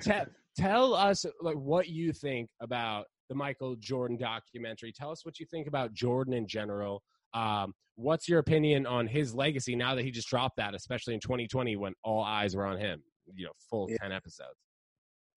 te- 0.00 0.12
tell 0.56 0.94
us 0.94 1.24
like 1.40 1.56
what 1.56 1.88
you 1.88 2.12
think 2.12 2.50
about 2.60 3.06
the 3.28 3.34
Michael 3.36 3.76
Jordan 3.76 4.16
documentary. 4.16 4.92
Tell 4.92 5.10
us 5.12 5.24
what 5.24 5.38
you 5.38 5.46
think 5.46 5.68
about 5.68 5.92
Jordan 5.92 6.34
in 6.34 6.46
general. 6.48 7.02
Um, 7.34 7.72
what's 7.96 8.28
your 8.28 8.38
opinion 8.38 8.86
on 8.86 9.06
his 9.06 9.34
legacy 9.34 9.76
now 9.76 9.94
that 9.94 10.04
he 10.04 10.10
just 10.10 10.28
dropped 10.28 10.56
that, 10.56 10.74
especially 10.74 11.14
in 11.14 11.20
2020 11.20 11.76
when 11.76 11.92
all 12.02 12.22
eyes 12.22 12.54
were 12.56 12.66
on 12.66 12.78
him? 12.78 13.02
You 13.34 13.46
know, 13.46 13.52
full 13.70 13.88
Yeah. 13.90 13.96
10 14.02 14.12
episodes. 14.12 14.56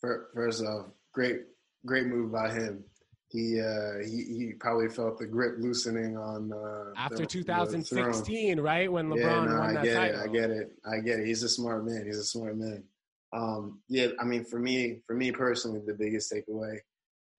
First 0.02 0.64
off, 0.66 0.88
great, 1.14 1.42
great 1.86 2.08
move 2.08 2.32
by 2.32 2.52
him. 2.52 2.84
He 3.30 3.60
uh, 3.60 3.98
he 4.06 4.24
he 4.38 4.54
probably 4.60 4.90
felt 4.90 5.18
the 5.18 5.26
grip 5.26 5.56
loosening 5.58 6.16
on 6.18 6.52
uh, 6.54 6.92
After 6.96 7.16
the- 7.18 7.22
the 7.24 7.28
2016, 7.28 8.60
right 8.60 8.92
when 8.92 9.08
LeBron 9.10 9.18
yeah, 9.18 9.46
no, 9.46 9.60
won 9.60 9.70
I 9.70 9.74
that 9.74 9.84
get 9.84 9.96
title. 9.96 10.20
it. 10.20 10.24
I 10.24 10.28
get 10.28 10.50
it. 10.52 10.72
I 10.86 11.00
get 11.00 11.20
it. 11.20 11.26
He's 11.26 11.42
a 11.42 11.50
smart 11.50 11.84
man. 11.86 12.04
He's 12.06 12.20
a 12.20 12.24
smart 12.24 12.58
man. 12.58 12.84
Um, 13.32 13.80
yeah, 13.90 14.08
I 14.20 14.26
mean, 14.26 14.44
for 14.46 14.60
me, 14.60 15.00
for 15.08 15.16
me 15.16 15.32
personally, 15.32 15.82
the 15.84 15.96
biggest 15.96 16.32
takeaway, 16.32 16.78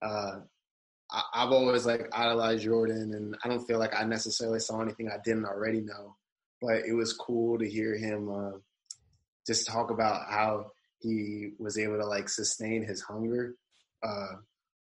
uh, 0.03 0.41
I, 1.15 1.23
I've 1.35 1.53
always 1.53 1.87
like 1.87 2.09
idolized 2.13 2.65
Jordan, 2.65 3.15
and 3.15 3.37
I 3.45 3.49
don't 3.49 3.67
feel 3.67 3.79
like 3.79 3.95
I 3.99 4.05
necessarily 4.05 4.61
saw 4.61 4.81
anything 4.81 5.09
I 5.09 5.19
didn't 5.25 5.47
already 5.47 5.81
know. 5.81 6.17
But 6.61 6.87
it 6.87 6.95
was 6.95 7.13
cool 7.13 7.59
to 7.59 7.69
hear 7.69 7.97
him 7.97 8.31
uh, 8.31 8.59
just 9.47 9.67
talk 9.67 9.91
about 9.91 10.31
how 10.31 10.73
he 11.01 11.53
was 11.59 11.79
able 11.79 11.99
to 11.99 12.07
like 12.07 12.29
sustain 12.29 12.83
his 12.85 13.01
hunger. 13.03 13.55
Uh, 14.03 14.37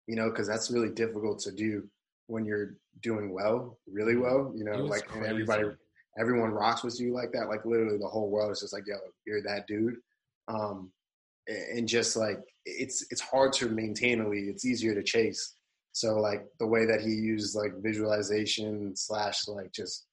you 0.06 0.16
know, 0.16 0.30
because 0.30 0.46
that's 0.46 0.70
really 0.70 0.90
difficult 0.90 1.40
to 1.40 1.52
do 1.52 1.88
when 2.26 2.44
you're 2.44 2.76
doing 3.02 3.32
well, 3.32 3.78
really 3.90 4.16
well. 4.16 4.52
You 4.54 4.64
know, 4.64 4.76
like 4.84 5.06
crazy. 5.06 5.28
everybody 5.28 5.64
everyone 6.18 6.50
rocks 6.50 6.82
with 6.82 7.00
you 7.00 7.14
like 7.14 7.32
that. 7.32 7.48
Like 7.48 7.64
literally 7.64 7.98
the 7.98 8.08
whole 8.08 8.30
world 8.30 8.50
is 8.50 8.60
just 8.60 8.72
like, 8.72 8.84
yo, 8.86 8.96
you're 9.26 9.42
that 9.42 9.66
dude. 9.66 9.96
Um, 10.48 10.90
and 11.46 11.88
just 11.88 12.16
like 12.16 12.40
it's 12.66 13.06
it's 13.10 13.20
hard 13.20 13.52
to 13.54 13.68
maintain 13.68 14.20
a 14.20 14.28
lead. 14.28 14.48
It's 14.48 14.66
easier 14.66 14.94
to 14.94 15.02
chase. 15.02 15.54
So 15.92 16.14
like 16.16 16.46
the 16.58 16.66
way 16.66 16.86
that 16.86 17.00
he 17.00 17.10
used 17.10 17.56
like 17.56 17.72
visualization 17.82 18.94
slash 18.94 19.48
like 19.48 19.72
just 19.72 20.06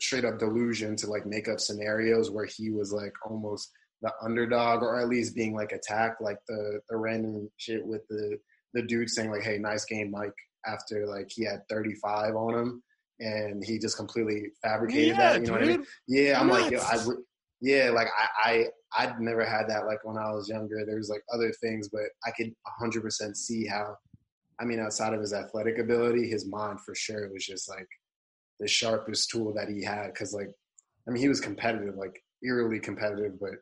straight 0.00 0.24
up 0.24 0.38
delusion 0.38 0.94
to 0.96 1.06
like 1.06 1.26
make 1.26 1.48
up 1.48 1.60
scenarios 1.60 2.30
where 2.30 2.44
he 2.44 2.70
was 2.70 2.92
like 2.92 3.14
almost 3.28 3.70
the 4.02 4.12
underdog 4.22 4.82
or 4.82 5.00
at 5.00 5.08
least 5.08 5.34
being 5.34 5.54
like 5.54 5.72
attacked, 5.72 6.20
like 6.20 6.38
the 6.48 6.80
the 6.90 6.96
random 6.96 7.48
shit 7.56 7.84
with 7.84 8.06
the 8.08 8.38
the 8.74 8.82
dude 8.82 9.08
saying 9.08 9.30
like, 9.30 9.42
"Hey, 9.42 9.58
nice 9.58 9.84
game, 9.84 10.10
Mike," 10.10 10.34
after 10.66 11.06
like 11.06 11.28
he 11.30 11.44
had 11.44 11.62
35 11.70 12.36
on 12.36 12.54
him, 12.54 12.82
and 13.20 13.64
he 13.64 13.78
just 13.78 13.96
completely 13.96 14.50
fabricated 14.62 15.16
yeah, 15.16 15.32
that. 15.32 15.40
You 15.40 15.46
know 15.46 15.52
what 15.54 15.62
I 15.62 15.66
mean? 15.66 15.86
Yeah, 16.06 16.40
I'm 16.40 16.48
like, 16.48 16.70
yo, 16.70 16.78
I, 16.80 17.02
re- 17.06 17.22
yeah, 17.60 17.90
like 17.90 18.08
I, 18.18 18.66
I, 18.94 19.04
I'd 19.04 19.20
never 19.20 19.44
had 19.44 19.68
that 19.68 19.86
like 19.86 20.04
when 20.04 20.18
I 20.18 20.30
was 20.32 20.48
younger. 20.48 20.84
There's 20.86 21.08
like 21.08 21.22
other 21.32 21.52
things, 21.52 21.88
but 21.88 22.02
I 22.26 22.30
could 22.32 22.52
100% 22.82 23.36
see 23.36 23.66
how. 23.66 23.96
I 24.60 24.64
mean, 24.64 24.80
outside 24.80 25.12
of 25.12 25.20
his 25.20 25.32
athletic 25.32 25.78
ability, 25.78 26.28
his 26.28 26.46
mind 26.46 26.80
for 26.80 26.94
sure 26.94 27.30
was 27.32 27.44
just 27.44 27.68
like 27.68 27.88
the 28.60 28.68
sharpest 28.68 29.30
tool 29.30 29.52
that 29.54 29.68
he 29.68 29.82
had. 29.82 30.06
Because 30.06 30.32
like, 30.32 30.50
I 31.06 31.10
mean, 31.10 31.22
he 31.22 31.28
was 31.28 31.40
competitive, 31.40 31.96
like 31.96 32.22
eerily 32.42 32.80
competitive, 32.80 33.38
but 33.40 33.54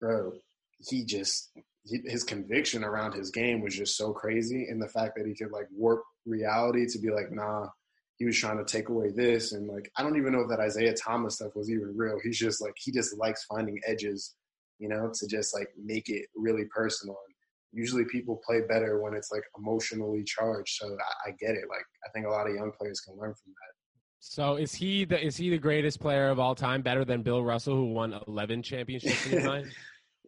bro, 0.00 0.32
he 0.78 1.04
just 1.04 1.50
he, 1.84 2.00
his 2.04 2.24
conviction 2.24 2.84
around 2.84 3.14
his 3.14 3.30
game 3.30 3.60
was 3.62 3.76
just 3.76 3.96
so 3.96 4.12
crazy, 4.12 4.66
and 4.68 4.80
the 4.80 4.88
fact 4.88 5.16
that 5.16 5.26
he 5.26 5.34
could 5.34 5.52
like 5.52 5.66
warp 5.72 6.02
reality 6.26 6.86
to 6.86 6.98
be 6.98 7.10
like, 7.10 7.30
nah, 7.30 7.68
he 8.16 8.24
was 8.24 8.38
trying 8.38 8.58
to 8.58 8.64
take 8.64 8.88
away 8.88 9.10
this, 9.10 9.52
and 9.52 9.66
like 9.66 9.90
I 9.96 10.02
don't 10.02 10.16
even 10.16 10.32
know 10.32 10.40
if 10.40 10.48
that 10.48 10.64
Isiah 10.64 10.94
Thomas 10.94 11.36
stuff 11.36 11.56
was 11.56 11.70
even 11.70 11.96
real. 11.96 12.18
He's 12.22 12.38
just 12.38 12.60
like 12.60 12.74
he 12.76 12.92
just 12.92 13.16
likes 13.16 13.44
finding 13.44 13.80
edges, 13.86 14.34
you 14.78 14.88
know, 14.88 15.10
to 15.14 15.26
just 15.26 15.54
like 15.54 15.68
make 15.82 16.08
it 16.08 16.26
really 16.36 16.64
personal. 16.66 17.16
And 17.26 17.34
usually 17.72 18.04
people 18.06 18.40
play 18.44 18.62
better 18.68 19.00
when 19.00 19.14
it's 19.14 19.30
like 19.30 19.42
emotionally 19.58 20.24
charged. 20.24 20.76
So 20.80 20.86
I, 20.86 21.30
I 21.30 21.32
get 21.38 21.50
it. 21.50 21.64
Like 21.68 21.84
I 22.06 22.10
think 22.12 22.26
a 22.26 22.30
lot 22.30 22.48
of 22.48 22.54
young 22.54 22.72
players 22.78 23.00
can 23.00 23.14
learn 23.14 23.34
from 23.34 23.52
that. 23.52 23.74
So 24.20 24.56
is 24.56 24.74
he 24.74 25.04
the 25.04 25.24
is 25.24 25.36
he 25.36 25.48
the 25.50 25.58
greatest 25.58 25.98
player 25.98 26.28
of 26.28 26.38
all 26.38 26.54
time, 26.54 26.82
better 26.82 27.04
than 27.04 27.22
Bill 27.22 27.42
Russell, 27.42 27.74
who 27.74 27.92
won 27.92 28.20
11 28.28 28.62
championships 28.62 29.26
in 29.26 29.32
his 29.32 29.44
mind? 29.46 29.72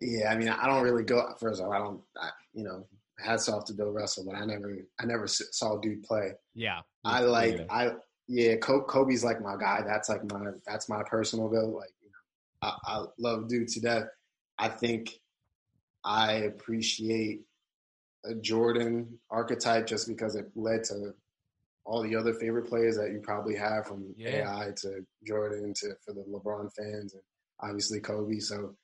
Yeah, 0.01 0.33
I 0.33 0.37
mean, 0.37 0.49
I 0.49 0.67
don't 0.67 0.83
really 0.83 1.05
go. 1.05 1.33
First 1.39 1.61
of 1.61 1.67
all, 1.67 1.73
I 1.73 1.79
don't, 1.79 2.01
I, 2.21 2.31
you 2.55 2.65
know, 2.65 2.87
hats 3.25 3.49
off 3.49 3.67
to 3.67 3.75
Bill 3.75 3.93
Russell, 3.93 4.25
but 4.27 4.35
I 4.35 4.45
never, 4.45 4.79
I 4.99 5.05
never 5.05 5.27
saw 5.29 5.79
dude 5.79 6.03
play. 6.03 6.33
Yeah, 6.55 6.81
I 7.05 7.21
like, 7.21 7.51
neither. 7.51 7.67
I 7.71 7.91
yeah, 8.29 8.57
Kobe, 8.57 8.87
Kobe's 8.87 9.23
like 9.23 9.43
my 9.43 9.57
guy. 9.57 9.83
That's 9.87 10.09
like 10.09 10.25
my, 10.33 10.53
that's 10.67 10.89
my 10.89 11.03
personal 11.03 11.49
goal. 11.49 11.77
Like, 11.77 11.91
you 12.03 12.09
know, 12.09 12.71
I, 12.87 12.99
I 12.99 13.05
love 13.19 13.49
dude 13.49 13.69
to 13.69 13.81
death. 13.81 14.05
I 14.59 14.69
think 14.69 15.11
I 16.05 16.33
appreciate 16.33 17.43
a 18.25 18.35
Jordan 18.35 19.19
archetype 19.31 19.87
just 19.87 20.07
because 20.09 20.37
it 20.37 20.47
led 20.55 20.85
to 20.85 21.15
all 21.85 22.03
the 22.03 22.15
other 22.15 22.33
favorite 22.35 22.69
players 22.69 22.97
that 22.97 23.11
you 23.11 23.21
probably 23.21 23.57
have 23.57 23.87
from 23.87 24.15
Yeah. 24.17 24.59
AI 24.59 24.73
to 24.83 25.05
Jordan 25.27 25.75
to 25.79 25.95
for 26.05 26.13
the 26.15 26.23
LeBron 26.23 26.73
fans 26.75 27.15
and 27.15 27.23
obviously 27.61 27.99
Kobe. 28.01 28.39
So 28.39 28.77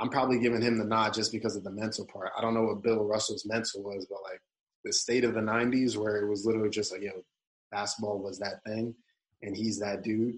I'm 0.00 0.08
probably 0.08 0.40
giving 0.40 0.62
him 0.62 0.78
the 0.78 0.84
nod 0.84 1.14
just 1.14 1.30
because 1.30 1.54
of 1.56 1.62
the 1.62 1.70
mental 1.70 2.06
part. 2.06 2.30
I 2.36 2.40
don't 2.40 2.54
know 2.54 2.64
what 2.64 2.82
Bill 2.82 3.04
Russell's 3.04 3.46
mental 3.46 3.82
was, 3.82 4.06
but 4.10 4.22
like 4.22 4.40
the 4.84 4.92
state 4.92 5.24
of 5.24 5.34
the 5.34 5.40
'90s 5.40 5.96
where 5.96 6.16
it 6.16 6.28
was 6.28 6.44
literally 6.46 6.70
just 6.70 6.90
like, 6.90 7.02
yo, 7.02 7.22
basketball 7.70 8.18
was 8.18 8.38
that 8.38 8.64
thing, 8.64 8.94
and 9.42 9.56
he's 9.56 9.78
that 9.78 10.02
dude 10.02 10.36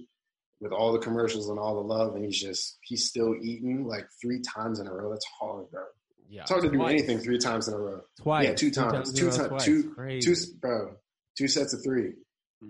with 0.60 0.72
all 0.72 0.92
the 0.92 0.98
commercials 0.98 1.48
and 1.48 1.58
all 1.58 1.76
the 1.76 1.80
love, 1.80 2.14
and 2.16 2.24
he's 2.24 2.40
just 2.40 2.78
he's 2.82 3.04
still 3.08 3.34
eating 3.40 3.86
like 3.86 4.06
three 4.20 4.40
times 4.40 4.80
in 4.80 4.86
a 4.86 4.92
row. 4.92 5.10
That's 5.10 5.26
hard, 5.40 5.70
bro. 5.70 5.84
Yeah, 6.32 6.42
It's 6.42 6.50
hard 6.50 6.62
to 6.62 6.70
do 6.70 6.82
anything 6.84 7.18
three 7.18 7.38
times 7.38 7.68
in 7.68 7.74
a 7.74 7.78
row. 7.78 8.00
Twice, 8.20 8.46
Yeah, 8.46 8.54
two 8.54 8.70
times, 8.70 9.12
two 9.12 9.30
times, 9.30 9.48
twice. 9.48 9.64
two, 9.64 9.94
two, 10.22 10.34
bro, 10.60 10.94
two 11.36 11.46
sets 11.46 11.74
of 11.74 11.82
three. 11.84 12.14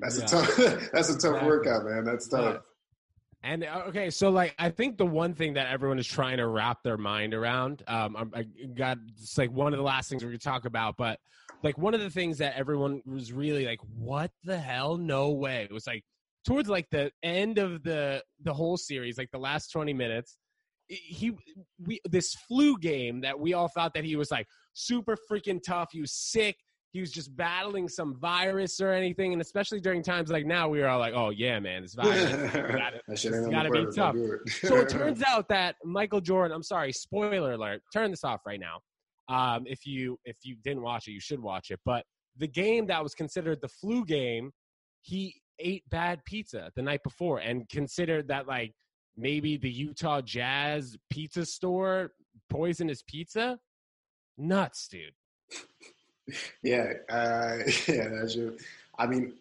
That's 0.01 0.19
Yeah. 0.19 0.25
a 0.25 0.29
tough. 0.29 0.57
that's 0.93 1.09
a 1.11 1.13
tough 1.13 1.15
Exactly. 1.15 1.47
workout, 1.49 1.85
man. 1.85 2.05
That's 2.05 2.27
tough. 2.29 2.55
Nuts. 2.55 2.67
And 3.45 3.65
uh, 3.65 3.85
okay, 3.89 4.11
so 4.11 4.31
like 4.31 4.55
I 4.59 4.71
think 4.71 4.99
the 4.99 5.07
one 5.07 5.35
thing 5.35 5.55
that 5.55 5.67
everyone 5.69 5.99
is 5.99 6.07
trying 6.07 6.39
to 6.39 6.47
wrap 6.47 6.83
their 6.83 6.97
mind 6.97 7.35
around, 7.35 7.83
um, 7.89 8.17
I, 8.35 8.41
I 8.41 8.43
got 8.75 8.99
it's 9.19 9.37
like 9.39 9.51
one 9.51 9.73
of 9.73 9.79
the 9.79 9.85
last 9.85 10.09
things 10.09 10.23
we're 10.25 10.31
gonna 10.31 10.39
talk 10.39 10.65
about, 10.65 10.97
but 10.97 11.19
like 11.63 11.77
one 11.79 11.95
of 11.95 12.01
the 12.01 12.11
things 12.11 12.39
that 12.39 12.55
everyone 12.57 13.03
was 13.05 13.33
really 13.33 13.65
like, 13.67 13.81
what 13.97 14.31
the 14.45 14.59
hell? 14.59 14.97
No 14.97 15.31
way! 15.31 15.63
It 15.65 15.73
was 15.73 15.87
like 15.89 16.05
towards 16.47 16.69
like 16.69 16.89
the 16.91 17.11
end 17.23 17.59
of 17.59 17.83
the 17.83 18.23
the 18.43 18.55
whole 18.55 18.77
series, 18.77 19.19
like 19.19 19.31
the 19.33 19.39
last 19.39 19.73
twenty 19.73 19.93
minutes, 19.93 20.37
he 20.93 21.33
we 21.85 22.01
this 22.05 22.35
flu 22.49 22.79
game 22.79 23.21
that 23.23 23.39
we 23.39 23.55
all 23.55 23.69
thought 23.69 23.95
that 23.95 24.05
he 24.05 24.17
was 24.17 24.31
like 24.31 24.47
super 24.75 25.17
freaking 25.31 25.61
tough. 25.65 25.91
He 25.93 26.01
was 26.01 26.13
sick. 26.13 26.57
He 26.93 27.01
was 27.01 27.11
just 27.11 27.35
battling 27.37 27.89
some 27.89 28.19
virus 28.21 28.79
or 28.81 28.93
anything, 28.93 29.33
and 29.33 29.41
especially 29.41 29.81
during 29.81 30.03
times 30.03 30.31
like 30.31 30.45
now, 30.45 30.69
we 30.69 30.81
were 30.81 30.89
all 30.89 30.99
like, 30.99 31.15
"Oh 31.15 31.31
yeah, 31.31 31.59
man, 31.59 31.83
this 31.83 31.95
virus." 31.95 32.31
gotta- 32.53 33.01
it's 33.09 33.25
ain't 33.25 33.35
on 33.37 33.51
gotta 33.51 33.71
the 33.71 33.87
be 33.87 33.97
tough. 33.97 34.15
So 34.51 34.77
it 34.77 34.89
turns 34.91 35.23
out 35.23 35.49
that 35.49 35.77
Michael 35.85 36.21
Jordan, 36.21 36.55
I'm 36.55 36.63
sorry, 36.63 36.93
spoiler 36.93 37.53
alert, 37.53 37.81
turn 37.93 38.11
this 38.11 38.25
off 38.25 38.41
right 38.47 38.61
now. 38.61 38.81
Um, 39.35 39.65
if 39.67 39.87
you 39.87 40.19
if 40.25 40.37
you 40.43 40.57
didn't 40.63 40.83
watch 40.83 41.09
it, 41.09 41.13
you 41.13 41.21
should 41.21 41.41
watch 41.41 41.71
it. 41.71 41.81
But 41.87 42.05
the 42.37 42.49
game 42.49 42.87
that 42.89 43.03
was 43.03 43.15
considered 43.15 43.61
the 43.63 43.69
flu 43.69 44.05
game, 44.05 44.51
he 45.01 45.35
ate 45.59 45.89
bad 45.89 46.21
pizza 46.27 46.71
the 46.77 46.83
night 46.83 47.03
before 47.03 47.39
and 47.39 47.67
considered 47.71 48.29
that 48.29 48.47
like 48.47 48.75
maybe 49.17 49.57
the 49.57 49.71
Utah 49.71 50.21
Jazz 50.21 50.97
pizza 51.11 51.45
store 51.45 52.13
poisonous 52.49 53.03
pizza. 53.03 53.59
Nuts, 54.39 54.89
dude. 54.89 55.13
Yeah, 56.63 56.93
uh, 57.11 57.59
yeah, 57.89 58.09
that's 58.09 58.35
true. 58.35 58.57
I 58.97 59.09
mean, 59.09 59.33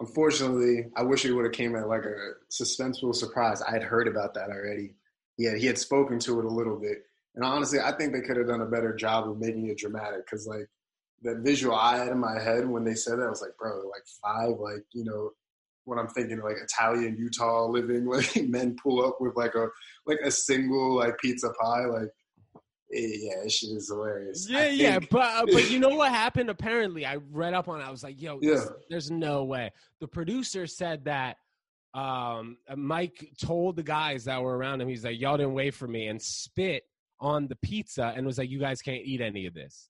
unfortunately, 0.00 0.86
I 0.96 1.02
wish 1.02 1.26
it 1.26 1.32
would 1.32 1.44
have 1.44 1.52
came 1.52 1.76
at 1.76 1.88
like 1.88 2.04
a 2.04 2.32
suspenseful 2.50 3.14
surprise. 3.14 3.60
I 3.60 3.70
had 3.72 3.82
heard 3.82 4.08
about 4.08 4.32
that 4.34 4.48
already. 4.48 4.94
Yeah, 5.36 5.54
he 5.56 5.66
had 5.66 5.76
spoken 5.76 6.18
to 6.20 6.38
it 6.40 6.46
a 6.46 6.48
little 6.48 6.76
bit, 6.76 7.04
and 7.34 7.44
honestly, 7.44 7.80
I 7.80 7.92
think 7.92 8.12
they 8.12 8.22
could 8.22 8.38
have 8.38 8.46
done 8.46 8.62
a 8.62 8.66
better 8.66 8.94
job 8.94 9.28
of 9.28 9.38
making 9.38 9.68
it 9.68 9.76
dramatic. 9.76 10.24
Because 10.24 10.46
like 10.46 10.68
that 11.22 11.38
visual 11.38 11.74
I 11.74 11.98
had 11.98 12.08
in 12.08 12.18
my 12.18 12.40
head 12.40 12.66
when 12.66 12.82
they 12.82 12.94
said 12.94 13.18
that, 13.18 13.26
I 13.26 13.30
was 13.30 13.42
like, 13.42 13.56
bro, 13.58 13.82
like 13.90 14.06
five, 14.22 14.58
like 14.58 14.84
you 14.92 15.04
know, 15.04 15.32
when 15.84 15.98
I'm 15.98 16.08
thinking 16.08 16.40
like 16.40 16.56
Italian 16.62 17.16
Utah 17.18 17.66
living, 17.66 18.06
like 18.10 18.36
men 18.48 18.76
pull 18.82 19.04
up 19.06 19.16
with 19.20 19.36
like 19.36 19.54
a 19.54 19.68
like 20.06 20.18
a 20.24 20.30
single 20.30 20.96
like 20.96 21.18
pizza 21.18 21.48
pie, 21.60 21.86
like. 21.86 22.08
eh, 22.94 23.16
Yeah, 23.20 23.48
shit 23.48 23.70
is 23.70 23.88
hilarious. 23.92 24.46
Yeah, 24.48 24.68
yeah, 24.68 24.98
but 25.10 25.20
uh, 25.22 25.46
but 25.52 25.70
you 25.70 25.78
know 25.84 25.90
what 25.90 26.10
happened? 26.10 26.50
Apparently, 26.50 27.04
I 27.06 27.16
read 27.30 27.54
up 27.54 27.68
on 27.68 27.80
it. 27.80 27.84
I 27.84 27.90
was 27.90 28.02
like, 28.02 28.20
"Yo, 28.20 28.38
this- 28.40 28.68
there's 28.90 29.10
no 29.10 29.44
way." 29.44 29.70
The 30.00 30.08
producer 30.08 30.66
said 30.66 31.04
that 31.06 31.36
um, 31.94 32.56
Mike 32.76 33.28
told 33.40 33.76
the 33.76 33.82
guys 33.82 34.24
that 34.24 34.40
were 34.42 34.56
around 34.56 34.80
him, 34.80 34.88
he's 34.88 35.04
like, 35.04 35.20
"Y'all 35.20 35.36
didn't 35.36 35.54
wait 35.54 35.74
for 35.74 35.86
me," 35.88 36.06
and 36.08 36.20
spit 36.20 36.84
on 37.20 37.46
the 37.48 37.56
pizza 37.56 38.12
and 38.16 38.24
was 38.26 38.38
like, 38.38 38.50
"You 38.50 38.58
guys 38.58 38.80
can't 38.82 39.02
eat 39.04 39.20
any 39.20 39.46
of 39.46 39.54
this." 39.54 39.88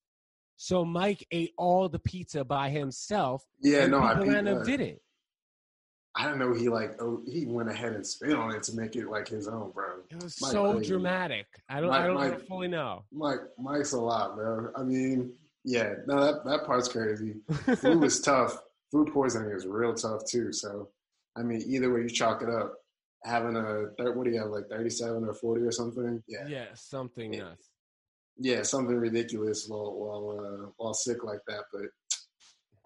So 0.57 0.85
Mike 0.85 1.27
ate 1.33 1.53
all 1.59 1.89
the 1.89 1.99
pizza 1.99 2.45
by 2.45 2.71
himself. 2.71 3.45
Yeah, 3.61 3.87
no, 3.87 4.01
I 4.01 4.11
people 4.11 4.25
peeped 4.25 4.35
random 4.35 4.59
that. 4.59 4.67
did 4.67 4.81
it. 4.81 5.03
I 6.15 6.27
don't 6.29 6.39
know. 6.39 6.53
He 6.53 6.69
like 6.69 7.01
oh, 7.01 7.23
he 7.27 7.47
went 7.47 7.71
ahead 7.71 7.93
and 7.95 8.07
spit 8.07 8.35
on 8.35 8.55
it 8.55 8.63
to 8.65 8.77
make 8.77 8.97
it 8.97 9.09
like 9.09 9.29
his 9.29 9.49
own, 9.49 9.71
bro. 9.71 10.01
It 10.11 10.23
was 10.23 10.41
Mike 10.43 10.53
so 10.53 10.79
dramatic. 10.81 11.47
I 11.69 11.81
don't. 11.81 11.89
Mike- 11.91 12.01
I 12.03 12.07
don't 12.31 12.47
fully 12.47 12.69
know. 12.69 13.05
Mike, 13.13 13.41
Mike's 13.59 13.93
a 13.93 14.01
lot, 14.01 14.35
bro. 14.37 14.71
I 14.77 14.83
mean, 14.83 15.33
yeah, 15.65 15.95
no, 16.07 16.21
that 16.23 16.45
that 16.45 16.67
part's 16.67 16.89
crazy. 16.89 17.37
Food 17.77 18.01
was 18.01 18.21
tough. 18.31 18.59
Food 18.91 19.11
poisoning 19.13 19.53
is 19.53 19.67
real 19.67 19.95
tough 19.95 20.23
too. 20.29 20.53
So, 20.53 20.91
I 21.35 21.43
mean, 21.43 21.63
either 21.67 21.91
way 21.93 22.03
you 22.03 22.11
chalk 22.11 22.43
it 22.43 22.51
up, 22.51 22.75
having 23.25 23.57
a 23.57 23.85
what 24.13 24.25
do 24.25 24.31
you 24.31 24.39
have 24.39 24.51
like 24.51 24.69
thirty-seven 24.69 25.25
or 25.25 25.33
forty 25.33 25.63
or 25.63 25.73
something? 25.73 26.23
Yeah, 26.29 26.47
yeah, 26.47 26.67
something 26.75 27.33
Yeah. 27.33 27.41
nuts. 27.45 27.71
yeah, 28.39 28.63
something 28.65 28.97
ridiculous 28.97 29.67
while 29.67 29.95
while 29.95 30.39
uh, 30.39 30.71
while 30.77 30.93
sick 30.93 31.25
like 31.25 31.41
that. 31.49 31.63
But 31.73 31.85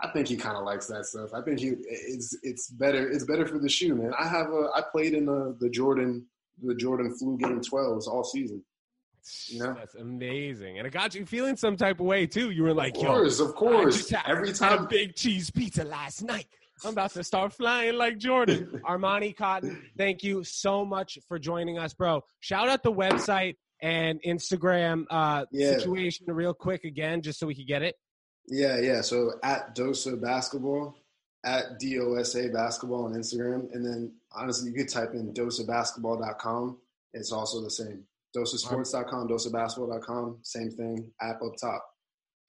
I 0.00 0.08
think 0.08 0.28
he 0.28 0.36
kind 0.36 0.56
of 0.56 0.64
likes 0.64 0.86
that 0.88 1.06
stuff. 1.06 1.30
I 1.32 1.40
think 1.42 1.58
he 1.58 1.68
it's 1.88 2.36
it's 2.42 2.68
better 2.70 3.08
it's 3.08 3.24
better 3.24 3.46
for 3.46 3.58
the 3.58 3.68
shoe, 3.68 3.94
man. 3.94 4.12
I 4.18 4.28
have 4.28 4.48
a 4.50 4.68
I 4.74 4.82
played 4.92 5.14
in 5.14 5.26
the 5.26 5.56
the 5.60 5.70
Jordan 5.70 6.26
the 6.62 6.74
Jordan 6.74 7.14
flu 7.16 7.38
game 7.38 7.60
twelves 7.60 8.06
all 8.06 8.24
season. 8.24 8.62
You 9.48 9.58
know? 9.60 9.74
That's 9.74 9.96
amazing, 9.96 10.78
and 10.78 10.86
it 10.86 10.92
got 10.92 11.14
you 11.14 11.26
feeling 11.26 11.56
some 11.56 11.76
type 11.76 11.98
of 11.98 12.06
way 12.06 12.26
too. 12.26 12.50
You 12.50 12.62
were 12.62 12.74
like, 12.74 12.94
Of 12.96 13.02
"Yo, 13.02 13.08
course, 13.08 13.40
of 13.40 13.54
course. 13.56 14.12
Every 14.26 14.48
had 14.48 14.54
a 14.56 14.58
time 14.58 14.86
big 14.86 15.16
cheese 15.16 15.50
pizza 15.50 15.82
last 15.82 16.22
night. 16.22 16.46
I'm 16.84 16.92
about 16.92 17.10
to 17.12 17.24
start 17.24 17.52
flying 17.54 17.94
like 17.96 18.18
Jordan. 18.18 18.80
Armani 18.88 19.34
Cotton, 19.36 19.82
thank 19.96 20.22
you 20.22 20.44
so 20.44 20.84
much 20.84 21.18
for 21.26 21.38
joining 21.38 21.78
us, 21.78 21.94
bro. 21.94 22.22
Shout 22.40 22.68
out 22.68 22.82
the 22.82 22.92
website 22.92 23.56
and 23.82 24.20
Instagram 24.24 25.06
uh, 25.10 25.46
Yeah. 25.50 25.70
situation 25.72 26.26
real 26.28 26.54
quick 26.54 26.84
again, 26.84 27.22
just 27.22 27.38
so 27.40 27.46
we 27.46 27.54
can 27.54 27.66
get 27.66 27.82
it. 27.82 27.96
Yeah, 28.48 28.78
yeah. 28.80 29.00
So 29.00 29.32
at 29.42 29.74
Dosa 29.74 30.20
Basketball, 30.20 30.96
at 31.44 31.80
DOSA 31.80 32.52
Basketball 32.52 33.04
on 33.04 33.14
Instagram. 33.14 33.72
And 33.72 33.84
then 33.84 34.12
honestly, 34.32 34.70
you 34.70 34.76
could 34.76 34.88
type 34.88 35.14
in 35.14 35.32
dosabasketball.com. 35.32 36.78
It's 37.14 37.32
also 37.32 37.62
the 37.62 37.70
same. 37.70 38.02
Dosasports.com, 38.36 39.28
dosabasketball.com, 39.28 40.38
same 40.42 40.70
thing, 40.70 41.10
app 41.22 41.40
up 41.42 41.52
top. 41.58 41.82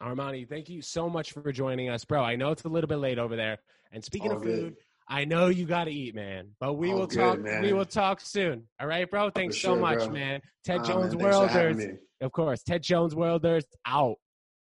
Armani, 0.04 0.48
thank 0.48 0.68
you 0.70 0.82
so 0.82 1.10
much 1.10 1.32
for 1.32 1.52
joining 1.52 1.90
us, 1.90 2.04
bro. 2.04 2.22
I 2.24 2.36
know 2.36 2.52
it's 2.52 2.64
a 2.64 2.68
little 2.70 2.88
bit 2.88 2.98
late 2.98 3.18
over 3.20 3.36
there. 3.36 3.60
And 3.92 4.04
speaking 4.04 4.32
All 4.32 4.38
of 4.38 4.44
good. 4.44 4.60
food, 4.60 4.76
I 5.08 5.24
know 5.24 5.48
you 5.48 5.66
got 5.66 5.86
to 5.86 5.92
eat, 5.92 6.14
man. 6.14 6.50
But 6.60 6.74
we 6.74 6.92
All 6.92 7.00
will 7.00 7.08
good, 7.08 7.20
talk. 7.20 7.40
man. 7.40 7.62
We 7.62 7.72
will 7.72 7.86
talk 7.86 8.20
soon. 8.20 8.68
All 8.82 8.88
right, 8.88 9.10
bro. 9.10 9.30
Thanks 9.30 9.56
For 9.56 9.62
so 9.62 9.68
sure, 9.74 9.80
much, 9.82 10.00
bro. 10.00 10.10
man. 10.10 10.42
Ted 10.66 10.84
Jones 10.84 11.16
man, 11.16 11.24
Worlders, 11.24 11.86
of 12.20 12.32
course. 12.32 12.64
Ted 12.64 12.84
Jones 12.84 13.16
Worlders 13.16 13.64
out. 13.86 14.18